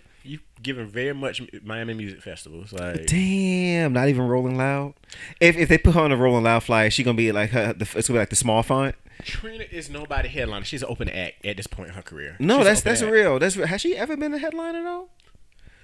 [0.62, 2.72] Giving very much Miami music festivals.
[2.72, 4.94] Like Damn, not even Rolling Loud.
[5.40, 7.72] If if they put her on a Rolling Loud flyer, she gonna be like her.
[7.72, 8.94] The, it's gonna be like the small font.
[9.24, 10.64] Trina is nobody headliner.
[10.64, 12.36] She's an open act at this point in her career.
[12.38, 13.12] No, She's that's that's act.
[13.12, 13.38] real.
[13.38, 13.54] That's.
[13.56, 15.08] Has she ever been a headliner though?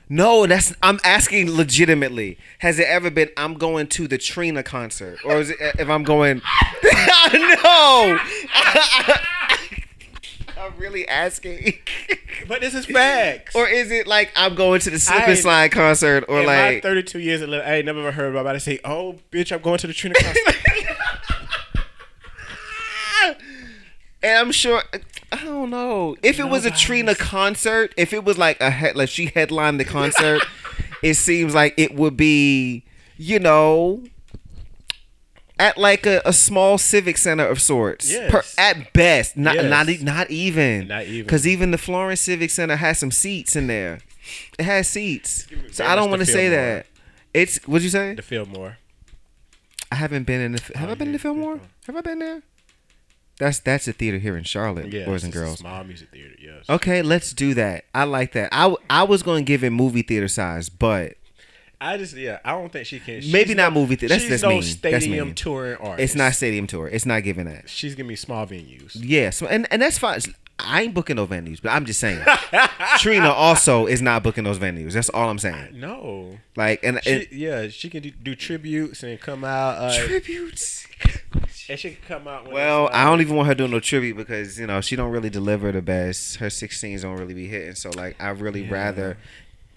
[0.08, 2.38] No, that's I'm asking legitimately.
[2.60, 6.04] Has it ever been I'm going to the Trina concert, or is it if I'm
[6.04, 6.40] going?
[7.34, 8.18] no,
[10.58, 11.74] I'm really asking.
[12.48, 13.56] But this is facts.
[13.56, 17.18] or is it like I'm going to the slip and slide concert, or like 32
[17.18, 19.86] years of living, I ain't never heard about it say, "Oh, bitch, I'm going to
[19.86, 20.54] the Trina concert."
[24.22, 24.82] And I'm sure.
[25.32, 27.92] I don't know if it was a Trina concert.
[27.96, 30.42] If it was like a head, like she headlined the concert,
[31.02, 32.84] it seems like it would be,
[33.18, 34.02] you know,
[35.58, 38.10] at like a, a small civic center of sorts.
[38.10, 38.30] Yes.
[38.30, 39.64] Per, at best, not Yes.
[39.70, 40.88] not e- not even.
[40.88, 41.22] Not even.
[41.24, 44.00] Because even the Florence Civic Center has some seats in there.
[44.58, 45.46] It has seats.
[45.72, 46.56] So I don't want to say Fillmore.
[46.74, 46.86] that.
[47.32, 48.14] It's what'd you say?
[48.14, 48.78] the Fillmore.
[49.92, 50.62] I haven't been in the.
[50.74, 51.44] Have Oh, I been in yeah, the Fillmore?
[51.58, 51.68] Fillmore.
[51.86, 52.42] Have I been there?
[53.38, 55.58] That's that's a theater here in Charlotte, Yeah, boys and girls.
[55.58, 56.34] small music theater.
[56.40, 56.64] Yes.
[56.70, 57.84] Okay, let's do that.
[57.94, 58.48] I like that.
[58.50, 61.14] I, I was going to give it movie theater size, but
[61.80, 63.16] I just yeah, I don't think she can.
[63.30, 64.14] Maybe she's not movie theater.
[64.14, 64.60] That's- that's no mean.
[64.60, 65.34] That's stadium mean.
[65.34, 66.00] touring artist.
[66.04, 66.88] it's not stadium tour.
[66.88, 67.68] It's not giving that.
[67.68, 68.96] She's giving me small venues.
[68.98, 70.20] Yes, and and that's fine.
[70.58, 72.24] I ain't booking no venues, but I'm just saying.
[72.98, 74.92] Trina also is not booking those venues.
[74.92, 75.78] That's all I'm saying.
[75.78, 76.38] No.
[76.56, 79.76] Like and, She, and yeah, she can do, do tributes and come out.
[79.76, 80.86] Uh, tributes.
[81.68, 82.50] and she can come out.
[82.50, 85.10] Well, I uh, don't even want her doing no tribute because you know she don't
[85.10, 86.36] really deliver the best.
[86.36, 87.74] Her 16s don't really be hitting.
[87.74, 88.72] So like, I really Yeah.
[88.72, 89.18] rather.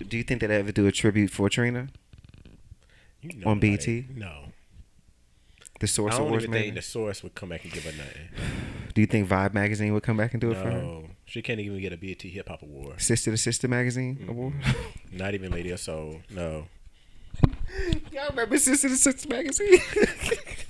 [0.07, 1.87] Do you think they'd ever do a tribute for Trina?
[3.21, 4.15] you know, on like, BET?
[4.15, 4.45] No.
[5.79, 6.63] The Source I don't Awards, even maybe?
[6.65, 8.27] think the source would come back and give her nothing.
[8.93, 10.81] Do you think Vibe magazine would come back and do it for her?
[10.81, 12.99] No, she can't even get a BET Hip Hop Award.
[13.01, 14.29] Sister to Sister magazine Mm-hmm.
[14.29, 14.53] award.
[15.13, 16.21] Not even Lady of Soul.
[16.29, 16.65] No.
[18.11, 19.77] Y'all remember Sister to Sister magazine?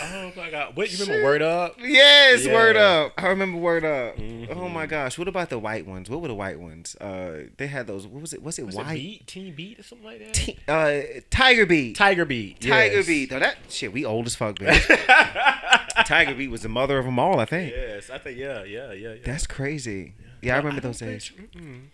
[0.00, 0.76] Oh my God!
[0.76, 1.24] What you remember?
[1.24, 1.76] Word Up.
[1.80, 2.52] yes, Yeah.
[2.54, 3.12] Word Up.
[3.18, 4.16] I remember Word Up.
[4.16, 4.48] Mhm.
[4.54, 6.08] Oh my gosh, what about the white ones?
[6.10, 6.94] What were the white ones?
[6.96, 8.06] Uh, they had those.
[8.06, 8.42] What was it?
[8.42, 8.94] Was it Was it white?
[8.94, 9.26] Beat?
[9.26, 10.34] Team Beat or something like that?
[10.34, 11.96] T- uh, Tiger Beat.
[11.96, 12.60] Tiger Beat.
[12.60, 13.06] Tiger yes.
[13.06, 13.32] Beat.
[13.32, 13.92] Oh, that shit.
[13.92, 14.86] We old as fuck, bitch.
[16.06, 17.40] Tiger Beat was the mother of them all.
[17.40, 17.72] I think.
[17.74, 19.16] Yes, I think yeah, yeah, yeah, yeah.
[19.24, 20.14] That's crazy.
[20.42, 21.22] Yeah, I remember don't those days.
[21.24, 21.86] she- mm-mm.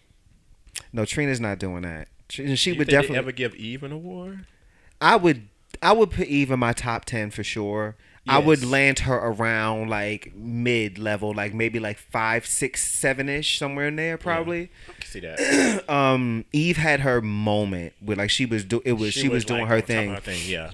[0.92, 2.08] No, Trina's not doing that.
[2.28, 2.48] She You
[2.78, 3.18] would think definitely.
[3.18, 4.46] ever give Eve an award.
[5.00, 5.48] I would
[5.80, 7.96] I would put Eve in my top ten for sure.
[8.28, 13.58] I would land her around like mid level, like maybe like five, six, seven ish,
[13.58, 14.70] somewhere in there probably.
[14.88, 15.84] I can see that.
[15.88, 19.62] Um, Eve had her moment with like she was do it was she, was, doing
[19.62, 20.14] like, her on top of thing.
[20.14, 20.40] her thing.
[20.46, 20.70] Yeah.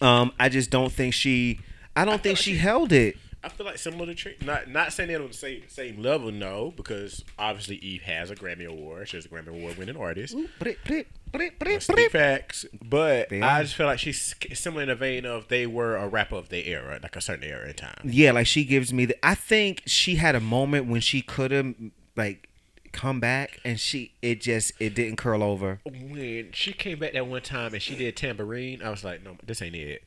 [0.00, 1.58] Um, I just don't think she.
[1.96, 3.16] I don't think like she she- held it.
[3.44, 4.36] I feel like similar to Trina.
[4.44, 8.36] Not not saying they're on the same same level, no, because obviously Eve has a
[8.36, 9.08] Grammy award.
[9.08, 10.36] She's a Grammy award winning artist.
[10.60, 12.12] Brit, That's brit.
[12.12, 12.64] facts.
[12.84, 16.08] But They I just feel like she's similar in the vein of they were a
[16.08, 18.00] rapper of their era, like a certain era in time.
[18.04, 19.26] Yeah, like she gives me the.
[19.26, 21.74] I think she had a moment when she could have
[22.16, 22.48] like
[22.92, 25.80] come back, and she it just it didn't curl over.
[25.84, 29.36] When she came back that one time and she did tambourine, I was like, no,
[29.44, 30.04] this ain't it.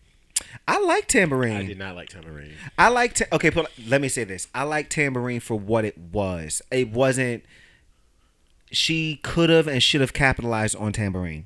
[0.67, 1.55] I like tambourine.
[1.55, 2.53] I did not like tambourine.
[2.77, 3.49] I like ta- okay.
[3.49, 6.61] But let me say this: I like Tambourine for what it was.
[6.71, 7.43] It wasn't.
[8.71, 11.45] She could have and should have capitalized on Tambourine.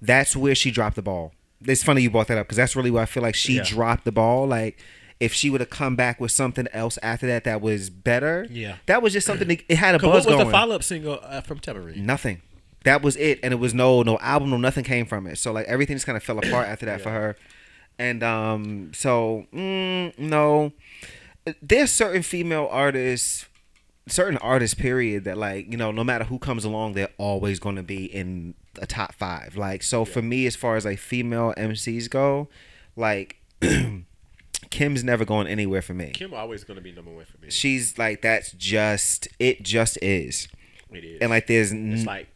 [0.00, 1.32] That's where she dropped the ball.
[1.66, 3.64] It's funny you brought that up because that's really where I feel like she Yeah.
[3.64, 4.46] dropped the ball.
[4.46, 4.78] Like
[5.20, 8.76] if she would have come back with something else after that that was better, Yeah.
[8.86, 9.48] that was just something.
[9.48, 10.46] That, it had a buzz what was going.
[10.46, 12.04] the follow up single uh, from tambourine?
[12.04, 12.42] Nothing.
[12.84, 15.38] That was it, and it was no no album, no nothing came from it.
[15.38, 17.34] So like everything just kind of fell apart after that for her,
[17.98, 20.72] and um, so mm, no,
[21.62, 23.46] there's certain female artists,
[24.06, 27.76] certain artists, period, that like you know no matter who comes along, they're always going
[27.76, 29.56] to be in a top five.
[29.56, 32.48] Like so for me, as far as like female MCs go,
[32.96, 33.36] like.
[34.70, 36.10] Kim's never going anywhere for me.
[36.10, 37.50] Kim always gonna be number one for me.
[37.50, 39.62] She's like that's just it.
[39.62, 40.48] Just is,
[40.90, 41.18] It is.
[41.20, 42.28] and like there's it's like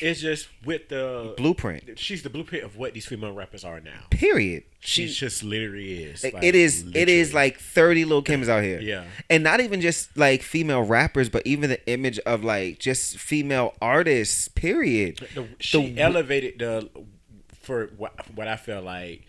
[0.00, 1.98] it's just with the blueprint.
[1.98, 4.00] She's the blueprint of what these female rappers are now.
[4.10, 4.64] Period.
[4.80, 6.24] She She just literally is.
[6.24, 8.80] Like, it is it is like 30 little Kims out here.
[8.80, 9.04] Yeah.
[9.30, 13.74] And not even just like female rappers, but even the image of like just female
[13.80, 15.26] artists, period.
[15.34, 16.88] The, she the- elevated the
[17.60, 19.24] for what what I feel like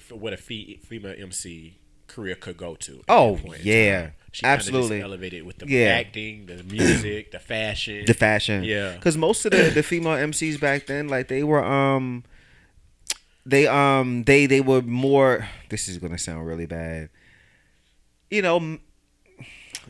[0.00, 3.02] for what a fe- female MC career could go to.
[3.08, 4.10] Oh, yeah.
[4.36, 5.00] She Absolutely.
[5.00, 5.94] elevated with the Yeah.
[5.94, 8.64] acting, the music, the fashion, The fashion.
[8.64, 8.92] Yeah.
[8.92, 12.22] Because most of the, the female MCs back then, like they were um
[13.46, 17.08] they um they they were more this is gonna sound really bad.
[18.30, 18.78] You know,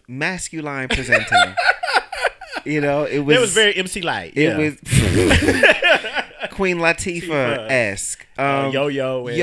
[0.06, 1.54] masculine presenting.
[2.66, 4.32] you know, it was It was very MC Lyte.
[4.36, 4.58] It yeah.
[4.58, 4.74] was
[6.50, 8.26] Queen Latifah esque.
[8.38, 8.82] Uh, Um, and yo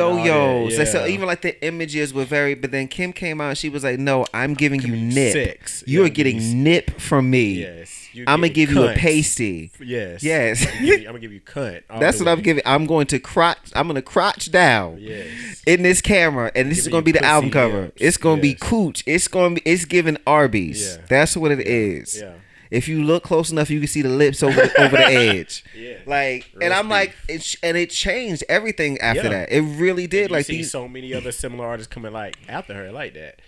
[0.09, 0.19] all
[0.67, 0.77] yos.
[0.77, 2.53] that, So even like the images were very.
[2.55, 3.49] But then Kim came out.
[3.49, 5.33] and She was like, "No, I'm giving you nip.
[5.33, 5.83] six.
[5.87, 7.53] You Yeah, are getting nip from me.
[7.61, 7.99] yes.
[8.15, 9.71] I'm gonna get give you a pasty.
[9.79, 10.21] Yes.
[10.23, 10.61] Yes.
[10.67, 11.81] I'm gonna give you, I'm gonna give you cunt.
[11.99, 12.61] That's what I'm giving.
[12.65, 13.57] I'm going to crotch.
[13.75, 15.27] I'm gonna crotch down Yes.
[15.65, 17.91] in this camera, and this is gonna be the album cover.
[17.95, 19.03] It's gonna be cooch.
[19.07, 19.61] It's gonna be.
[19.65, 20.95] It's giving Arby's.
[20.97, 21.05] Yeah.
[21.09, 22.19] That's what it is.
[22.21, 22.33] Yeah.
[22.73, 25.63] If you look close enough, you can see the lips over the, over the edge.
[25.77, 25.97] Yeah.
[26.07, 29.29] Like, and I'm like, it, and it changed everything after Yeah.
[29.29, 29.51] that.
[29.51, 30.29] It really did.
[30.31, 33.39] you like see these, so many other similar artists coming like after her like that.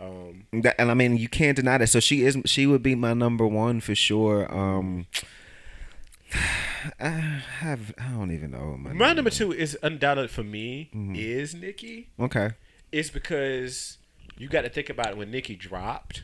[0.00, 1.88] Um, that- and I mean, you can't deny that.
[1.88, 2.38] So she is.
[2.46, 4.50] She would be my number one for sure.
[4.52, 5.06] Um,
[6.98, 7.92] I have.
[7.98, 8.92] I don't even know my.
[8.92, 11.14] my number two is undoubted for me Mm-hmm.
[11.16, 12.08] is Nicki.
[12.18, 12.50] Okay.
[12.92, 13.98] It's because
[14.38, 16.22] you got to think about it when Nicki dropped,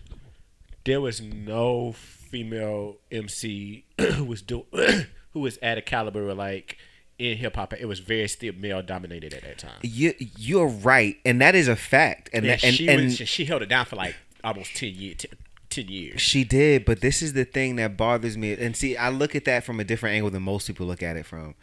[0.85, 1.93] there was no
[2.31, 4.67] female MC who was do
[5.33, 6.79] who was at a caliber like
[7.19, 7.73] in hip hop.
[7.75, 9.79] It was very still male dominated at that time.
[9.83, 12.31] You you're right, and that is a fact.
[12.33, 14.95] And And, that, and, she and was, she held it down for like almost ten
[14.95, 15.17] years.
[15.19, 15.31] Ten,
[15.69, 16.21] 10 years.
[16.21, 18.53] She did, but this is the thing that bothers me.
[18.53, 21.17] And see, I look at that from a different angle than most people look at
[21.17, 21.55] it from.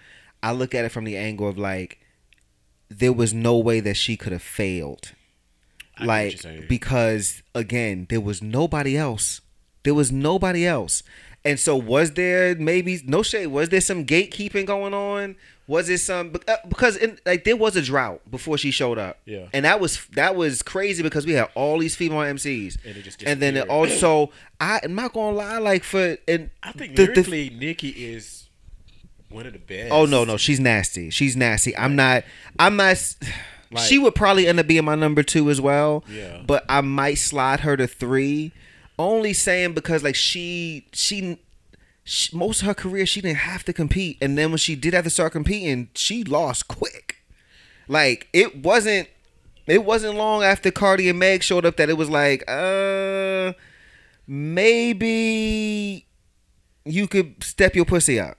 [0.43, 1.99] I look at it from the angle of like
[2.89, 5.13] there was no way that she could have failed.
[5.97, 9.41] I Like because again, there was nobody else.
[9.83, 11.03] There was nobody else.
[11.45, 15.35] And so was there maybe no shade, was there some gatekeeping going on?
[15.67, 19.19] Was it some uh, because in, like there was a drought before she showed up.
[19.25, 19.47] Yeah.
[19.53, 22.77] And that was that was crazy because we had all these female MCs.
[22.85, 24.29] And it just and then it also
[24.59, 28.47] I am not gonna lie, like for and I think the- the- lyrically, Nicki is
[29.29, 29.91] one of the best.
[29.91, 31.09] Oh no, no, she's nasty.
[31.09, 31.75] She's nasty.
[31.77, 32.23] I'm not.
[32.59, 32.97] I'm not.
[33.71, 36.03] Like- she would probably end up being my number two as well.
[36.09, 36.43] Yeah.
[36.45, 38.51] But I might slide her to three.
[38.97, 41.39] Only saying because like she she.
[42.03, 44.93] she most of her career, she didn't have to compete, and then when she did
[44.93, 47.23] have to start competing, she lost quick.
[47.87, 49.07] Like it wasn't,
[49.67, 53.53] it wasn't long after Cardi and Meg showed up that it was like, uh,
[54.27, 56.05] maybe
[56.85, 58.37] you could step your pussy out.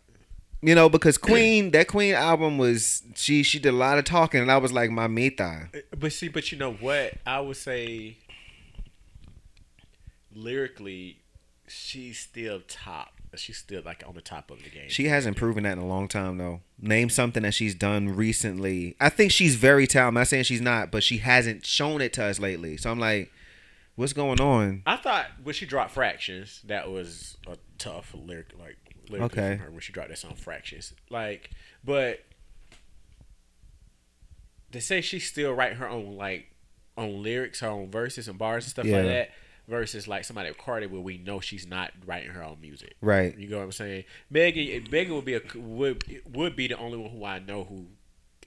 [0.63, 4.41] You know, because Queen, that Queen album was she she did a lot of talking,
[4.41, 5.69] and I was like, mamita.
[5.99, 7.13] But see, but you know what?
[7.27, 8.17] I would say
[10.35, 11.19] lyrically,
[11.67, 13.13] she's still top.
[13.37, 14.89] She's still like on the top of the game.
[14.89, 16.61] She hasn't proven that in a long time though.
[16.81, 18.95] Name something that she's done recently.
[19.01, 20.09] I think she's very talented.
[20.09, 22.77] I'm not saying she's not, but she hasn't shown it to us lately.
[22.77, 23.33] So I'm like,
[23.97, 24.83] what's going on?
[24.87, 28.77] I thought when she dropped Fractions, that was a tough lyric, like
[29.11, 29.57] lyrically Okay.
[29.57, 30.93] from her when she dropped that song Fractions.
[31.11, 31.51] Like,
[31.85, 32.21] but
[34.73, 36.47] to say she's still writing her own like
[36.97, 38.97] own lyrics, her own verses and bars and stuff Yeah.
[38.99, 39.31] like that,
[39.69, 42.95] versus like somebody like Cardi where we know she's not writing her own music.
[43.01, 43.37] Right.
[43.39, 44.05] You know what I'm saying?
[44.31, 47.87] Megan, Megan would be a would would be the only one who I know who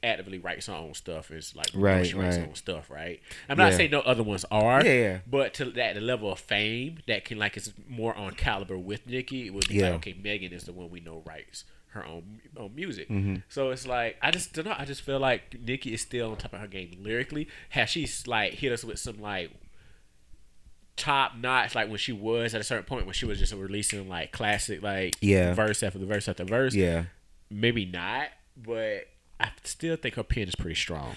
[0.04, 1.32] actively writes her own stuff.
[1.32, 2.50] Is like Right, she writes her right.
[2.50, 3.20] own stuff, right?
[3.50, 3.78] I'm not Yeah.
[3.78, 4.86] saying no other ones are.
[4.86, 5.20] Yeah, yeah.
[5.26, 9.08] But to that the level of fame that can like is more on caliber with
[9.08, 9.86] Nicki, it would be Yeah.
[9.90, 13.10] like okay, Megan is the one we know writes her own own music.
[13.10, 13.38] Mm-hmm.
[13.50, 14.76] So it's like I just don't know.
[14.78, 17.48] I just feel like Nicki is still on top of her game lyrically.
[17.70, 19.50] Has she like hit us with some like
[20.98, 24.10] top notch like when she was at a certain point when she was just releasing
[24.10, 25.54] like classic like Yeah.
[25.54, 26.74] verse after the verse after verse.
[26.76, 27.06] Yeah.
[27.50, 29.08] Maybe not, but
[29.40, 31.16] I still think her pen is pretty strong.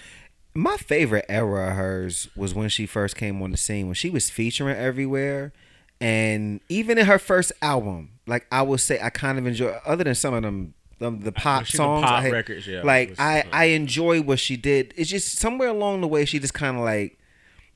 [0.53, 4.09] My favorite era of hers was when she first came on the scene when she
[4.09, 5.51] was featuring everywhere,
[5.99, 9.77] and even in her first album, like I will say, I kind of enjoy.
[9.85, 12.81] Other than some of them, um, the pop she- the songs, pop had- records, yeah,
[12.83, 14.93] like was, I uh, I enjoy what she did.
[14.97, 17.17] It's just somewhere along the way she just kind of like.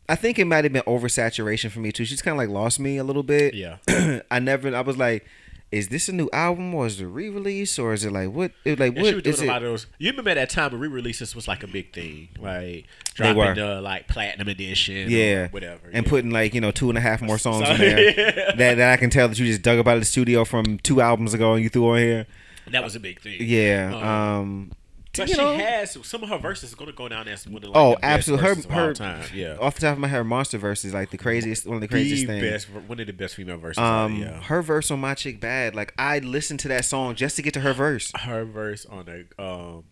[0.07, 2.05] I think it might have been oversaturation for me too.
[2.05, 3.53] She's kind of like lost me a little bit.
[3.53, 3.77] Yeah.
[4.31, 4.75] I never.
[4.75, 5.25] I was like,
[5.71, 8.51] is this a new album or is it a re-release or is it like what?
[8.63, 9.65] It, like And she was what doing is a lot it?
[9.65, 9.87] of those.
[9.97, 13.81] You remember that time when re-releases was like a big thing, like They dropping the
[13.81, 16.09] like platinum edition, Yeah, or whatever, and yeah.
[16.09, 18.51] putting like you know two and a half more songs So- in there Yeah.
[18.55, 20.77] that that I can tell that you just dug up out of the studio from
[20.79, 22.27] two albums ago and you threw on here.
[22.69, 23.37] that was a big thing.
[23.39, 24.71] Yeah, Um, um,
[25.17, 27.47] but you she know, has some of her verses are going to go down as
[27.47, 28.43] one of like, Oh, the best absolutely.
[28.47, 29.23] Her- verses of all her- time.
[29.33, 31.81] Yeah, off the top of my head, Monster Verse is like the craziest, one of
[31.81, 32.65] the craziest the things.
[32.65, 33.77] best, one of the best female verses.
[33.81, 34.41] Um, there, yeah.
[34.41, 37.53] her verse on My Chick Bad, like I listened to that song just to get
[37.55, 38.11] to her verse.
[38.15, 39.83] her verse on the um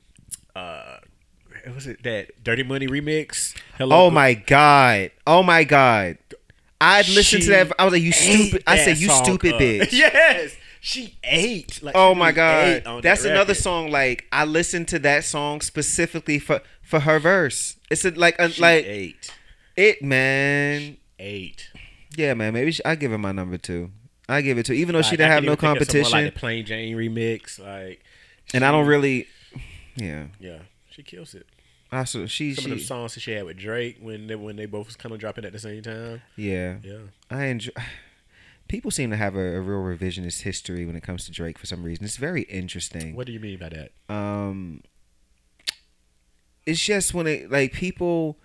[0.55, 0.97] uh
[1.65, 3.55] what was it that Dirty Money remix?
[3.77, 5.11] Hello, Oh my god!
[5.25, 6.17] Oh my god!
[6.81, 7.71] I'd listen to that.
[7.79, 9.61] I was like, "You stupid!" I said, "You stupid up.
[9.61, 10.55] bitch." yes,
[10.85, 11.81] she ate.
[11.81, 12.83] Like, Oh my god!
[13.01, 13.89] That's that another song.
[13.89, 17.77] Like I listened to that song specifically for for her verse.
[17.89, 19.31] It's a, like a, She like ate,
[19.77, 20.97] it, man.
[21.17, 21.69] ate.
[22.17, 22.53] Yeah, man.
[22.53, 23.91] Maybe I give her my number two.
[24.27, 25.99] I give it to, even though she didn't I have no even think of some
[25.99, 28.03] more competition, Like the Plain Jane remix, like,
[28.53, 29.27] and I don't really.
[29.95, 31.45] Yeah, Yeah, she kills it.
[31.91, 34.65] also she Some of the songs that she had with Drake when they when they
[34.65, 36.21] both was kind of dropping at the same time.
[36.35, 36.77] yeah.
[36.83, 36.97] Yeah,
[37.31, 37.71] I enjoy.
[38.67, 41.65] People seem to have a, a real revisionist history when it comes to Drake for
[41.67, 42.05] some reason.
[42.05, 43.15] It's very interesting.
[43.15, 43.91] what do you mean by that?
[44.09, 44.81] um
[46.65, 48.37] it's just when it like people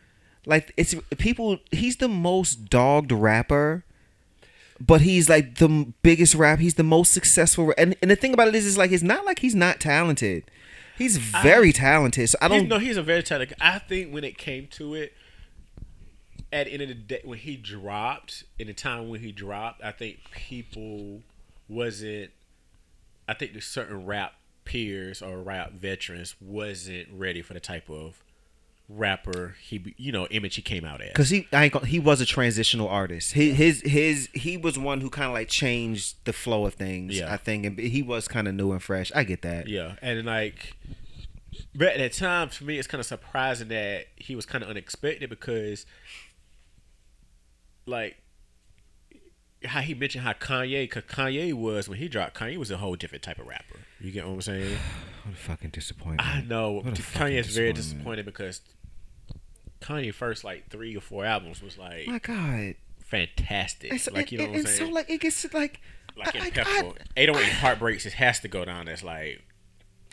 [0.47, 3.85] like it's people he's the most dogged rapper
[4.81, 8.49] but he's like the biggest rap he's the most successful and, and the thing about
[8.49, 10.45] it is is like it's not like he's not talented
[10.97, 13.57] he's very talented so i don't no, he's a very talented.
[13.61, 15.13] I think when it came to it,
[16.53, 19.83] at the end of the day, when he dropped, in the time when he dropped,
[19.85, 21.21] I think people
[21.69, 22.31] wasn't.
[23.29, 24.33] I think the certain rap
[24.65, 28.23] peers or rap veterans wasn't ready for the type of
[28.89, 31.09] rapper he, you know, image he came out as.
[31.11, 34.79] because he I ain't gonna, he was a transitional artist he, his his he was
[34.79, 37.31] one who kind of like changed the flow of things Yeah.
[37.31, 40.25] i think and he was kind of new and fresh i get that Yeah, and
[40.25, 40.73] like,
[41.75, 44.71] but at that time, for me, it's kind of surprising that he was kind of
[44.71, 45.85] unexpected because,
[47.89, 48.17] like,
[49.65, 52.95] how he mentioned how Kanye, because Kanye was when he dropped, Kanye was a whole
[52.95, 53.81] different type of rapper.
[54.01, 54.79] You get what I'm saying?
[55.25, 58.61] what a fucking disappointment I know fucking Kanye's very disappointed because
[59.81, 62.75] Kanye first like three or four albums was like my god
[63.05, 63.91] fantastic.
[64.13, 64.89] Like you know and, what I'm saying?
[64.89, 65.81] so like it gets like
[66.17, 66.97] like I- I- impeccable.
[67.17, 69.45] 808 Heartbreaks, it has to go down as like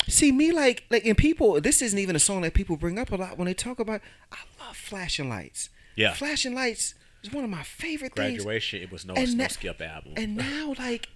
[0.07, 3.11] See me like like and people this isn't even a song that people bring up
[3.11, 5.69] a lot when they talk about I love flashing lights.
[5.95, 6.14] Yeah.
[6.14, 6.93] Flashing lights
[7.27, 8.38] is one of my favorite things.
[8.43, 8.81] graduation.
[8.81, 10.14] It was no, And no skip album.
[10.18, 11.10] And now like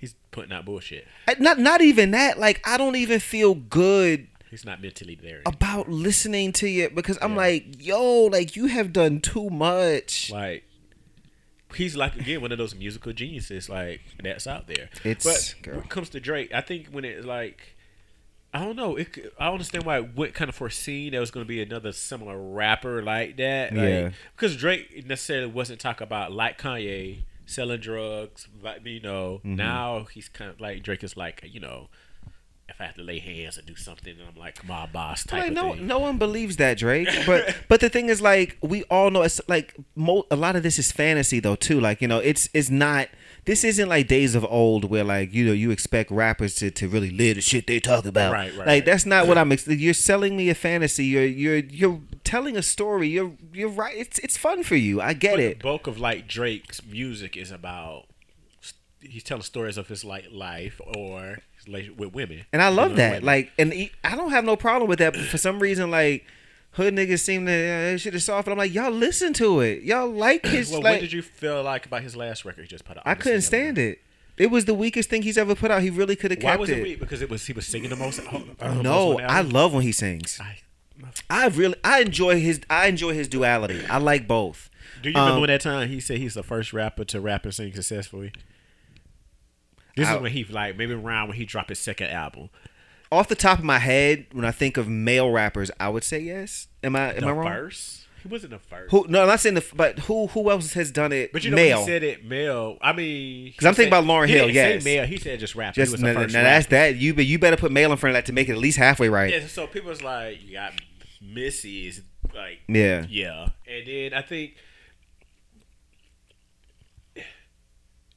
[0.00, 1.06] He's putting out bullshit.
[1.38, 5.42] Not not even that, like I don't even feel good He's not mentally there.
[5.46, 7.36] about listening to you because I'm Yeah.
[7.36, 10.30] like, yo, like you have done too much.
[10.30, 10.64] Like
[11.74, 14.90] he's like again one of those musical geniuses like that's out there.
[15.04, 15.76] It's- but girl.
[15.76, 17.74] when it comes to Drake, I think when it's like
[18.54, 18.94] I don't know.
[18.96, 21.90] It, I understand why it went kind of foreseen there was going to be another
[21.92, 23.72] similar rapper like that.
[23.74, 24.10] Like, Yeah.
[24.36, 28.46] Because Drake necessarily wasn't talking about like Kanye selling drugs.
[28.62, 29.56] Like you know, Mm-hmm.
[29.56, 31.88] now he's kind of like Drake is like you know,
[32.68, 35.52] if I have to lay hands and do something, I'm like my boss type Like,
[35.52, 35.86] no, thing.
[35.86, 37.08] no one believes that Drake.
[37.26, 40.62] But but the thing is, like, we all know it's like mo- a lot of
[40.62, 41.80] this is fantasy though too.
[41.80, 43.08] Like you know, it's it's not.
[43.46, 46.88] This isn't like days of old where like you know you expect rappers to, to
[46.88, 48.32] really live the shit they talk about.
[48.32, 48.84] Right, right, Like right.
[48.84, 49.52] that's not what I'm.
[49.52, 51.04] Ex- you're selling me a fantasy.
[51.04, 53.08] You're you're you're telling a story.
[53.08, 53.94] You're you're right.
[53.96, 55.00] It's it's fun for you.
[55.02, 55.58] I get But it.
[55.58, 58.06] The bulk of like Drake's music is about
[59.00, 62.46] he's telling stories of his like life or his relationship with women.
[62.52, 63.10] And I You love know, that.
[63.10, 63.26] women.
[63.26, 65.12] Like, and he, I don't have no problem with that.
[65.12, 66.24] But for some reason, like,
[66.74, 68.46] hood niggas seem to uh, shit is soft.
[68.46, 69.82] And I'm like, y'all listen to it.
[69.82, 70.70] Y'all like his.
[70.70, 73.02] well, like, what did you feel like about his last record he just put out?
[73.06, 74.00] I couldn't stand it.
[74.36, 75.82] It was the weakest thing he's ever put out.
[75.82, 76.56] He really could have kept it.
[76.56, 76.82] Why was it.
[76.82, 76.98] weak?
[77.00, 78.20] Because it was he was singing the most.
[78.20, 80.38] uh, most no, I love when he sings.
[80.40, 80.58] I-
[81.28, 83.84] I really, I enjoy his, I enjoy his duality.
[83.90, 84.70] I like both.
[85.02, 87.44] Do you remember Um, when that time he said he's the first rapper to rap
[87.44, 88.32] and sing successfully?
[89.96, 92.48] This I- is when he like maybe around when he dropped his second album.
[93.12, 96.18] Off the top of my head, when I think of male rappers, I would say
[96.20, 96.68] yes.
[96.82, 97.46] Am I, am the I wrong?
[97.46, 98.00] first.
[98.22, 98.90] He wasn't the first.
[98.90, 99.04] Who?
[99.08, 101.30] No, I'm not saying the, but who, who else has done it?
[101.30, 101.80] But you know, male.
[101.80, 102.78] he said it male.
[102.80, 104.84] I mean, because I'm thinking about Lauryn he Hill, didn't yes.
[104.84, 105.04] male.
[105.06, 105.74] He said just rap.
[105.74, 106.96] Just he was now, that's that.
[106.96, 108.78] You, be- you better put male in front of that to make it at least
[108.78, 109.30] halfway right.
[109.30, 110.72] Yeah, so people's like, you got
[111.20, 112.00] Missy is
[112.34, 113.04] like, Yeah.
[113.10, 114.54] yeah, and then I think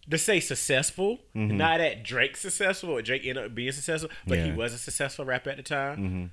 [0.09, 4.51] to say successful, not that Drake successful or Drake ended up being successful, but he
[4.51, 6.31] was a successful rapper at the time.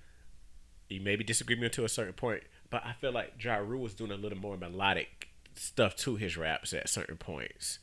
[0.88, 3.82] You maybe disagree with me to a certain point, but I feel like Ja Rule
[3.82, 7.78] was doing a little more melodic stuff to his raps at certain points.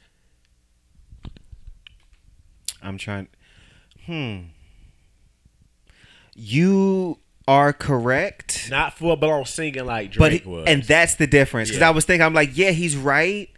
[2.81, 3.27] I'm trying.
[4.05, 4.37] Hmm.
[6.35, 8.67] You are correct.
[8.69, 10.65] Not full blown singing like but Drake he- was.
[10.67, 11.87] and that's the difference because Yeah.
[11.89, 13.49] I was thinking I'm like yeah he's right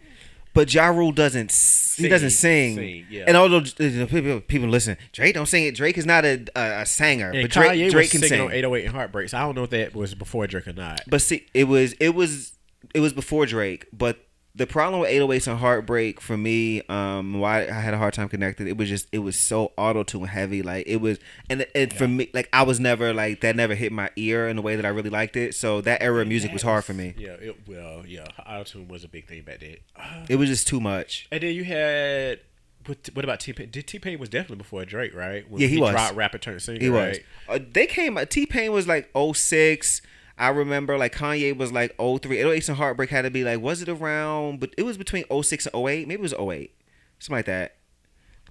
[0.54, 3.26] but Ja Rule doesn't s- he doesn't sing, sing, yeah.
[3.28, 6.82] and although uh, people people listen Drake don't sing it Drake is not a a,
[6.82, 9.34] a singer and but Drake Kanye Drake was can sing on 808 and Heartbreaks.
[9.34, 11.02] I don't know if that was before Drake or not.
[11.08, 12.54] but see it was it was
[12.94, 14.18] it was before Drake but
[14.56, 18.30] the problem with 808s and Heartbreak for me um why I had a hard time
[18.30, 21.18] connecting it was just it was so auto tune heavy like it was
[21.50, 24.56] and and for me like I was never like that never hit my ear in
[24.56, 26.94] the way that I really liked it so that era of music was hard for
[26.94, 29.78] me Yeah, it, well, yeah, auto tune was a big thing back then.
[29.96, 32.40] Uh, it was just too much and then you had
[32.86, 33.70] what, what about T Pain?
[33.72, 35.50] Did T Pain was definitely before Drake, right?
[35.50, 35.92] When Yeah, he was.
[35.92, 36.80] dropped rapper turned singer.
[36.82, 37.18] He was.
[37.48, 37.62] right?
[37.62, 38.20] Uh, they came.
[38.28, 40.02] T Pain was like 06.
[40.38, 42.40] I remember like Kanye was like 03.
[42.40, 44.60] 08 and Heartbreak had to be like, was it around?
[44.60, 46.08] But it was between 06 and 08.
[46.08, 46.74] Maybe it was 08.
[47.20, 47.76] Something like that.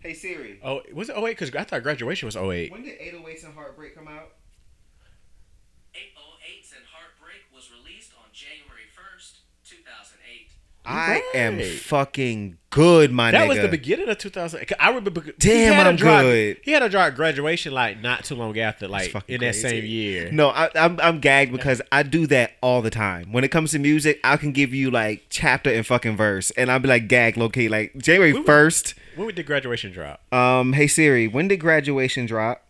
[0.01, 0.59] Hey Siri.
[0.65, 1.25] Oh, was it 08?
[1.27, 2.73] Because I thought graduation was 08.
[2.73, 4.33] When did 808s and Heartbreak come out?
[5.95, 9.43] 808s and Heartbreak was released on January 1st,
[10.85, 11.23] 2008.
[11.35, 13.33] I am fucking good, my nigga.
[13.33, 13.49] That nigga.
[13.49, 14.67] was the beginning of 2000.
[14.81, 15.21] I remember.
[15.39, 16.59] Damn, had a I'm drop- good.
[16.63, 19.69] He had a drop graduation like not too long after, like fucking in that crazy.
[19.69, 20.33] same year.
[20.33, 23.33] No, I, I'm I'm gagged because I do that all the time.
[23.33, 26.71] When it comes to music, I can give you like chapter and fucking verse, and
[26.71, 27.69] I'll be like gag low key.
[27.69, 28.95] Like January When first.
[29.15, 30.21] When did graduation drop?
[30.33, 32.67] Um, hey Siri, when did graduation drop?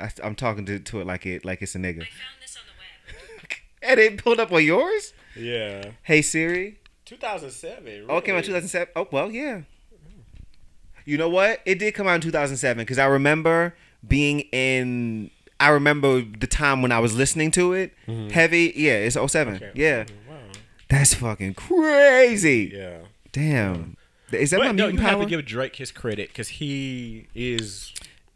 [0.00, 2.02] I, I'm talking to, to it like it like it's a nigga.
[2.02, 3.50] I found this on the web.
[3.82, 5.12] And it pulled up on yours.
[5.36, 6.78] Yeah, Hey Siri.
[7.04, 7.84] 2007.
[7.84, 8.06] Really.
[8.08, 8.88] Oh, it came out 2007.
[8.96, 9.62] Oh well, yeah.
[11.04, 11.60] You know what?
[11.66, 13.74] It did come out in 2007 because I remember
[14.06, 15.30] being in.
[15.58, 17.92] I remember the time when I was listening to it.
[18.08, 18.30] Mm-hmm.
[18.30, 18.94] Heavy, yeah.
[18.94, 19.56] It's 07.
[19.56, 19.70] Okay.
[19.74, 20.36] Yeah, Wow.
[20.88, 22.72] that's fucking crazy.
[22.74, 22.98] Yeah.
[23.32, 23.96] Damn.
[24.32, 27.26] Is that my But no, mutant you have to give Drake his credit because he
[27.34, 27.92] is.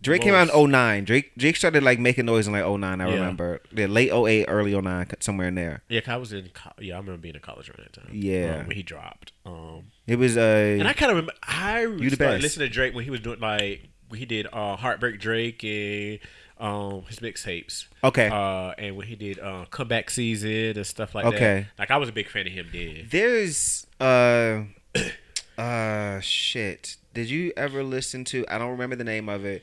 [0.06, 1.04] Drake came out in 09.
[1.04, 3.14] Drake Drake started like making noise in like 09, I Yeah.
[3.14, 3.60] remember.
[3.74, 5.82] Yeah, late 08, early 09, somewhere in there.
[5.88, 6.48] Yeah, 'cause I was in.
[6.54, 8.10] Co- yeah, I remember being in college around that time.
[8.12, 8.58] Yeah.
[8.60, 9.32] um, when he dropped.
[9.44, 11.32] Um, It was uh and I kind of remember.
[11.42, 12.42] I the started best.
[12.42, 16.20] listening to Drake when he was doing like when he did uh, Heartbreak Drake and
[16.58, 17.86] um his mixtapes.
[18.04, 18.28] Okay.
[18.32, 21.66] Uh, and when he did uh, comeback season and stuff like Okay.
[21.66, 21.66] that.
[21.78, 23.08] Like I was a big fan of him then.
[23.10, 24.62] There's uh
[25.58, 26.96] uh shit.
[27.14, 29.62] Did you ever listen to I don't remember the name of it.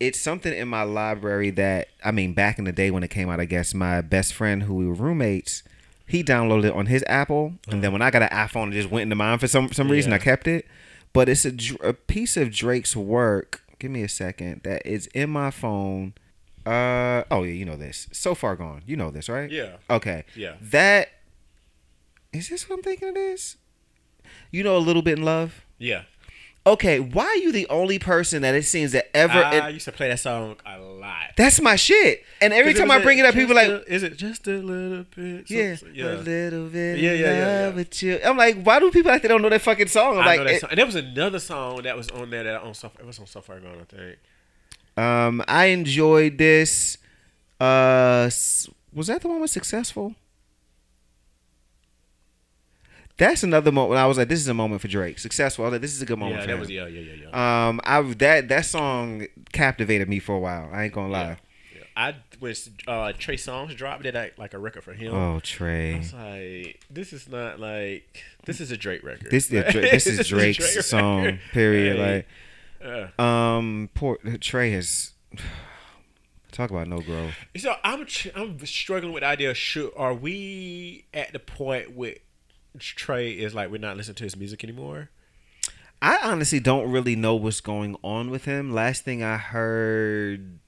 [0.00, 3.30] It's something in my library that I mean back in the day when it came
[3.30, 5.62] out, I guess my best friend who we were roommates,
[6.06, 8.90] he downloaded it on his Apple and then when I got an iPhone it just
[8.90, 10.16] went into mine for some some reason Yeah.
[10.16, 10.66] I kept it.
[11.12, 13.62] But it's a, a piece of Drake's work.
[13.78, 14.62] Give me a second.
[14.64, 16.14] That is in my phone.
[16.66, 18.08] Uh oh yeah, you know this.
[18.12, 18.82] So far gone.
[18.86, 19.50] You know this, right?
[19.50, 19.76] Yeah.
[19.88, 20.24] Okay.
[20.34, 20.54] Yeah.
[20.60, 21.08] That
[22.32, 23.56] is this what I'm thinking it is?
[24.50, 25.64] You know a little bit in love?
[25.78, 26.02] Yeah.
[26.66, 29.84] Okay, why are you the only person that it seems that ever I it- used
[29.84, 31.32] to play that song a lot.
[31.36, 32.24] That's my shit.
[32.40, 35.04] And every time I bring it up, people just like is it just a little
[35.14, 35.46] bit?
[35.46, 35.54] So-
[35.92, 37.68] yeah, a little bit Yeah, yeah, yeah, yeah.
[37.74, 38.18] with you.
[38.24, 40.16] I'm like, why do people like they don't know that fucking song?
[40.16, 40.70] I'm I like, know that it- song.
[40.70, 43.26] And there was another song that was on there that on so it was on
[43.26, 44.18] So Far Gone, I think.
[44.96, 46.96] um, I enjoyed this.
[47.60, 48.30] Uh,
[48.94, 50.14] was that the one with successful?
[53.16, 53.98] That's another moment.
[53.98, 55.18] I was like, this is a moment for Drake.
[55.20, 55.64] Successful.
[55.64, 56.60] I was like, this is a good moment Yeah, for that him.
[56.60, 57.68] was yeah, yeah, yeah, yeah.
[57.68, 60.68] Um, I that that song captivated me for a while.
[60.72, 61.20] I ain't gonna lie.
[61.22, 61.36] Yeah.
[61.76, 61.80] yeah.
[61.96, 62.54] I when
[62.88, 65.14] uh, Trey Songz dropped it like, like a record for him.
[65.14, 65.98] Oh, I Trey.
[65.98, 69.30] was like, this is not like this is a Drake record.
[69.30, 71.22] This Dra- this is Drake's Drake song.
[71.24, 71.40] record.
[71.52, 71.96] Period.
[71.96, 72.24] Hey,
[72.82, 75.12] Like, uh, um, poor Trey has
[76.50, 77.34] talk about no growth.
[77.56, 79.54] so I'm I'm struggling with the idea.
[79.54, 82.18] Should are we at the point with
[82.78, 85.10] Trey is like we're not listening to his music anymore?
[86.02, 88.72] I honestly don't really know what's going on with him.
[88.72, 90.58] Last thing I heard,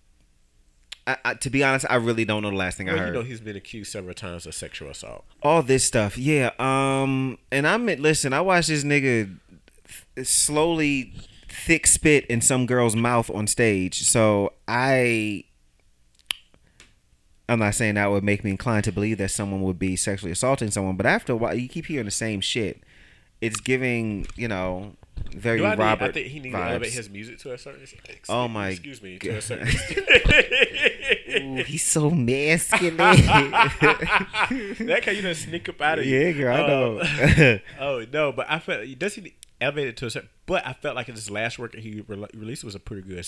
[1.07, 3.09] I, I, to be honest, I really don't know the last thing I heard.
[3.09, 5.25] you know he's been accused several times of sexual assault.
[5.43, 6.53] All this stuff, yeah.
[6.59, 8.33] Um, and I'm listen.
[8.33, 9.39] I watched this nigga
[10.15, 11.13] th- slowly
[11.49, 14.03] thick spit in some girl's mouth on stage.
[14.05, 15.45] So I,
[17.49, 20.33] I'm not saying that would make me inclined to believe that someone would be sexually
[20.33, 20.97] assaulting someone.
[20.97, 22.83] But after a while, you keep hearing the same shit.
[23.41, 24.95] It's giving, you know,
[25.33, 27.59] very Do I, need, Robert I think he needs to elevate his music to a
[27.59, 28.03] certain extent.
[28.29, 29.69] Oh my Excuse me, to a certain.
[31.37, 32.97] Ooh, he's so masculine.
[32.97, 36.19] that can you just sneak up out of you.
[36.19, 37.59] yeah, girl, I know.
[37.81, 40.29] oh no, but I felt does he elevate it to a certain?
[40.47, 43.25] But I felt like his last work that he re- released was a pretty good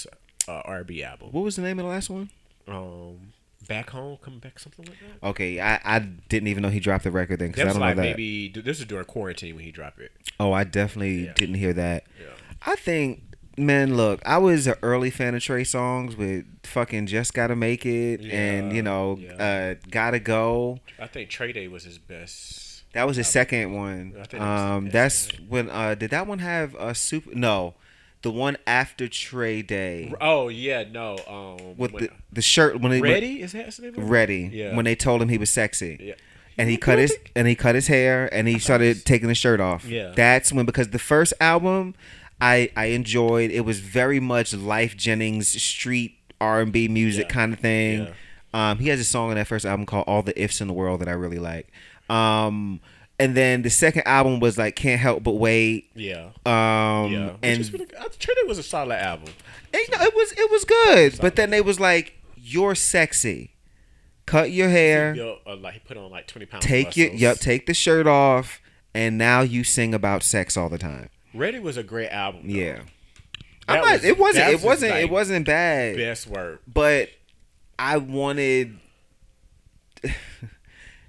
[0.47, 1.28] uh, R&B album.
[1.32, 2.31] what was the name of the last one?
[2.66, 3.32] Um,
[3.69, 5.27] back home, coming back, something like that.
[5.28, 7.97] Okay, I, I didn't even know he dropped the record then because I don't like
[7.97, 8.09] know that.
[8.09, 10.11] maybe this is during quarantine when he dropped it.
[10.40, 11.32] Oh, I definitely Yeah.
[11.35, 12.05] didn't hear that.
[12.20, 12.27] Yeah.
[12.66, 13.23] I think
[13.57, 17.85] man, look, I was an early fan of Trey Songz with fucking Just Gotta Make
[17.85, 19.74] It and you know, yeah.
[19.81, 20.78] uh, Gotta Go.
[20.99, 22.85] I think Trey Day was his best.
[22.95, 24.15] That was his second one.
[24.39, 27.35] Um, that's when uh, did that one have a super?
[27.35, 27.74] No,
[28.23, 31.16] the one after Trey Day Oh yeah, no.
[31.28, 33.95] Um, with when- the the shirt when he Ready is that his name?
[33.97, 34.74] ready Yeah.
[34.77, 35.97] when they told him he was sexy.
[36.01, 36.15] Yeah.
[36.59, 39.61] and he cut his and he cut his hair and he started taking the shirt
[39.61, 39.85] off.
[39.85, 40.12] Yeah.
[40.16, 41.95] that's when because the first album
[42.40, 47.35] I I enjoyed it was very much Lyfe Jennings street R and B music Yeah.
[47.35, 47.99] kind of thing.
[48.07, 48.11] Yeah.
[48.70, 50.73] Um, he has a song on that first album called All the Ifs in the
[50.74, 51.69] World that I really like.
[52.09, 52.81] Um,
[53.19, 55.90] and then the second album was like Can't Help But Wait.
[55.95, 56.31] Yeah.
[56.47, 57.27] Um, Yeah.
[57.32, 59.32] Which and I, Day was a solid album.
[59.73, 63.55] it, no, it was it was good, but then they was like, "You're sexy,
[64.27, 66.65] cut your hair." Yo, uh, like he put on like twenty pounds.
[66.65, 68.61] take your yep, take the shirt off,
[68.95, 71.11] and now you sing about sex all the time.
[71.35, 72.43] Ready was a great album.
[72.49, 72.55] though.
[72.55, 72.81] Yeah,
[73.66, 76.27] That I'm not, was- it wasn't that it was wasn't his, it wasn't bad, best
[76.27, 76.62] work.
[76.66, 77.11] but
[77.78, 78.78] I wanted.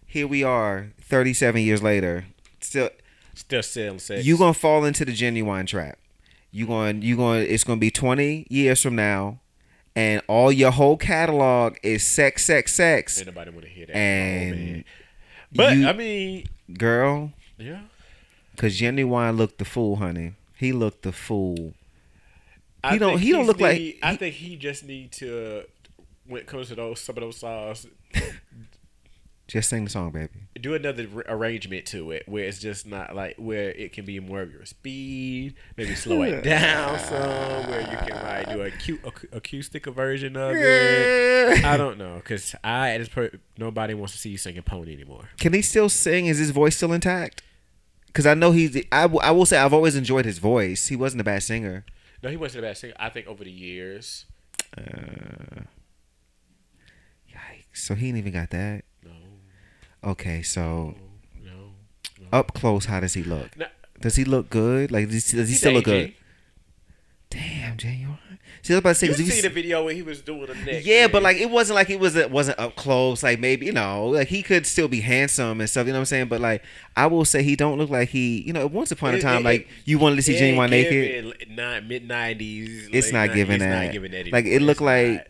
[0.06, 2.26] Here we are, 37 years later.
[2.62, 2.90] Still,
[3.34, 4.26] Still selling sex.
[4.26, 5.98] you gonna fall into the Ginuwine trap.
[6.52, 9.40] You going you going it's gonna be 20 years from now,
[9.96, 13.18] and all your whole catalog is sex, sex, sex.
[13.20, 13.96] Ain't nobody want to hear that.
[13.96, 14.90] And oh.
[15.56, 16.46] But you- I mean,
[16.78, 17.82] Girl, yeah.
[18.58, 20.34] Cause Ginuwine looked the fool, honey.
[20.58, 21.74] He looked the fool.
[22.84, 25.64] I He don't- he don't look like- need- I think he just need to.
[26.28, 27.88] When it comes to those some of those songs,
[29.50, 30.30] Just sing the song, baby.
[30.62, 34.20] do another r- arrangement to it where it's just not like where it can be
[34.20, 38.70] more of your speed, maybe slow it down some, where you can like do a
[38.70, 41.66] cute ac- acoustic version of it.
[41.66, 44.94] I don't know, cause I at this per- nobody wants to see you singing pony
[44.94, 45.30] anymore.
[45.40, 46.28] Can he still sing?
[46.28, 47.42] Is his voice still intact?
[48.08, 48.76] Because I know he's.
[48.92, 50.88] I, w- I will say I've always enjoyed his voice.
[50.88, 51.86] He wasn't a bad singer.
[52.22, 52.94] No, he wasn't a bad singer.
[53.00, 54.26] I think over the years,
[54.78, 55.62] Uh,
[57.32, 57.64] yikes!
[57.74, 58.84] So he ain't even got that.
[60.04, 60.96] No, Okay, so
[61.44, 61.52] no.
[62.22, 62.28] no.
[62.32, 63.56] up close, how does he look?
[63.58, 63.68] Now,
[64.00, 64.92] Does he look good?
[64.92, 66.14] Like does he, does he still look good?
[67.30, 68.18] Damn, Ginuwine.
[68.64, 70.02] See, I was about to say You 'cause if see you the video where he
[70.02, 70.84] was doing the neck.
[70.86, 71.12] Yeah, thing.
[71.12, 73.22] but like it wasn't like it was it wasn't up close.
[73.24, 75.86] Like maybe you know, like he could still be handsome and stuff.
[75.86, 76.28] You know what I'm saying?
[76.28, 76.64] But like
[76.98, 78.42] I will say he don't look like he.
[78.42, 81.50] You know, once upon a time, it- like you wanted to see It Ginuwine naked.
[81.52, 82.90] Nine, mid nineties.
[82.92, 83.84] It's not giving that.
[83.86, 85.28] Not giving that Like, it looked It's like- not.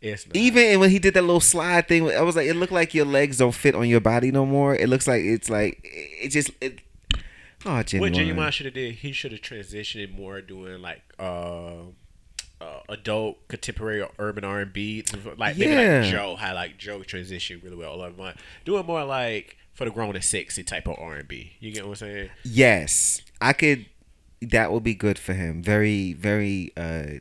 [0.00, 0.36] It's not.
[0.36, 3.04] Even when he did that little slide thing, I was like, it looked like your
[3.06, 4.74] legs don't fit on your body no more.
[4.74, 6.50] It looks like it's like it just.
[6.60, 6.80] It,
[7.66, 8.00] oh, Ginuwine.
[8.00, 11.82] what Ginuwine should have did, he should have transitioned more doing like uh,
[12.60, 15.04] uh, adult contemporary or urban R and B,
[15.36, 16.00] like maybe Yeah.
[16.02, 17.96] like Joe, how like Joe transitioned really well.
[18.16, 21.54] Like doing more like for the grown and sexy type of R and B.
[21.60, 22.30] You get what I'm saying?
[22.44, 23.86] Yes, I could.
[24.40, 25.62] That would be good for him.
[25.64, 27.18] Very, very uh,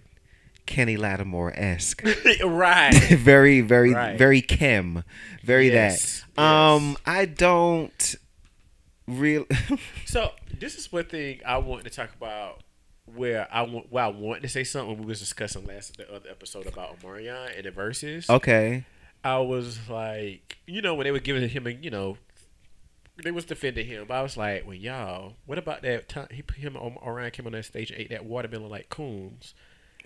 [0.67, 2.03] Kenny Lattimore esque.
[2.45, 2.93] right.
[3.09, 4.17] very, very, Right.
[4.17, 5.03] very Kim.
[5.43, 6.41] Very Yes, that.
[6.43, 8.15] Um, I don't
[9.07, 9.47] really.
[10.05, 12.61] So this is one thing I want to talk about.
[13.15, 16.29] Where I want, where I want to say something we was discussing last the other
[16.29, 18.29] episode about Omarion and the Verzuz.
[18.29, 18.83] okay.
[19.23, 22.17] I was like, you know, when they were giving him, a, you know,
[23.23, 24.05] they was defending him.
[24.07, 27.45] But I was like, well, y'all, what about that time he put him O'Ryan came
[27.45, 29.53] on that stage and ate that watermelon like coons?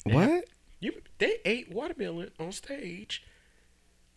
[0.05, 0.45] And What?
[0.79, 3.23] You they ate watermelon on stage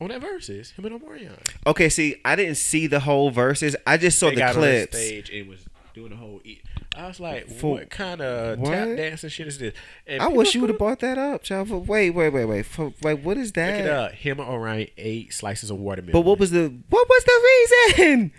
[0.01, 0.73] on that Verzuz.
[0.73, 1.39] Him and Omarion.
[1.67, 1.89] Okay.
[1.91, 3.75] See, I didn't see the whole Verzuz.
[3.87, 4.95] I just saw they the got clips.
[4.95, 5.61] on stage and was
[5.93, 6.63] doing the whole eat.
[6.97, 8.71] I was like, For- what kind of what?
[8.71, 9.75] tap dancing shit is this?
[10.07, 11.69] And I wish you would have brought that up, child.
[11.71, 12.65] Wait, wait, wait, wait.
[12.67, 13.91] For, wait, what is Look it that?
[13.91, 14.13] up.
[14.13, 16.13] Him and O'Ryan ate slices of watermelon.
[16.13, 18.33] But what was the what was the reason?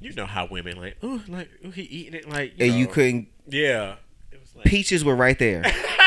[0.00, 2.86] you know how women like oh like oh, he eating it like you And you
[2.86, 3.28] couldn't.
[3.46, 3.96] yeah.
[4.32, 5.62] It was like Peaches were right there.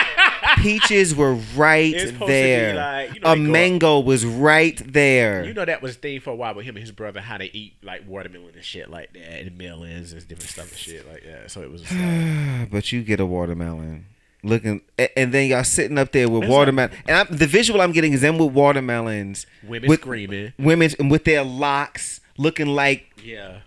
[0.64, 2.74] Peaches were right It's supposed to be there.
[2.76, 5.44] like, you know, a they go up- mango was right there.
[5.46, 7.38] You know that was a thing for a while with him and his brother how
[7.38, 11.08] they eat like watermelon and shit like that and melons and different stuff and shit
[11.08, 11.52] like that.
[11.52, 14.06] So it was like, but you get a watermelon.
[14.46, 14.82] Looking,
[15.16, 18.20] and then y'all sitting up there with watermelon, and I'm, the visual I'm getting is
[18.20, 20.52] them with watermelons, women with screaming.
[20.60, 23.60] women with their locks, looking like Yeah.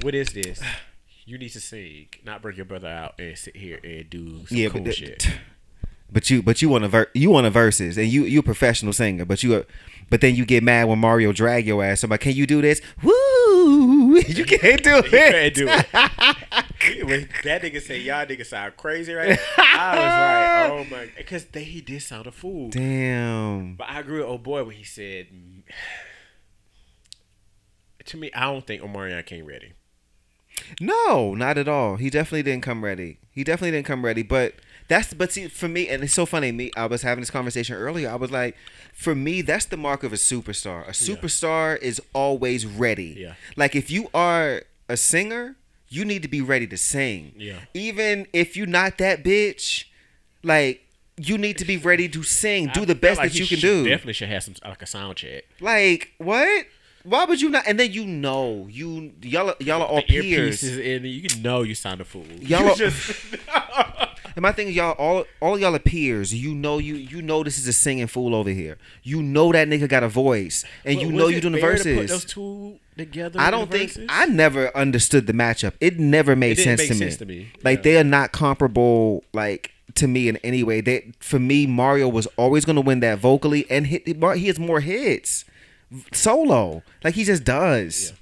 [0.00, 0.60] What is this?
[1.26, 4.58] You need to sing, not bring your brother out and sit here and do some
[4.58, 5.26] yeah, cool shit.
[6.14, 8.42] But you but you want a ver- you want a Verzuz, and you you a
[8.42, 9.64] professional singer, but you a,
[10.08, 12.04] but then you get mad when Mario drag your ass.
[12.04, 12.80] I'm like, can you do this?
[13.02, 13.12] Woo!
[14.26, 15.06] You can't do it.
[15.06, 15.86] Couldn't do it.
[17.06, 21.10] when that nigga said y'all niggas sound crazy right now, I was like, oh my,
[21.16, 22.68] because they he did sound a fool.
[22.70, 23.74] Damn.
[23.74, 25.26] But I agree with old boy when he said,
[28.04, 29.72] to me, I don't think Omarion came ready.
[30.80, 31.96] No, not at all.
[31.96, 33.18] He definitely didn't come ready.
[33.32, 34.22] He definitely didn't come ready.
[34.22, 34.54] But
[34.88, 36.52] that's but see for me, and it's so funny.
[36.52, 38.10] Me, I was having this conversation earlier.
[38.10, 38.56] I was like,
[38.92, 40.86] for me, that's the mark of a superstar.
[40.86, 43.14] A superstar is always ready.
[43.18, 43.34] Yeah.
[43.56, 45.56] Like if you are a singer,
[45.88, 47.32] you need to be ready to sing.
[47.36, 47.60] Yeah.
[47.72, 49.84] Even if you're not that bitch,
[50.42, 50.82] like
[51.16, 52.68] you need to be ready to sing.
[52.74, 53.84] Do I the best like that you can do.
[53.88, 55.44] Definitely should have some like a sound check.
[55.60, 56.66] Like what?
[57.04, 57.64] Why would you not?
[57.66, 60.62] And then you know you y'all are- y'all are all the peers.
[60.64, 62.24] in, you know you sound a fool.
[62.40, 63.26] Y'all are- just
[64.36, 66.34] And my thing is, y'all all all y'all are peers.
[66.34, 68.78] You know you you know this is a singing fool over here.
[69.02, 71.82] You know that nigga got a voice, and you know you doing the fair to
[71.82, 72.08] Put Verzuz.
[72.08, 73.40] those two together.
[73.40, 73.96] I don't think?
[74.08, 75.74] I never understood the matchup.
[75.80, 77.26] It never made It didn't sense, make to, sense me.
[77.26, 77.52] to me.
[77.62, 77.82] Like Yeah.
[77.82, 79.24] they are not comparable.
[79.32, 80.80] Like to me in any way.
[80.80, 84.58] They for me, Mario was always going to win that vocally, and hit, he has
[84.58, 85.44] more hits
[86.12, 86.82] solo.
[87.02, 88.12] Like he just does.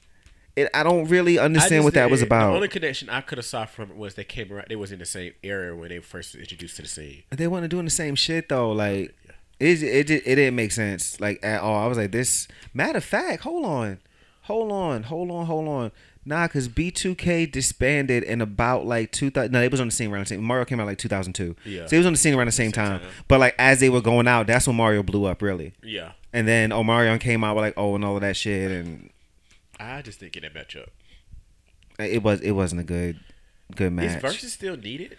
[0.55, 3.65] It, I don't really understand what that was The only connection I could have saw
[3.65, 4.67] from it was they came around.
[4.69, 7.23] They was in the same era when they first introduced to the scene.
[7.31, 8.71] they weren't doing the same shit though.
[8.73, 9.15] Like
[9.59, 11.83] it, it, it, it didn't make sense like at all.
[11.83, 12.49] I was like, this.
[12.75, 13.99] Matter of fact, hold on,
[14.43, 15.93] hold on, hold on, hold on.
[16.25, 19.51] Nah, cause B2K disbanded in about like 2000.
[19.51, 20.43] No, it was on the scene around the same.
[20.43, 21.57] Mario came out like 2002.
[21.65, 21.87] Yeah.
[21.87, 23.01] So it was on the scene around the same, time.
[23.27, 25.73] But like as they were going out, that's when Mario blew up really.
[25.83, 29.11] Yeah, And then Omarion came out with like oh and all of that shit, and
[29.83, 30.89] I just didn't get that matchup.
[31.99, 33.21] it was it wasn't a good
[33.75, 34.17] good match.
[34.17, 35.17] Is Verzuz still needed?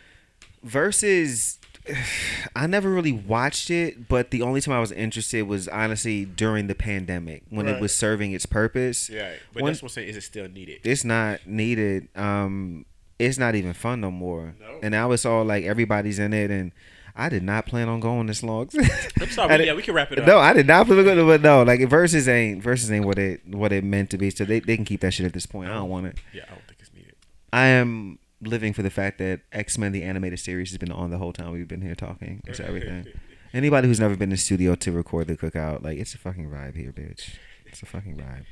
[0.66, 1.58] Verzuz
[2.56, 6.68] I never really watched it, but the only time I was interested was honestly during
[6.68, 9.10] the pandemic when it was serving its purpose.
[9.10, 10.10] Yeah, but When- that's what I'm saying.
[10.10, 10.80] Is it still needed?
[10.84, 12.08] It's not needed.
[12.16, 12.86] Um,
[13.20, 14.56] it's not even fun no more.
[14.60, 14.80] No.
[14.82, 16.72] And now it's all like everybody's in it, and
[17.16, 18.70] I did not plan on going this long.
[19.22, 19.66] I'm sorry.
[19.66, 20.26] Yeah, we can wrap it up.
[20.26, 23.20] No, I did not plan on going, but no, like Verzuz ain't Verzuz ain't what
[23.20, 24.30] it what it meant to be.
[24.32, 25.70] So they, they can keep that shit at this point.
[25.70, 26.18] I don't want it.
[26.34, 27.14] Yeah, I don't think it's needed.
[27.52, 31.12] I am living for the fact that X Men the animated series has been on
[31.12, 32.42] the whole time we've been here talking.
[32.46, 33.08] It's everything.
[33.54, 36.50] Anybody who's never been in the studio to record the cookout, like it's a fucking
[36.50, 37.36] vibe here, bitch.
[37.68, 38.46] It's a fucking vibe.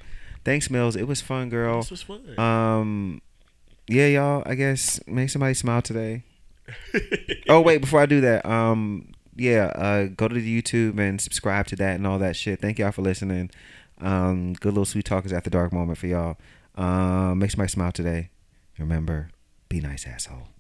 [0.46, 0.96] Thanks, Mills.
[0.96, 1.82] It was fun, girl.
[1.82, 2.40] This was fun.
[2.40, 3.22] Um,
[3.88, 4.44] yeah, y'all.
[4.46, 6.24] I guess make somebody smile today.
[7.50, 11.68] oh wait, before I do that, um, yeah, uh, go to the YouTube and subscribe
[11.68, 12.60] to that and all that shit.
[12.60, 13.50] Thank y'all for listening.
[14.00, 16.38] Um, good little sweet talkers after dark moment for y'all.
[16.76, 18.30] Um, make somebody smile today.
[18.78, 19.30] Remember,
[19.70, 20.51] be nice, asshole.